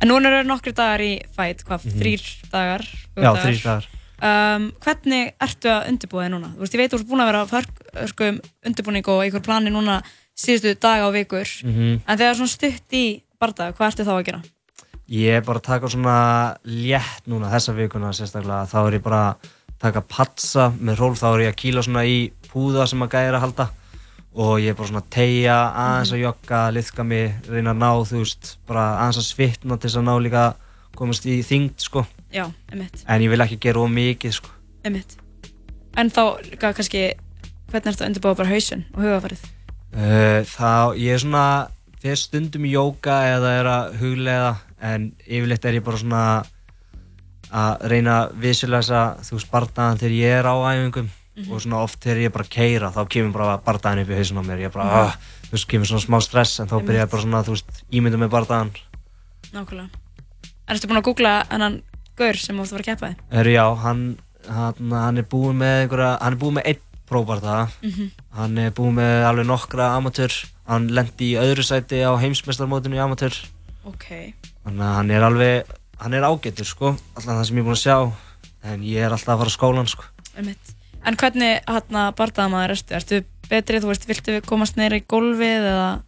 [0.00, 2.00] En núna eru nokkri dagar í fæt, hvað, Mhm.
[2.00, 2.82] þrýr dagar?
[3.16, 3.86] Já, þrír dagar
[4.20, 6.48] Um, hvernig ertu að undirbúa þig núna?
[6.56, 7.50] Þú veist, ég veit þú ert búin að vera að
[7.94, 10.02] förkum undirbúning og einhver plani núna
[10.36, 12.00] síðustu daga og vikur Mhm.
[12.04, 14.42] en þegar svona stutt í barda, hvað ertu þá að gera?
[15.08, 19.36] Ég er bara að taka svona létt núna þessa vikuna sérstaklega þá er ég bara
[19.36, 19.36] að
[19.78, 23.36] taka patsa með ról, þá er ég að kýla svona í púða sem að gæra
[23.38, 23.70] að halda
[24.34, 27.90] og ég er bara svona að tegja aðeins að jogga, liðka mig, reyna að ná
[28.10, 30.44] þú veist, bara aðeins að svitna til þess að ná líka
[30.98, 32.04] komast í þyngd sko.
[32.34, 34.52] Já, einmitt, en ég vil ekki gera of mikið sko.
[34.84, 35.16] Einmitt.
[35.98, 37.06] En þá líka kannski,
[37.72, 39.48] hvernig ertu að undirbúa bara hausinn og hugafarið?
[39.88, 41.46] Uh, þá, ég er svona
[42.02, 44.52] fyrir stundum í jóka eða er að huglega
[44.84, 46.22] en yfirleitt er ég bara svona
[47.48, 51.52] að reyna að visulæsa þú veist bardaðan þegar ég er á æfingum Mhm.
[51.52, 54.16] og svona oft þegar ég er bara að keira þá kemur bara bardaðan upp í
[54.18, 55.06] hausin á mér ég er bara, Mhm.
[55.06, 55.16] ah,
[55.46, 58.18] þú veist, kemur svona smá stress en þá byrja ég bara svona, þú veist, ímynda
[58.18, 58.70] með bardaðan
[59.52, 59.90] Nákvæmlega
[60.68, 61.82] En ertu búin að googla hennan
[62.16, 63.16] gaur sem þú ert að keppa þig?
[63.32, 64.18] Herru, já, hann,
[64.50, 68.10] hann, hann er búinn með einhverja, hann er búinn með einn próbardaða Mhm.
[68.36, 70.32] hann er búinn með alveg nokkra amatör
[70.66, 73.32] hann lendi í öðru sæti á heimsmeistarmótinu í amatör
[73.86, 74.34] Ok
[74.66, 75.64] þannig að hann er alveg
[75.98, 78.12] hann er ágættur sko, alltaf það sem ég er búinn að sjá
[78.64, 80.04] en ég er alltaf að fara á skólan sko.
[81.06, 82.94] En hvernig hérna bardaðamaður ertu?
[82.98, 86.02] Ertu betri, þú veist, viltu við komast neyra í gólfið eða?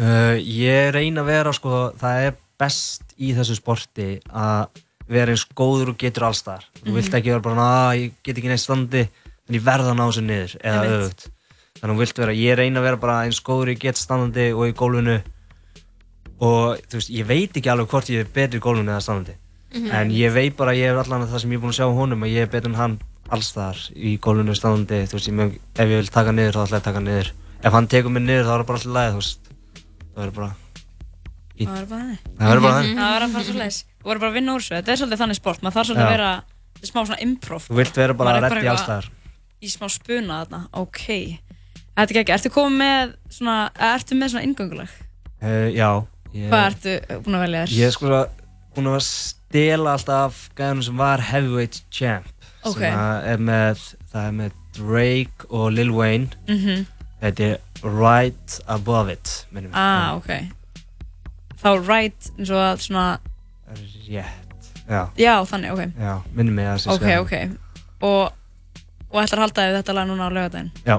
[0.00, 4.68] uh, ég reyna að vera sko, það er best í þessu sporti að
[5.10, 6.94] vera eins góður og getur allstaðar þú Mhm.
[6.96, 10.04] vilt ekki vera bara, að ég get ekki neitt standi en ég verða að ná
[10.08, 11.26] þessu niður eða öfugt
[11.80, 14.46] þannig að þú vilt vera, ég reyna að vera bara eins góður og get standandi
[14.54, 15.16] og í gólfinu
[16.40, 19.34] og þú veist, ég veit ekki alveg hvort ég er betri í gólfinu eða standandi
[19.74, 19.90] Mhm.
[19.92, 22.22] en ég veit bara, ég er allan það sem ég er búinn að sjá honum
[22.24, 22.98] að ég er betur en hann
[23.30, 26.82] allstaðar í gólfinu standandi, þú veist, ég ef ég vil taka niður þá ætla ég
[26.82, 27.30] að taka niður
[27.60, 30.36] ef hann tekur mig niður þá er það bara alltaf læg, þú veist það verður
[30.40, 30.50] bara
[31.60, 31.70] fínt.
[31.70, 32.24] Það verður bara þannig.
[32.38, 32.96] Það verður bara þannig.
[33.00, 33.78] Það verður að fara svo leiðis.
[34.00, 34.74] Þú verður bara að vinna úr þessu.
[34.76, 35.62] Þetta er svolítið þannig sport.
[35.62, 36.30] Maður þarf svolítið að vera
[36.80, 37.66] er smá svona improv.
[37.68, 39.08] Þú vilt vera bara er reddi eitthvað allstaðar.
[39.60, 40.60] Í smá spuna þarna.
[40.80, 41.02] Ok.
[42.00, 42.34] Þetta er ekki.
[42.36, 43.56] Ertu komið með svona,
[43.90, 44.94] ertu með svona inngöngulag?
[45.40, 45.88] Uh, já.
[46.30, 46.96] Ég, Hvað ertu
[47.26, 47.76] búin að velja þér?
[47.76, 48.20] Ég er sko svo
[48.76, 52.78] búinn að stela alltaf gæðunum sem var heavyweight champ Ok.
[52.78, 53.82] sem að er með,
[54.12, 56.86] það er með Drake og Lil Wayne Mhm.
[57.22, 60.48] Þetta er Right Above It Ah, ok.
[61.62, 63.18] Þá right eins og svona,
[64.08, 65.92] Rétt, já já þannig, ok.
[66.00, 66.22] Já,
[66.52, 67.58] mig Ok, sem- ok.
[68.02, 68.32] Og,
[69.10, 70.70] og ætlar að halda þig þetta lag núna á laugardaginn?
[70.86, 70.98] Já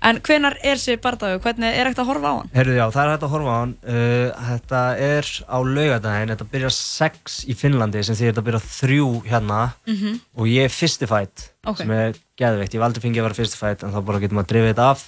[0.00, 1.40] En hvenar er þessi bardagur?
[1.42, 2.50] Hvernig er ekkert að horfa á hann?
[2.54, 6.46] Herðu já, það er hægt að horfa á hann uh, Þetta er á laugadaginn Þetta
[6.52, 8.98] byrjar 6 í Finnlandi sem því þetta byrjar 3
[9.32, 10.20] hérna Mhm.
[10.38, 11.78] og ég er fyrsti fætt Ok.
[11.82, 14.38] sem er geðveikt, ég hef aldrei fengið að vera fyrsti fætt en þá bara getum
[14.38, 15.02] að drifja þetta af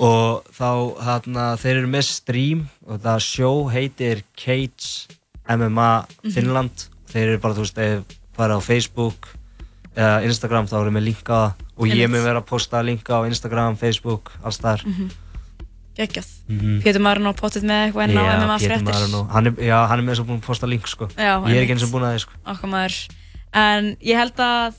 [0.00, 0.68] og þá
[1.04, 5.06] hérna þeir eru með stream og það sjó heitir Cage
[5.48, 5.90] MMA
[6.24, 6.32] Mhm.
[6.34, 9.28] Finnland þeir eru bara, þú veist, ef fara á Facebook
[9.94, 13.18] eða Instagram þá erum við linka á það og ég mun vera að posta linka
[13.18, 15.10] á Instagram, Facebook, alls þar Mhm.
[15.96, 16.82] geggjað Mhm.
[16.82, 19.98] Pétur Marin og pottit með eitthvað enn á MMA Pétur fréttir hann er, já, hann
[19.98, 21.06] er með þess að búin að posta link sko.
[21.16, 22.32] Já, ég er ekki eins og búin að það sko.
[23.54, 24.74] en ég held að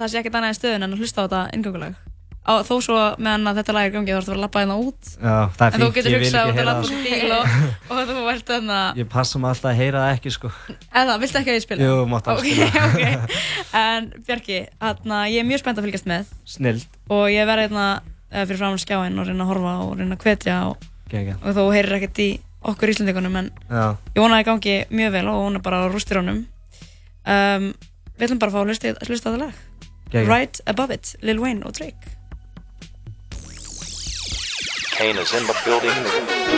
[0.00, 1.94] það sé ekkert annað en stöðun en að hlusta á þetta inngöngulag
[2.46, 4.44] á, þó svo meðan að þetta lag er í gangi þá ertu að vera að
[4.44, 6.92] labba hérna út Já, það er en þú getur ég hugsað út að það, út
[6.92, 7.56] í bíl og,
[7.90, 10.50] og þú ert þarna ég passa mig alltaf að heyra það ekki sko.
[11.02, 11.88] eða, viltu ekki að ég spila?
[11.88, 12.86] Jú, máttu alveg okay, spila.
[12.94, 13.40] okay.
[13.82, 16.98] en Bjarki, þarna, ég er mjög spennt að fylgjast með Snilld.
[17.10, 17.86] og ég verði hérna
[18.30, 20.90] eh, fyrir fram skjáin og reyna að horfa og reyna að hvetja og,
[21.42, 22.30] og þú heyrir ekkert í
[22.66, 23.94] okkur Íslandingunum en Já.
[24.14, 26.42] ég vona að það gangi mjög vel og vona bara á rústir honum
[27.26, 27.70] um,
[28.16, 29.62] við ætlum bara að fá að hlusta á það lag.
[30.16, 32.15] Right Above It, Lil Wayne og Drake
[34.96, 36.55] Kane is in the building.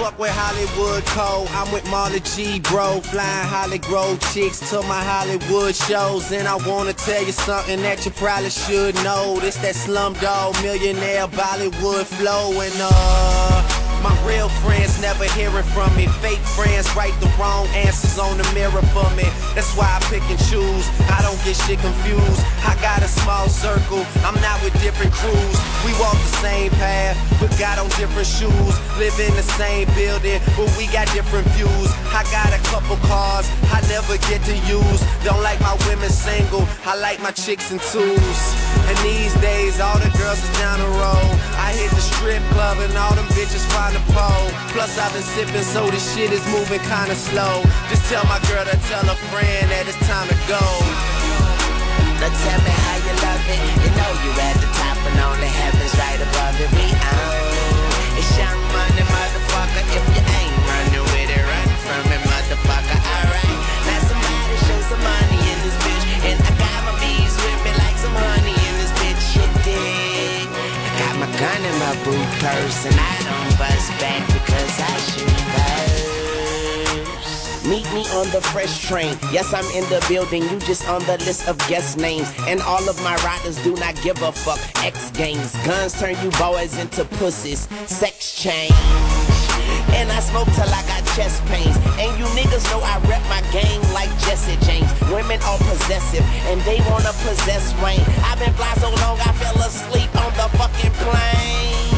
[0.00, 1.46] Fuck with Hollywood Cole?
[1.50, 3.00] I'm with Marley G, bro.
[3.00, 6.32] Flying Holly Grove chicks to my Hollywood shows.
[6.32, 9.38] And I wanna tell you something that you probably should know.
[9.40, 12.48] This that slumdog millionaire Bollywood flow.
[12.64, 16.06] And uh, my real friends never hearing from me.
[16.24, 19.28] Fake friends write the wrong answers on the mirror for me.
[19.54, 20.86] That's why I pick and choose.
[21.10, 22.42] I don't get shit confused.
[22.62, 24.06] I got a small circle.
[24.22, 25.56] I'm not with different crews.
[25.82, 28.74] We walk the same path, but got on different shoes.
[28.98, 31.90] Live in the same building, but we got different views.
[32.14, 35.00] I got a couple cars I never get to use.
[35.24, 36.62] Don't like my women single.
[36.86, 38.40] I like my chicks in twos.
[38.86, 41.34] And these days, all the girls is down the road.
[41.58, 44.48] I hit the strip club and all them bitches find a pole.
[44.74, 47.62] Plus, I've been sipping, so this shit is moving kinda slow.
[47.90, 50.60] Just tell my girl to tell a friend that it's time to go.
[52.20, 53.60] Now tell me how you love it.
[53.80, 56.70] You know you at the top and on the heavens right above it.
[56.76, 58.20] We own.
[58.20, 59.82] It's young money, motherfucker.
[59.96, 62.98] If you ain't running with it, run from it, motherfucker.
[63.00, 63.58] Alright.
[63.88, 66.04] Now somebody show some money in this bitch.
[66.28, 69.24] And I got my bees with me like some honey in this bitch.
[69.40, 70.48] You dig?
[70.52, 74.99] I got my gun in my boot purse and I don't bust back because I.
[77.70, 79.16] Meet me on the fresh train.
[79.30, 80.42] Yes, I'm in the building.
[80.42, 82.26] You just on the list of guest names.
[82.48, 84.58] And all of my riders do not give a fuck.
[84.82, 85.54] X games.
[85.64, 87.68] Guns turn you boys into pussies.
[87.86, 88.74] Sex change.
[89.94, 91.76] And I smoke till I got chest pains.
[91.94, 94.90] And you niggas know I rep my gang like Jesse James.
[95.06, 98.02] Women are possessive and they wanna possess Wayne.
[98.26, 101.89] I've been fly so long I fell asleep on the fucking plane.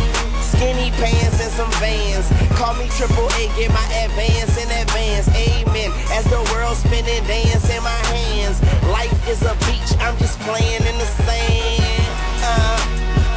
[0.52, 2.28] Skinny pants and some vans.
[2.58, 5.28] Call me triple A, get my advance in advance.
[5.32, 5.90] Amen.
[6.12, 8.60] As the world spinning, dance in my hands.
[8.92, 12.04] Life is a beach, I'm just playing in the sand.
[12.44, 12.78] Uh,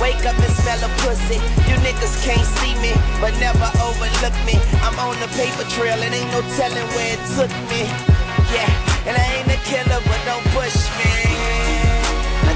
[0.01, 1.39] wake up and smell a pussy.
[1.69, 4.59] You niggas can't see me, but never overlook me.
[4.83, 7.87] I'm on the paper trail, and ain't no telling where it took me.
[8.51, 8.69] Yeah,
[9.07, 11.25] and I ain't a killer, but don't push me.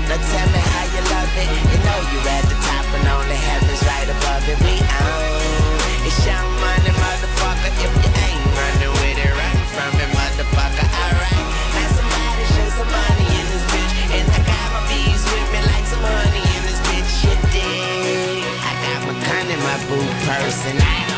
[0.09, 1.49] Now, tell me how you love it.
[1.69, 4.57] You know you at the top and on the heavens right above it.
[4.65, 6.07] We own.
[6.07, 7.69] It's young money, motherfucker.
[7.69, 10.87] If you ain't running with it, run from it, motherfucker.
[10.89, 11.45] Alright.
[11.75, 13.93] Now somebody show some money in this bitch.
[14.17, 17.11] And I got my bees with me like some honey in this bitch.
[17.25, 18.43] You dig?
[18.65, 21.08] I got my gun in my boot purse and I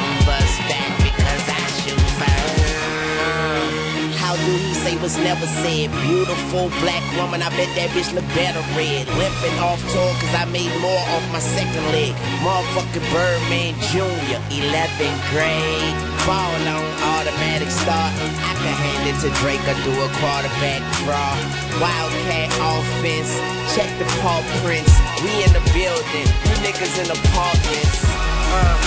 [5.12, 5.92] was never said?
[6.08, 9.04] Beautiful black woman, I bet that bitch look better red.
[9.20, 12.16] Limping off tour cause I made more off my second leg.
[12.40, 15.96] Motherfucking Birdman Jr., 11th grade.
[16.24, 16.86] Ball on
[17.20, 18.14] automatic start.
[18.40, 21.36] I can hand it to Drake or do a quarterback draw.
[21.84, 23.32] Wildcat offense,
[23.76, 24.96] check the paw prints.
[25.20, 28.00] We in the building, you niggas in apartments.
[28.08, 28.80] Uh,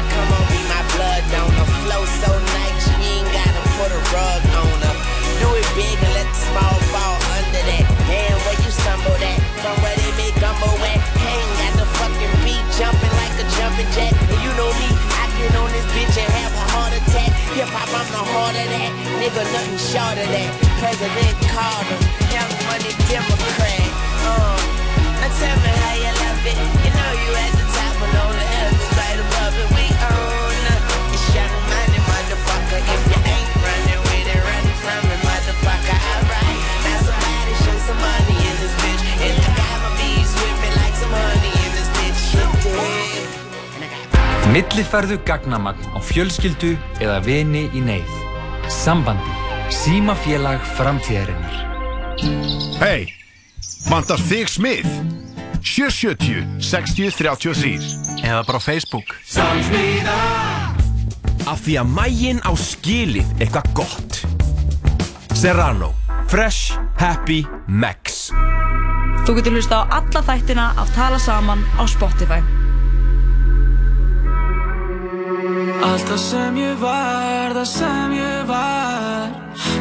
[0.00, 1.68] come on, be my blood donor.
[1.84, 4.99] Flow so nice, you ain't gotta put a rug on her.
[5.40, 7.84] Do it big and let the small fall under that.
[8.06, 9.40] Damn, where you stumble at?
[9.64, 11.00] From where they make gumbo at?
[11.16, 14.12] Hang got the fucking beat jumping like a jumping jack.
[14.12, 17.30] And you know me, I get on this bitch and have a heart attack.
[17.56, 18.92] Hip hop, I'm the heart of that.
[19.20, 20.50] Nigga, nothing short of that.
[20.80, 22.00] President Carter,
[22.32, 23.88] young money Democrat.
[24.24, 24.60] Uh,
[25.24, 26.58] now tell me how you love it.
[26.84, 29.79] You know you at the top and on the heavens right above it.
[44.50, 48.10] Millifærðu gagnamagn á fjölskyldu eða vini í neyð.
[48.66, 49.36] Sambandi.
[49.70, 51.60] Símafélag framtíðarinnar.
[52.80, 53.12] Hei,
[53.86, 54.88] vantar þig smið?
[55.62, 60.16] 770 60 33 Eða bara Facebook Samsmiða
[61.50, 64.22] Af því að mægin á skilið eitthvað gott
[65.36, 65.92] Serrano
[66.32, 68.30] Fresh, happy, max
[69.28, 72.40] Þú getur hlusta á alla þættina af Tala Saman á Spotify.
[75.80, 79.30] Allt það sem ég var, það sem ég var.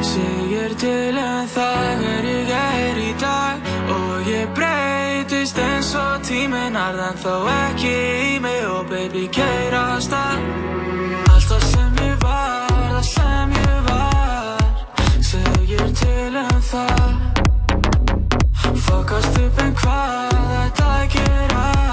[0.07, 3.67] Segir til en það er ég er í dag.
[3.95, 7.91] Og ég breytist eins og tíminn arðan þó ekki
[8.29, 8.63] í mig.
[8.71, 10.39] Og baby keirast að
[11.33, 14.63] Allt það sem ég var, það sem ég var.
[15.31, 17.11] Segir til en það.
[18.87, 21.88] Fokast upp en hvað þetta gerast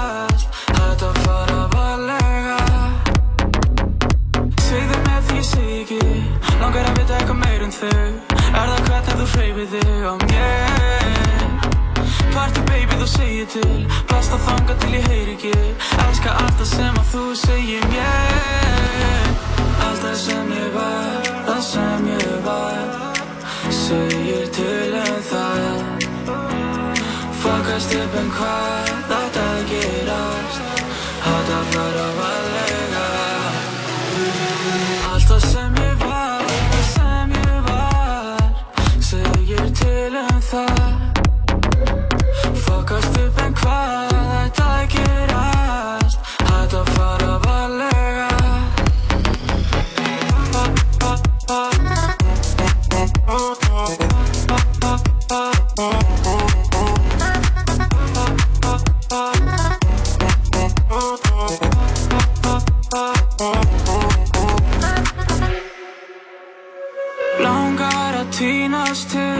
[6.67, 8.07] Langar að vita eitthvað meir en þau.
[8.43, 11.53] Er það hvernig þú hreyfir þig á mér?
[12.33, 13.77] Party baby þú segir til.
[14.09, 15.53] Blasta þanga til ég heyri ekki.
[16.03, 19.31] Elska allt það sem að þú segir mér.
[19.85, 22.83] Allt það sem ég var Það sem ég var.
[23.79, 26.09] Segir til en það.
[27.45, 30.83] Fokast upp en hvað þetta gerast.
[31.23, 32.36] Þetta fara varlega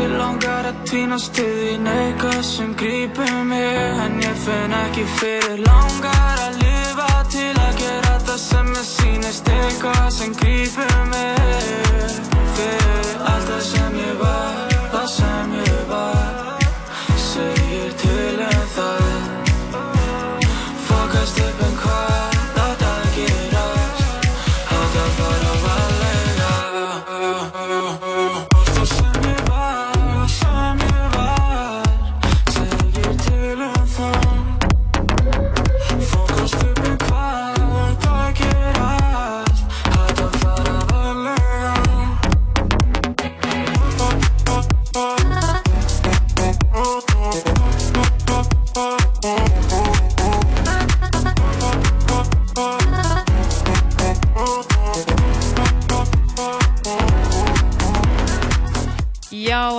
[0.07, 5.59] til, langar að týnast til þín eitthvað sem grípur mig En ég finn ekki fyrir.
[5.65, 12.23] Langar að lifa til að gera það sem ég sýnist eitthvað sem grípur mig
[12.55, 14.76] Fyrir allt það sem ég var,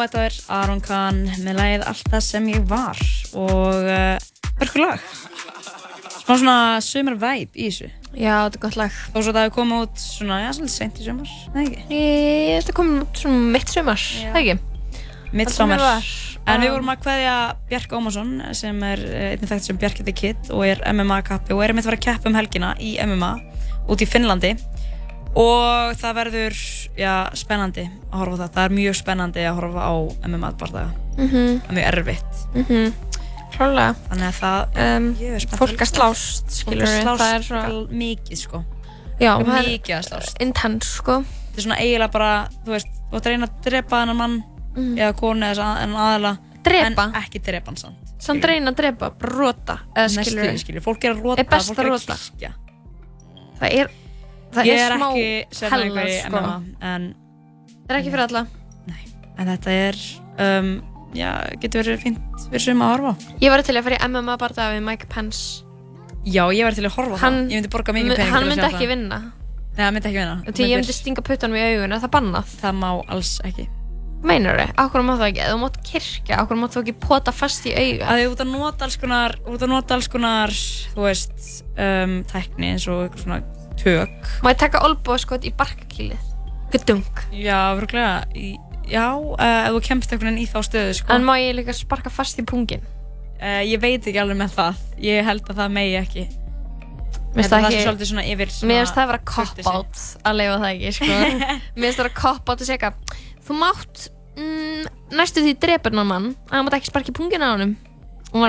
[0.03, 3.03] þetta er Aron Kahn með lagið Allt það sem ég var
[3.39, 4.29] og uh,
[4.61, 5.05] hörku lag.
[6.19, 7.91] Smá svona sumar væp í þessu.
[8.13, 8.97] Já, þetta er gott lag.
[9.13, 12.01] Þó svo það hefur komið út svona, já, svolítið sent í sumar, eða ekki?
[12.59, 14.59] Þetta kom út svona mitt sumar, það ekki?
[15.39, 15.85] Mitt sumar.
[16.49, 17.33] En við Um, vorum að kveðja
[17.69, 21.53] Bjark Ómarsson sem er eh, einnig þekkt sem Bjarki the Kid og er MMA kappi
[21.53, 23.33] og er einmitt að fara að keppa um helgina í MMA
[23.93, 24.55] út í Finnlandi
[25.39, 26.57] og það verður,
[26.99, 28.55] já, spennandi að horfa á það.
[28.57, 29.95] Það er mjög spennandi að horfa á
[30.29, 30.91] MMA bardaga.
[31.19, 31.45] Mhm.
[31.63, 32.41] Það er mjög erfitt.
[32.55, 32.93] Mhm.
[33.55, 33.95] Klálega.
[34.09, 35.07] Þannig að það, um.
[35.59, 38.65] Fólk að slást, skilur slást það er frekar mikið, sko.
[39.19, 40.37] Já, mikið að slást.
[40.45, 41.17] Intense, sko.
[41.23, 42.33] Þetta er svona eiginlega bara,
[42.65, 44.37] þú veist, þú ætti að reyna að drepa þennan mann
[44.79, 47.03] eða konu eða þess að- en aðala Drepa?
[47.09, 48.13] en ekki drepa hann samt.
[48.21, 51.85] Samt reyna að drepa, bara rota eða skilur skilur, fólk er að rota, fólk er
[51.85, 52.53] að rota kirkja.
[53.61, 53.91] það er
[54.55, 56.53] það ég er er ekki sérfræðingur í hella, sko.
[56.93, 57.09] En,
[57.87, 58.45] það er ekki fyrir alla
[59.39, 59.99] en þetta er
[60.45, 60.71] um,
[61.15, 61.31] já,
[61.63, 64.71] getur verið fínt fyrir suma að horfa ég var til að fara í MMA barða
[64.77, 65.65] við Mike Pence
[66.29, 67.53] Já, ég var til að horfa Hann- það.
[67.55, 68.91] Ég myndi borga mikið pening hann myndi ekki það.
[68.91, 69.19] vinna
[69.79, 70.37] Nei, hann myndi ekki vinna.
[70.51, 72.55] því ég myndi stinga puttanum í augun er það bannað?
[72.61, 73.69] það má alls ekki
[74.27, 74.73] meinar þau?
[74.83, 75.45] Akkur má það ekki?
[75.47, 78.09] Þú mátt kirkja, akkur má þú ekki pota fast í auga?
[78.11, 81.47] að þið út að nota alls konar út að nota alls konar þú veist
[81.79, 83.41] um, tækni eins og eitthvað svona
[83.83, 86.25] tök Má ég taka olbóðskot í barkakýlið?
[86.73, 88.27] Gudung já, virkulega
[88.89, 91.13] já, uh, ef þú kemst einhvern veginn í þá stöðu sko.
[91.15, 92.85] En má ég líka sparka fast í pungin?
[93.39, 96.27] uh, ég veit ekki alveg með það ég held að það megi ekki
[97.29, 100.39] Mér finnst það ekki- svolítið svona yfir svona Mér finnst það að vera cop-out að
[100.39, 101.19] leifa það ekki, sko.
[101.79, 102.93] Mér finnst það að vera cop-out að segja
[103.49, 104.07] Þú mátt
[104.39, 104.89] mm,
[105.19, 105.55] næstu því
[105.89, 107.51] hennar mann að það mátt ekki sparka í pungin á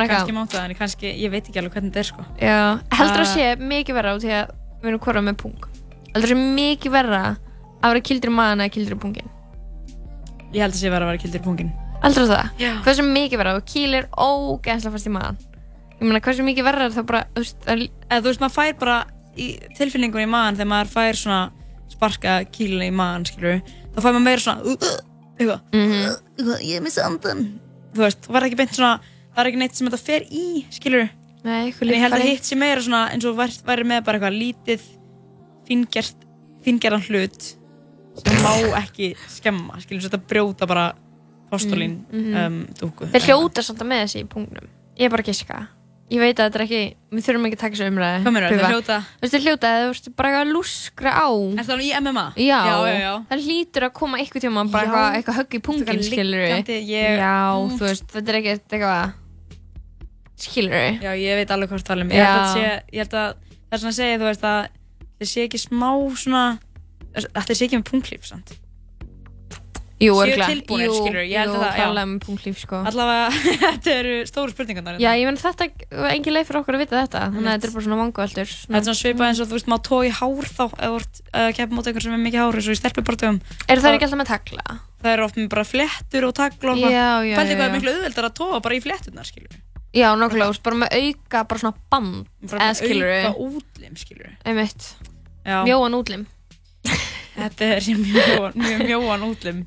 [0.04, 2.58] er kannski máttu það en kannski, ég veit ekki alveg hvernig þetta er sko Já,
[3.00, 4.50] heldur að Uh, sé mikið verra út í að
[4.82, 5.68] við erum hvora með pung
[6.14, 7.22] Heldur að sé mikið verra
[7.80, 9.30] að vera kildur í maðan eða kildur í pungin
[10.50, 11.68] Ég held að sé verið að vera kildur í pungin.
[12.02, 12.48] Aldrei það?
[12.58, 12.70] Já.
[12.86, 15.36] Hversu mikið verða og kýlir ógeðslega fast í maðan?
[16.00, 17.84] Ég meina, hversu mikið verða er það bara, þú veist, að...
[18.10, 18.96] Eða þú veist, maður fær bara
[19.38, 19.48] í
[19.78, 21.42] tilfinningun í maðan þegar maður fær svona
[21.94, 24.98] sparka kýlina í maðan, skilur þá fær maður meira svona uh, uh,
[25.36, 26.18] eitthvað, Mhm.
[26.40, 27.46] eitthvað, ég missi andan.
[27.94, 28.94] Þú veist, það verður ekki beint svona,
[29.36, 31.06] það er ekki neitt sem þetta fer í, skilur
[31.50, 34.20] Nei, En ég held að hitt sé meira svona eins og væri, væri með bara
[34.20, 34.84] eitthvað lítið
[35.70, 36.28] fíngert,
[36.66, 37.42] fíngerðan hlut
[38.20, 40.88] sem má ekki skemma, skilur þetta brjóta bara
[41.50, 42.46] postulín Mm, mhm.
[42.46, 43.08] um, dúku.
[43.14, 44.68] Þeir hljóta samt að með þessi í punktnum.
[45.00, 45.60] Ég er bara að giska.
[46.10, 46.82] Ég veit að þetta er ekki,
[47.14, 48.22] við þurfum ekki að taka þessu umræði.
[48.50, 48.96] Þeir hljóta?
[49.22, 51.30] Þeir hljóta að þú veist bara að lúskra á.
[51.62, 52.24] Er það í MMA?
[52.36, 53.12] Já, Já, já, já.
[53.30, 56.72] það hlýtur að koma eitthvað tíma bara eitthvað, eitthvað högg í pungin, skilur ég-
[57.22, 57.78] Já, Mm.
[57.78, 59.14] þú veist, þetta er ekkert eitthvað,
[60.46, 62.16] skilur Já, ég veit alveg hvort það er um.
[62.16, 62.54] Ég held að, Já.
[62.56, 64.72] sé, ég held að það er svona að segja, þú veist, að
[65.20, 65.90] þeir sé ekki smá
[66.24, 66.44] svona,
[67.20, 68.58] að þeir sé ekki með punklíf, sant?
[70.00, 70.48] Jú, örugglega.
[70.48, 71.80] tilbúnir, Jú, skilur, ég held jú, að það, já.
[71.84, 72.78] klálega með punktlíf, sko.
[72.88, 73.26] Allavega,
[73.66, 75.00] þetta eru stóru spurningarnar.
[75.04, 77.68] Já, ég menn þetta er engin leið fyrir okkur að vita þetta, þannig að þetta
[77.68, 78.54] er bara svona vangaveltur.
[78.62, 81.50] Þetta er svona svipað eins og þú veist, maður tói hár þá eða ert að
[81.60, 83.42] keppa mót einhver sem er mikið hár eins og í stelpubartöfum.
[83.68, 84.78] Eru þær ekki alltaf með tagla?
[85.04, 87.74] Það eru með bara flettur og tagla og Já, já, já, hvað er já.
[87.76, 89.60] miklu auðveldar að tóa bara í fletturnar, skilur
[89.96, 93.32] Já, nokkulega, þú veist, bara með auka, bara svona band, Bara eða með skilur auka
[93.46, 94.90] útlim, skilur Einmitt.
[95.48, 95.58] Já.
[95.66, 96.26] Mjóan útlim.
[97.40, 99.64] Þetta er sem mjög, mjög mjóan útlim.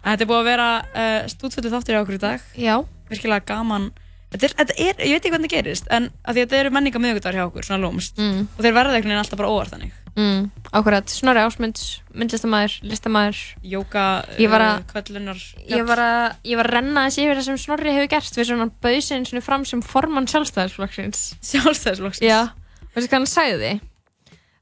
[0.00, 2.46] Þetta er búið að vera uh, stúdfullu þáttur í okkur í dag.
[2.58, 2.74] Já.
[3.10, 3.90] Virkilega gaman.
[4.30, 7.00] Þetta er, þetta er, ég veit ekki hvernig það gerist, en því þetta eru menninga
[7.02, 8.20] miðugudagar hjá okkur, svona lúmst.
[8.20, 8.44] Mm.
[8.54, 9.96] Og þeir verða veginn alltaf bara óvart þannig.
[10.18, 10.44] Mm,
[10.74, 11.82] ákvarðat, Snorri Ásmunds,
[12.18, 13.40] myndlistamæður, listamæður
[13.72, 14.04] Jóka,
[14.34, 18.10] að, kvöllunar, ég var að, ég var að renna þessi yfir það sem Snorri hefur
[18.10, 21.22] gert við svona bauðsinn svona fram sem formann sjálfstæðisflokksins.
[21.52, 22.26] Sjálfstæðisflokksins?
[22.26, 22.50] Já,
[22.90, 23.72] veistu hvað hann sagði?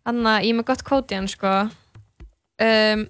[0.09, 1.55] Þannig að ég er með gott kvóti hann sko.
[2.69, 3.07] Um,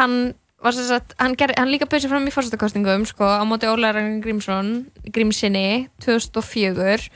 [0.00, 0.16] hann
[0.62, 3.68] var sem sagt, hann, ger, hann líka bauð sig fram í fórstakostingum sko á móti
[3.68, 4.72] Ólaður Ragnar Grímsson,
[5.12, 7.08] Grímsinni 2004.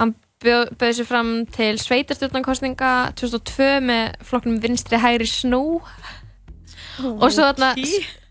[0.00, 0.14] Hann
[0.44, 5.62] bauð, bauð sig fram til sveitarstjórnarkostinga 2002 með flokknum vinstri hægri snú.
[7.02, 7.72] Og svo þarna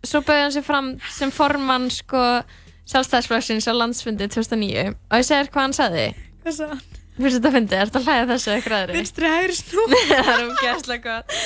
[0.05, 2.21] svo bauð hann sig fram sem formann sko
[2.85, 6.05] sjálfstæðisflokksins á landsfundi 2009 og ég segir hvað hann sagði.
[6.43, 6.85] Hvað sagði hann?
[7.15, 8.95] Fyrst þetta fyndi, ertu að hlæða þessu eitthvað aðri?
[8.99, 9.83] Vinstri hægri snú.
[10.09, 11.37] Það er umgæðslega gott.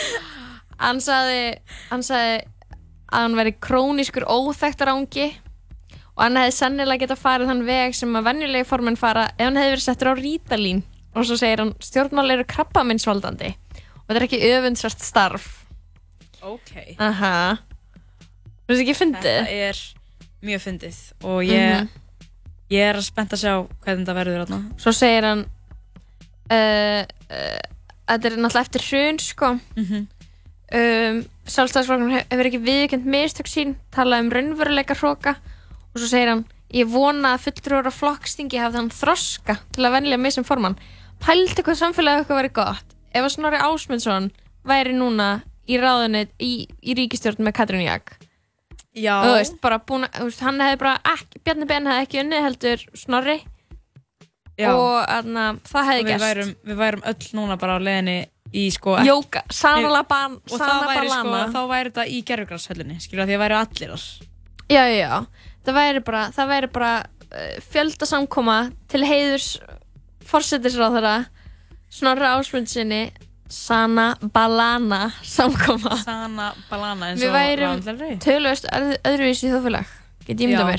[0.79, 1.43] Hann sagði
[1.91, 2.39] hann sagði
[3.09, 5.27] að hann veri krónískur óþekktar ángi
[6.19, 9.55] og hann hefði sennilega getað farið þann veg sem að venjulegi formenn fara ef hann
[9.55, 10.81] hefði verið settur á rítalín
[11.15, 15.47] og svo segir hann stjórnmál eru krabbaminsvaldandi og þetta er ekki öfundsvært starf
[16.43, 16.95] Ok.
[16.99, 19.23] Aha Þú veist ekki fyndið?
[19.23, 19.79] Þetta er
[20.45, 21.89] mjög fyndið og ég, Mhm.
[22.71, 24.59] ég er spennt að sjá hvernig þetta verður þarna.
[24.79, 25.41] Svo segir hann
[26.51, 27.59] uh, uh,
[28.09, 30.07] Þetta er náttúrulega eftir hrun sko Mhm.
[30.73, 31.19] um,
[31.49, 35.35] Sjálfstæðisflokkurinn hef- hefur ekki viðkjönd mistök sín talað um raunveruleika hróka
[35.93, 36.45] og svo segir hann
[36.75, 40.77] ég vona að fulltrúar á flokkstingi hafði hann þroska til að venja mig sem formann
[41.23, 44.29] pældi hvað samfélagið okkar væri gott ef að Snorri Ásmundsson
[44.69, 45.29] væri núna
[45.69, 48.17] í ráðunni í, í ríkistjórn með Katrín Jak
[48.97, 49.21] Já.
[49.21, 52.85] þú veist, bara búin að, hann hefði bara ekki, Bjarni Ben hefði ekki unnið heldur
[52.97, 53.37] Snorri
[54.59, 54.71] Já.
[54.73, 58.17] og aðna, það hefði Og við gerst værum, við værum öll núna bara á leiðinni
[58.49, 62.97] í sko Jóka, Sana ban, og Sana það væri sko, þá væri þetta í gerfugrashöllinni
[63.03, 64.07] skilja því að væri allir þar
[64.69, 65.13] Já, já, já.
[65.65, 68.57] Það væri bara, það væri bara uh, fjöldasamkoma
[68.89, 69.49] til heiðurs
[70.29, 71.17] fórsetisráðara
[71.89, 73.09] Snorra Ásmundsinni
[73.49, 75.95] Sana Balana samkoma.
[76.05, 78.17] Sana Balana eins Við og værum Ragnhildur Rey.
[78.21, 79.93] tölvöst öðruvísi í þjóðfélag
[80.27, 80.75] Get ég myndað Já,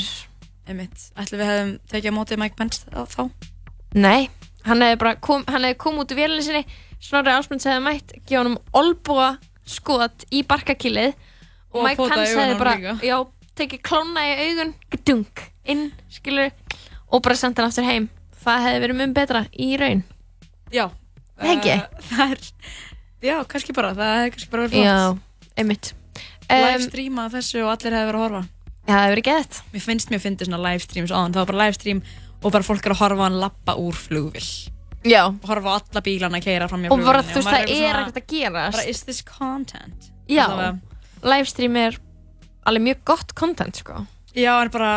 [0.70, 0.90] mér.
[1.18, 3.30] Ætli við hefðum tekið á móti Mike Pence þá-
[3.98, 4.28] Nei,
[4.68, 6.62] hann hefði bara kom, hann hefði kom út úr vélinni sinni
[7.02, 9.32] Snorri Ásmunds hefði mætt gefa honum olbúa
[9.66, 11.14] skot í barkakýlið.
[11.72, 13.16] Og, Og Mike í Pence hefði bara já,
[13.60, 15.26] tekið klóna í augun gedung,
[15.70, 16.50] inn, skilur
[17.10, 18.08] og bara sendt hann aftur heim.
[18.40, 20.02] Það hefði verið mun betra í raun.
[20.72, 20.86] Já?
[21.40, 22.40] Eh, Það er,
[23.24, 24.86] já, kannski bara, það hefði kannski bara verið flott.
[24.86, 25.92] Já, einmitt.
[26.50, 28.42] Live streama þessu og allir hefði verið að horfa.
[28.80, 31.34] Já, það hefði verið gett Mér finnst mjög fyndið svona live streams áðan.
[31.36, 32.00] Það var bara live stream
[32.40, 34.48] og bara fólk er að horfa á hann lappa úr flugvill
[35.06, 35.20] Já.
[35.30, 37.74] Og horfa á alla bílana að keira fram hjá og bara flugvillinu þú veist það
[37.76, 38.74] er ekkert að gerast.
[38.78, 40.08] Bara is this content?
[40.28, 40.80] Já, Allavega.
[41.22, 42.00] livestream er
[42.68, 44.04] alveg mjög gott content sko.
[44.36, 44.92] Já, en bara,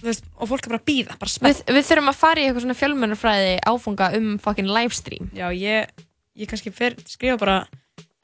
[0.00, 1.62] þú veist, og fólk er bara að býða bara spennt.
[1.64, 6.04] Við, við þurfum að fara í eitthvað svona fjölmennarfræði áfunga um fucking livestream Já, ég,
[6.38, 7.58] ég kannski fer, skrifa bara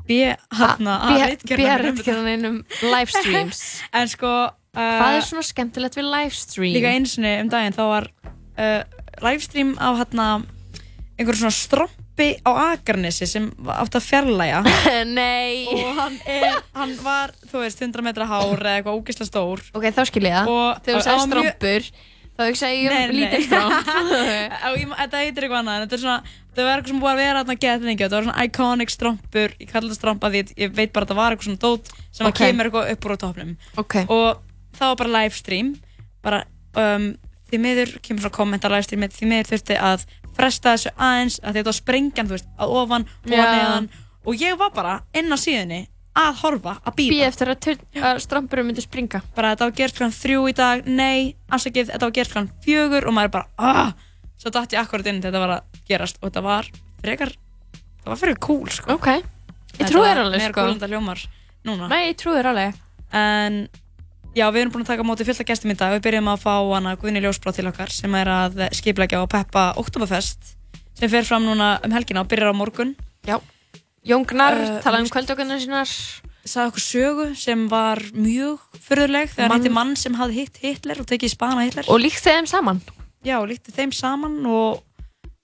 [0.06, 0.18] B,
[0.58, 0.96] hérna,
[1.46, 3.62] B-ritgerðan um livestreams
[3.98, 6.74] En sko uh, Hvað er svona skemmtilegt við livestream?
[6.74, 8.08] Líka eins og um daginn þá var
[8.58, 8.80] uh,
[9.22, 10.28] livestream á hérna
[11.16, 14.62] einhverjum svona stromp strampi á Akarnesi sem átt að fjarlæga
[15.18, 15.66] Nei.
[15.72, 19.62] Og hann, er, hann var, þú veist, 100 metra hár eða eitthvað ógeðslega stór.
[19.74, 20.50] Ok, þá skil ég það.
[20.52, 21.88] Og Þegar þú sagði strompur
[22.32, 26.64] þá hugsa ég um lítið ég- Þetta heitir eitthvað annað en þetta er svona, þetta
[26.64, 29.68] var eitthvað sem búið að vera þarna gett lengi þetta var svona iconic strompur, ég
[29.68, 32.26] kallar þetta strompa því að ég veit bara að það var eitthvað svona dót sem
[32.26, 32.32] Ok.
[32.32, 32.46] okay.
[32.48, 33.52] kemur eitthvað upp úr á topnum
[33.84, 34.08] okay.
[34.08, 34.40] og
[34.78, 35.74] það var bara livestream
[36.24, 36.40] bara
[36.80, 37.06] um,
[37.52, 40.06] því miður kemur svona komment að livestream því miður þurfti að
[40.36, 43.88] fresta þessu aðeins að þetta var sprengjan, þú veist, að ofan og að neðan.
[44.22, 45.80] Og ég var bara inn á síðunni
[46.18, 47.68] að horfa, að býða Býð eftir að,
[48.04, 49.22] að strompurum myndi springa.
[49.36, 50.88] Bara þetta var gert klann þrjú í dag.
[50.88, 53.92] Nei, afsakið, þetta var gert klann fjögur og maður er bara, ah,
[54.40, 56.68] svo datt ég akkurat inn þetta var að gerast og þetta var
[57.02, 57.32] frekar,
[58.02, 58.98] það var frekar cool sko.
[58.98, 59.08] Ok,
[59.78, 60.56] ég trúi þér alveg sko.
[60.60, 61.24] cool en það hljómar
[61.68, 61.88] núna.
[61.92, 62.82] Nei, ég trúi þér alveg.
[63.22, 63.58] En
[64.36, 65.94] já, við erum búin að taka móti fullt af gestum í dag.
[65.96, 69.72] Við byrjum að fá hana Guðni Ljósbrá til okkar sem er að skipleggja og peppa
[69.80, 70.54] Oktoberfest
[70.98, 72.94] sem fer fram núna um helgina og byrjar á morgun.
[73.28, 73.38] Já,
[74.06, 75.90] Jón Gnarr Uh, talaði um kvöldökunar sínar.
[76.42, 80.98] Sagði okkur sögu sem var mjög furðuleg þegar hann hitti mann sem hafði hitt Hitler
[80.98, 81.86] og tekið spana Hitler.
[81.86, 82.80] Og líkt þeim saman.
[83.22, 84.82] Já, líkti þeim saman og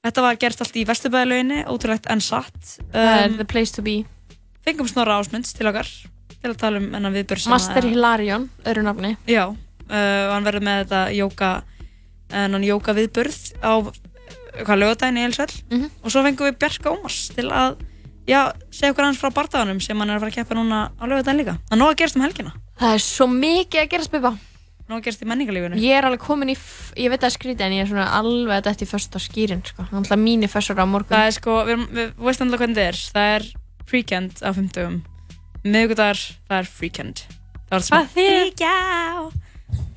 [0.02, 2.58] þetta var gerst allt í Vesturbæðalauginni, ótrúlegt en satt.
[2.90, 4.00] Um, the place to be.
[4.66, 5.86] Fengum Snorra Ásmunds til okkar
[6.42, 9.16] til að tala um enn viðbjörn sem Master að- Hilarion, öðru nafni.
[9.26, 11.62] Já, uh, og hann verður með þetta jóka
[12.30, 13.72] en hann jóka viðburð á
[14.64, 15.90] hvað lögadaginn í Elsvell Mhm.
[16.04, 17.76] og svo fengum við Bjarka Ómars til að
[18.26, 21.04] já, segja okkur hans frá bardaganum sem hann er að fara að keppa núna á
[21.06, 21.58] lögadaginn líka.
[21.68, 22.52] Það er nóg að gerast um helgina.
[22.78, 24.38] Það er svo mikið að gera spipa
[24.88, 25.76] nóg að gerast í menningarlífinu.
[25.80, 26.56] Ég er alveg komin í,
[26.96, 29.82] ég veit að skrítið en ég er svona alveg að þetta í fyrsta skýrin sko.
[29.84, 31.12] Er alltaf mínir fyrstur á morgun.
[31.16, 33.00] Það er sko, við, við, við veist alltaf hvernig þetta er.
[33.14, 33.42] Það er
[33.88, 35.02] freakend á 50
[35.66, 37.24] miðgudagar, það er freakend
[37.68, 38.38] það var smá þýðir?
[38.44, 38.74] fríkjá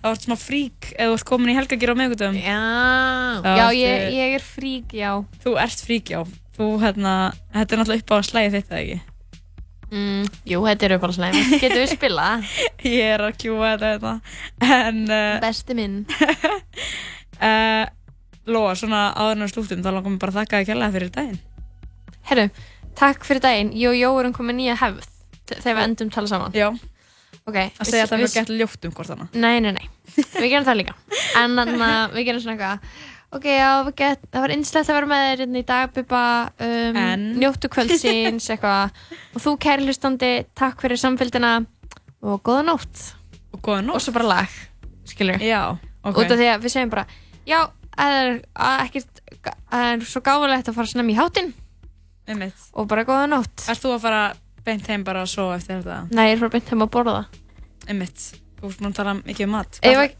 [0.01, 2.57] það var smá frík eða þú ert komin í helgagir á miðgudagum Já,
[3.45, 5.11] Það já ég, ég er frík, já.
[5.43, 6.23] Þú ert fríkjá
[6.57, 7.13] þú hérna,
[7.53, 8.99] þetta er náttúrulega upp á slæði þitt eða ekki?
[9.91, 12.27] Mm, Jú, þetta eru bara slæm Getum við spila?
[12.87, 14.13] ég er að kjúa þetta hérna.
[14.81, 15.97] en uh, Besti minn.
[17.41, 17.83] Uh,
[18.51, 21.11] Lóa, svona áður en við slúttum þá langum við bara að þakka þér kærlega fyrir
[21.17, 21.41] daginn.
[22.31, 22.45] Herru,
[22.97, 23.73] takk fyrir daginn.
[23.91, 25.10] Og Jó erum komið nýja hefð
[25.59, 26.57] þegar við endum tala saman.
[26.57, 26.69] Já.
[27.41, 29.37] Ok að segja alltaf eitthvað gett ljótt um hvort annað.
[29.45, 30.95] Nei, nei, nei, við gerum það líka.
[31.39, 32.93] En þannig að við gerum svona eitthvað.
[33.31, 36.23] Ok, já, get, það var einslegt að vera með þér hérna í dag, Bubba.
[36.67, 36.97] Um?
[37.39, 38.97] Njóttu kvöldsins, eitthvað.
[39.31, 41.53] Og þú, kæri hlustandi, takk fyrir samfélgina
[42.27, 43.05] Og góða nótt.
[43.55, 44.01] Og góða nótt.
[44.01, 44.57] Og svo bara lag,
[45.07, 45.61] skilur Já,
[46.03, 46.19] ok.
[46.19, 47.07] Út af því að við segjum bara
[47.47, 47.61] Já,
[47.95, 48.35] það er
[48.67, 48.99] að
[49.71, 51.53] Það er svo gáfulegt að fara snemmi í hátinn.
[52.27, 52.67] Einmitt.
[52.75, 53.63] Og bara góða nótt.
[53.71, 54.23] Ert þú að fara
[54.65, 55.99] beint heim bara að sofa eftir þetta?
[56.15, 57.21] Nei, ég er bara beint heim að borða.
[57.89, 58.25] Einmitt,
[58.61, 59.79] þú búin að tala mikið um mat.
[59.81, 60.17] Hvað, að-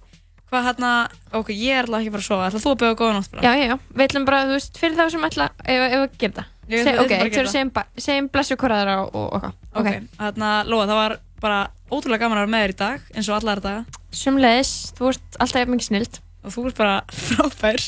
[0.52, 0.92] hvað hérna,
[1.40, 2.48] ok, ég er alltaf ekki að fara að sofa.
[2.50, 3.44] Ætla þú að bjóða góða nótt bara?
[3.46, 6.34] Já, já, já, við ætlum bara, þú veist, fyrir þá sem ætla ef, að gera
[6.42, 6.50] það.
[6.72, 9.88] Við Se, Ok, bara þegar segjum, segjum blessu hverjaðara og, og Ok,
[10.22, 11.62] hérna, Lóa, það var bara
[11.92, 13.86] ótrúlega gaman að vera með þér í dag eins og allar daga
[14.16, 16.20] Sumleðis, þú ert alltaf mikið snild.
[16.46, 16.96] Og þú ert bara
[17.28, 17.84] frábær.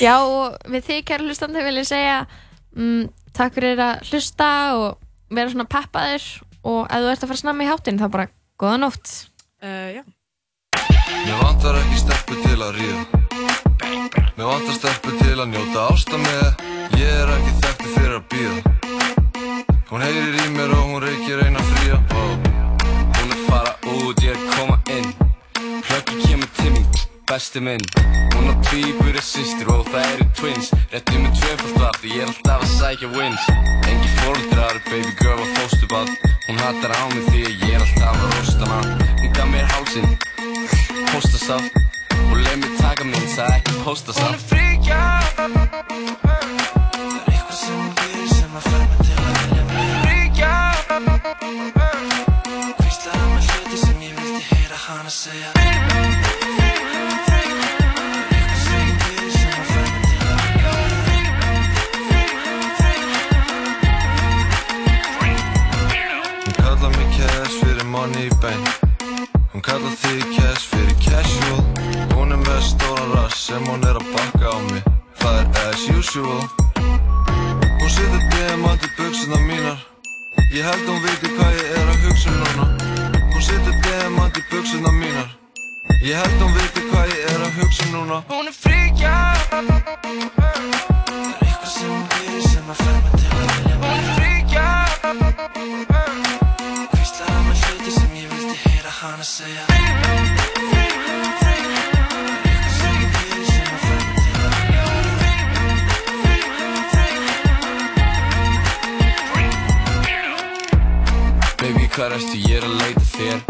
[0.00, 2.16] Já, og við þig, kæra hlustandi, vil ég segja
[2.76, 4.98] mm, Takk fyrir að hlusta og
[5.30, 6.26] vera svona peppaður
[6.60, 8.26] og ef þú ert að fara snemma í hátinn þá bara
[8.60, 9.12] góða nótt.
[9.62, 10.02] Uh, Já.
[11.10, 13.00] Mér vantar ekki stelpu til að ríða.
[14.36, 16.66] Mér vantar stelpu til að njóta ásta með.
[17.00, 18.76] Ég er ekki þekktu fyrir að býða
[19.90, 21.98] Hún heyrir í mér og hún reykir eina fría.
[22.14, 25.19] Hún er fara út, ég er koma inn
[27.30, 27.78] besti minn
[28.34, 30.70] Hún á tvíburi systir og það eru twins.
[30.90, 33.42] Rétti með tvöfald af því ég er alltaf að sækja wins.
[33.90, 36.08] Engi fóldrar, baby girl og fóstubad
[36.48, 40.10] Hún hattar á mig því ég er alltaf að rosta hana Hún gaf mér hálsinn,
[41.12, 41.72] póstasaft.
[42.30, 44.26] Og leið mér taka minn, sagði ekki póstasaft.
[44.26, 45.00] Hún er fríkja.
[45.36, 45.52] Það
[47.12, 50.54] er eitthvað sem hún gerir sem að fer mig til að vilja mig Fríkja.
[52.80, 55.50] Hvíslaði með hluti sem ég vildi heyra hana segja
[69.60, 71.60] Hún kallar þig cash fyrir casual.
[72.16, 74.82] Hún er með stóra rass sem hún er að bakka á mig.
[75.20, 76.44] Það er as usual.
[76.78, 79.78] Hún setur diamant í buksuna mínar.
[80.56, 82.64] Ég held hún viti hvað ég er að hugsa núna.
[83.34, 85.28] Hún setur diamant í buksuna mínar.
[86.08, 88.16] Ég held hún viti hvað ég er að hugsa núna.
[88.32, 89.12] Hún er fríkja
[89.52, 89.76] Það er
[91.36, 94.64] eitthvað sem hún gerir sem að fer mig til að vilja Hún er fríkja
[99.00, 99.64] panacea
[111.60, 113.40] Baby hvað erstu ég er að leita þér.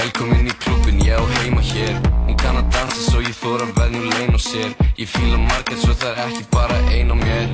[0.00, 2.00] Velkomin í klubin ég á heima hér.
[2.26, 4.72] Hún kann að dansa svo ég þóra veðnum lein og sér.
[4.96, 7.48] Ég fíla margætt svo það er ekki bara ein á mér.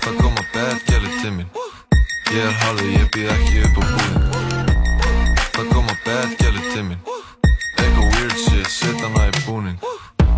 [0.00, 1.50] Það kom að beðgjali til minn
[2.30, 4.39] Ég er halvið ég býð ekki upp á búinn
[6.78, 7.00] mín
[7.78, 9.78] Eitthvað weird shit, set hana í búnin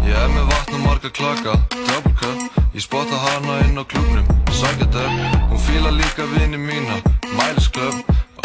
[0.06, 4.26] Ég er með vatn og marga klaka Double cup, ég spotta hana inn á klubnum
[4.26, 4.94] upp,
[5.50, 7.02] hún fíla líka vini mína
[7.36, 7.94] Miles Club,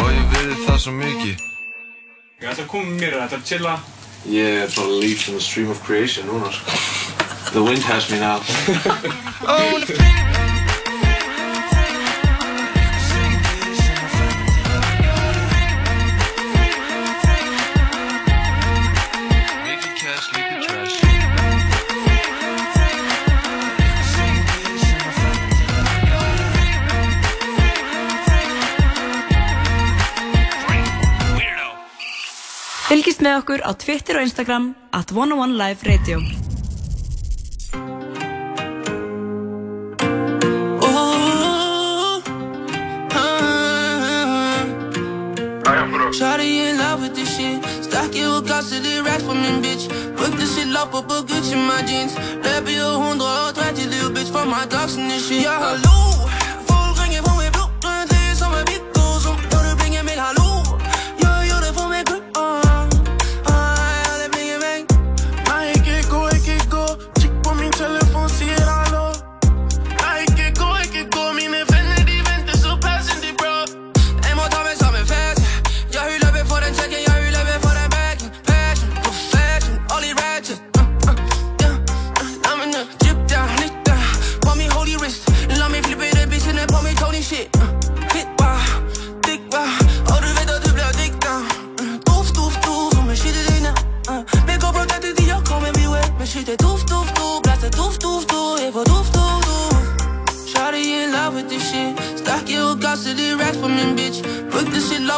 [0.00, 1.42] og ég virði það svo mikið.
[2.40, 3.74] Ég ætla að koma mér, ég ætla að chilla.
[4.28, 6.78] Ég er bara leaf in the stream of creation núna sko.
[7.52, 8.40] The wind has me now
[32.88, 36.22] Fylgist með okkur á Twitter og Instagram at 101 Live Radio.
[46.16, 47.60] Shawty in love with this shit.
[47.84, 49.84] Stack it gasser det racks på min bitch.
[50.16, 52.16] Brukte shit lapper på Gucci my jeans.
[52.40, 55.44] Löper ju 130 little bitch for my dogs and this shit.
[55.44, 56.07] Ja hallå,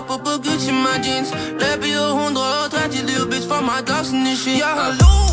[0.01, 1.33] Brukte shit lapper på Gucci my jeans.
[1.61, 4.59] Löper ju 130 little bitch for my dogs and this shit.
[4.59, 5.30] Ja hallå,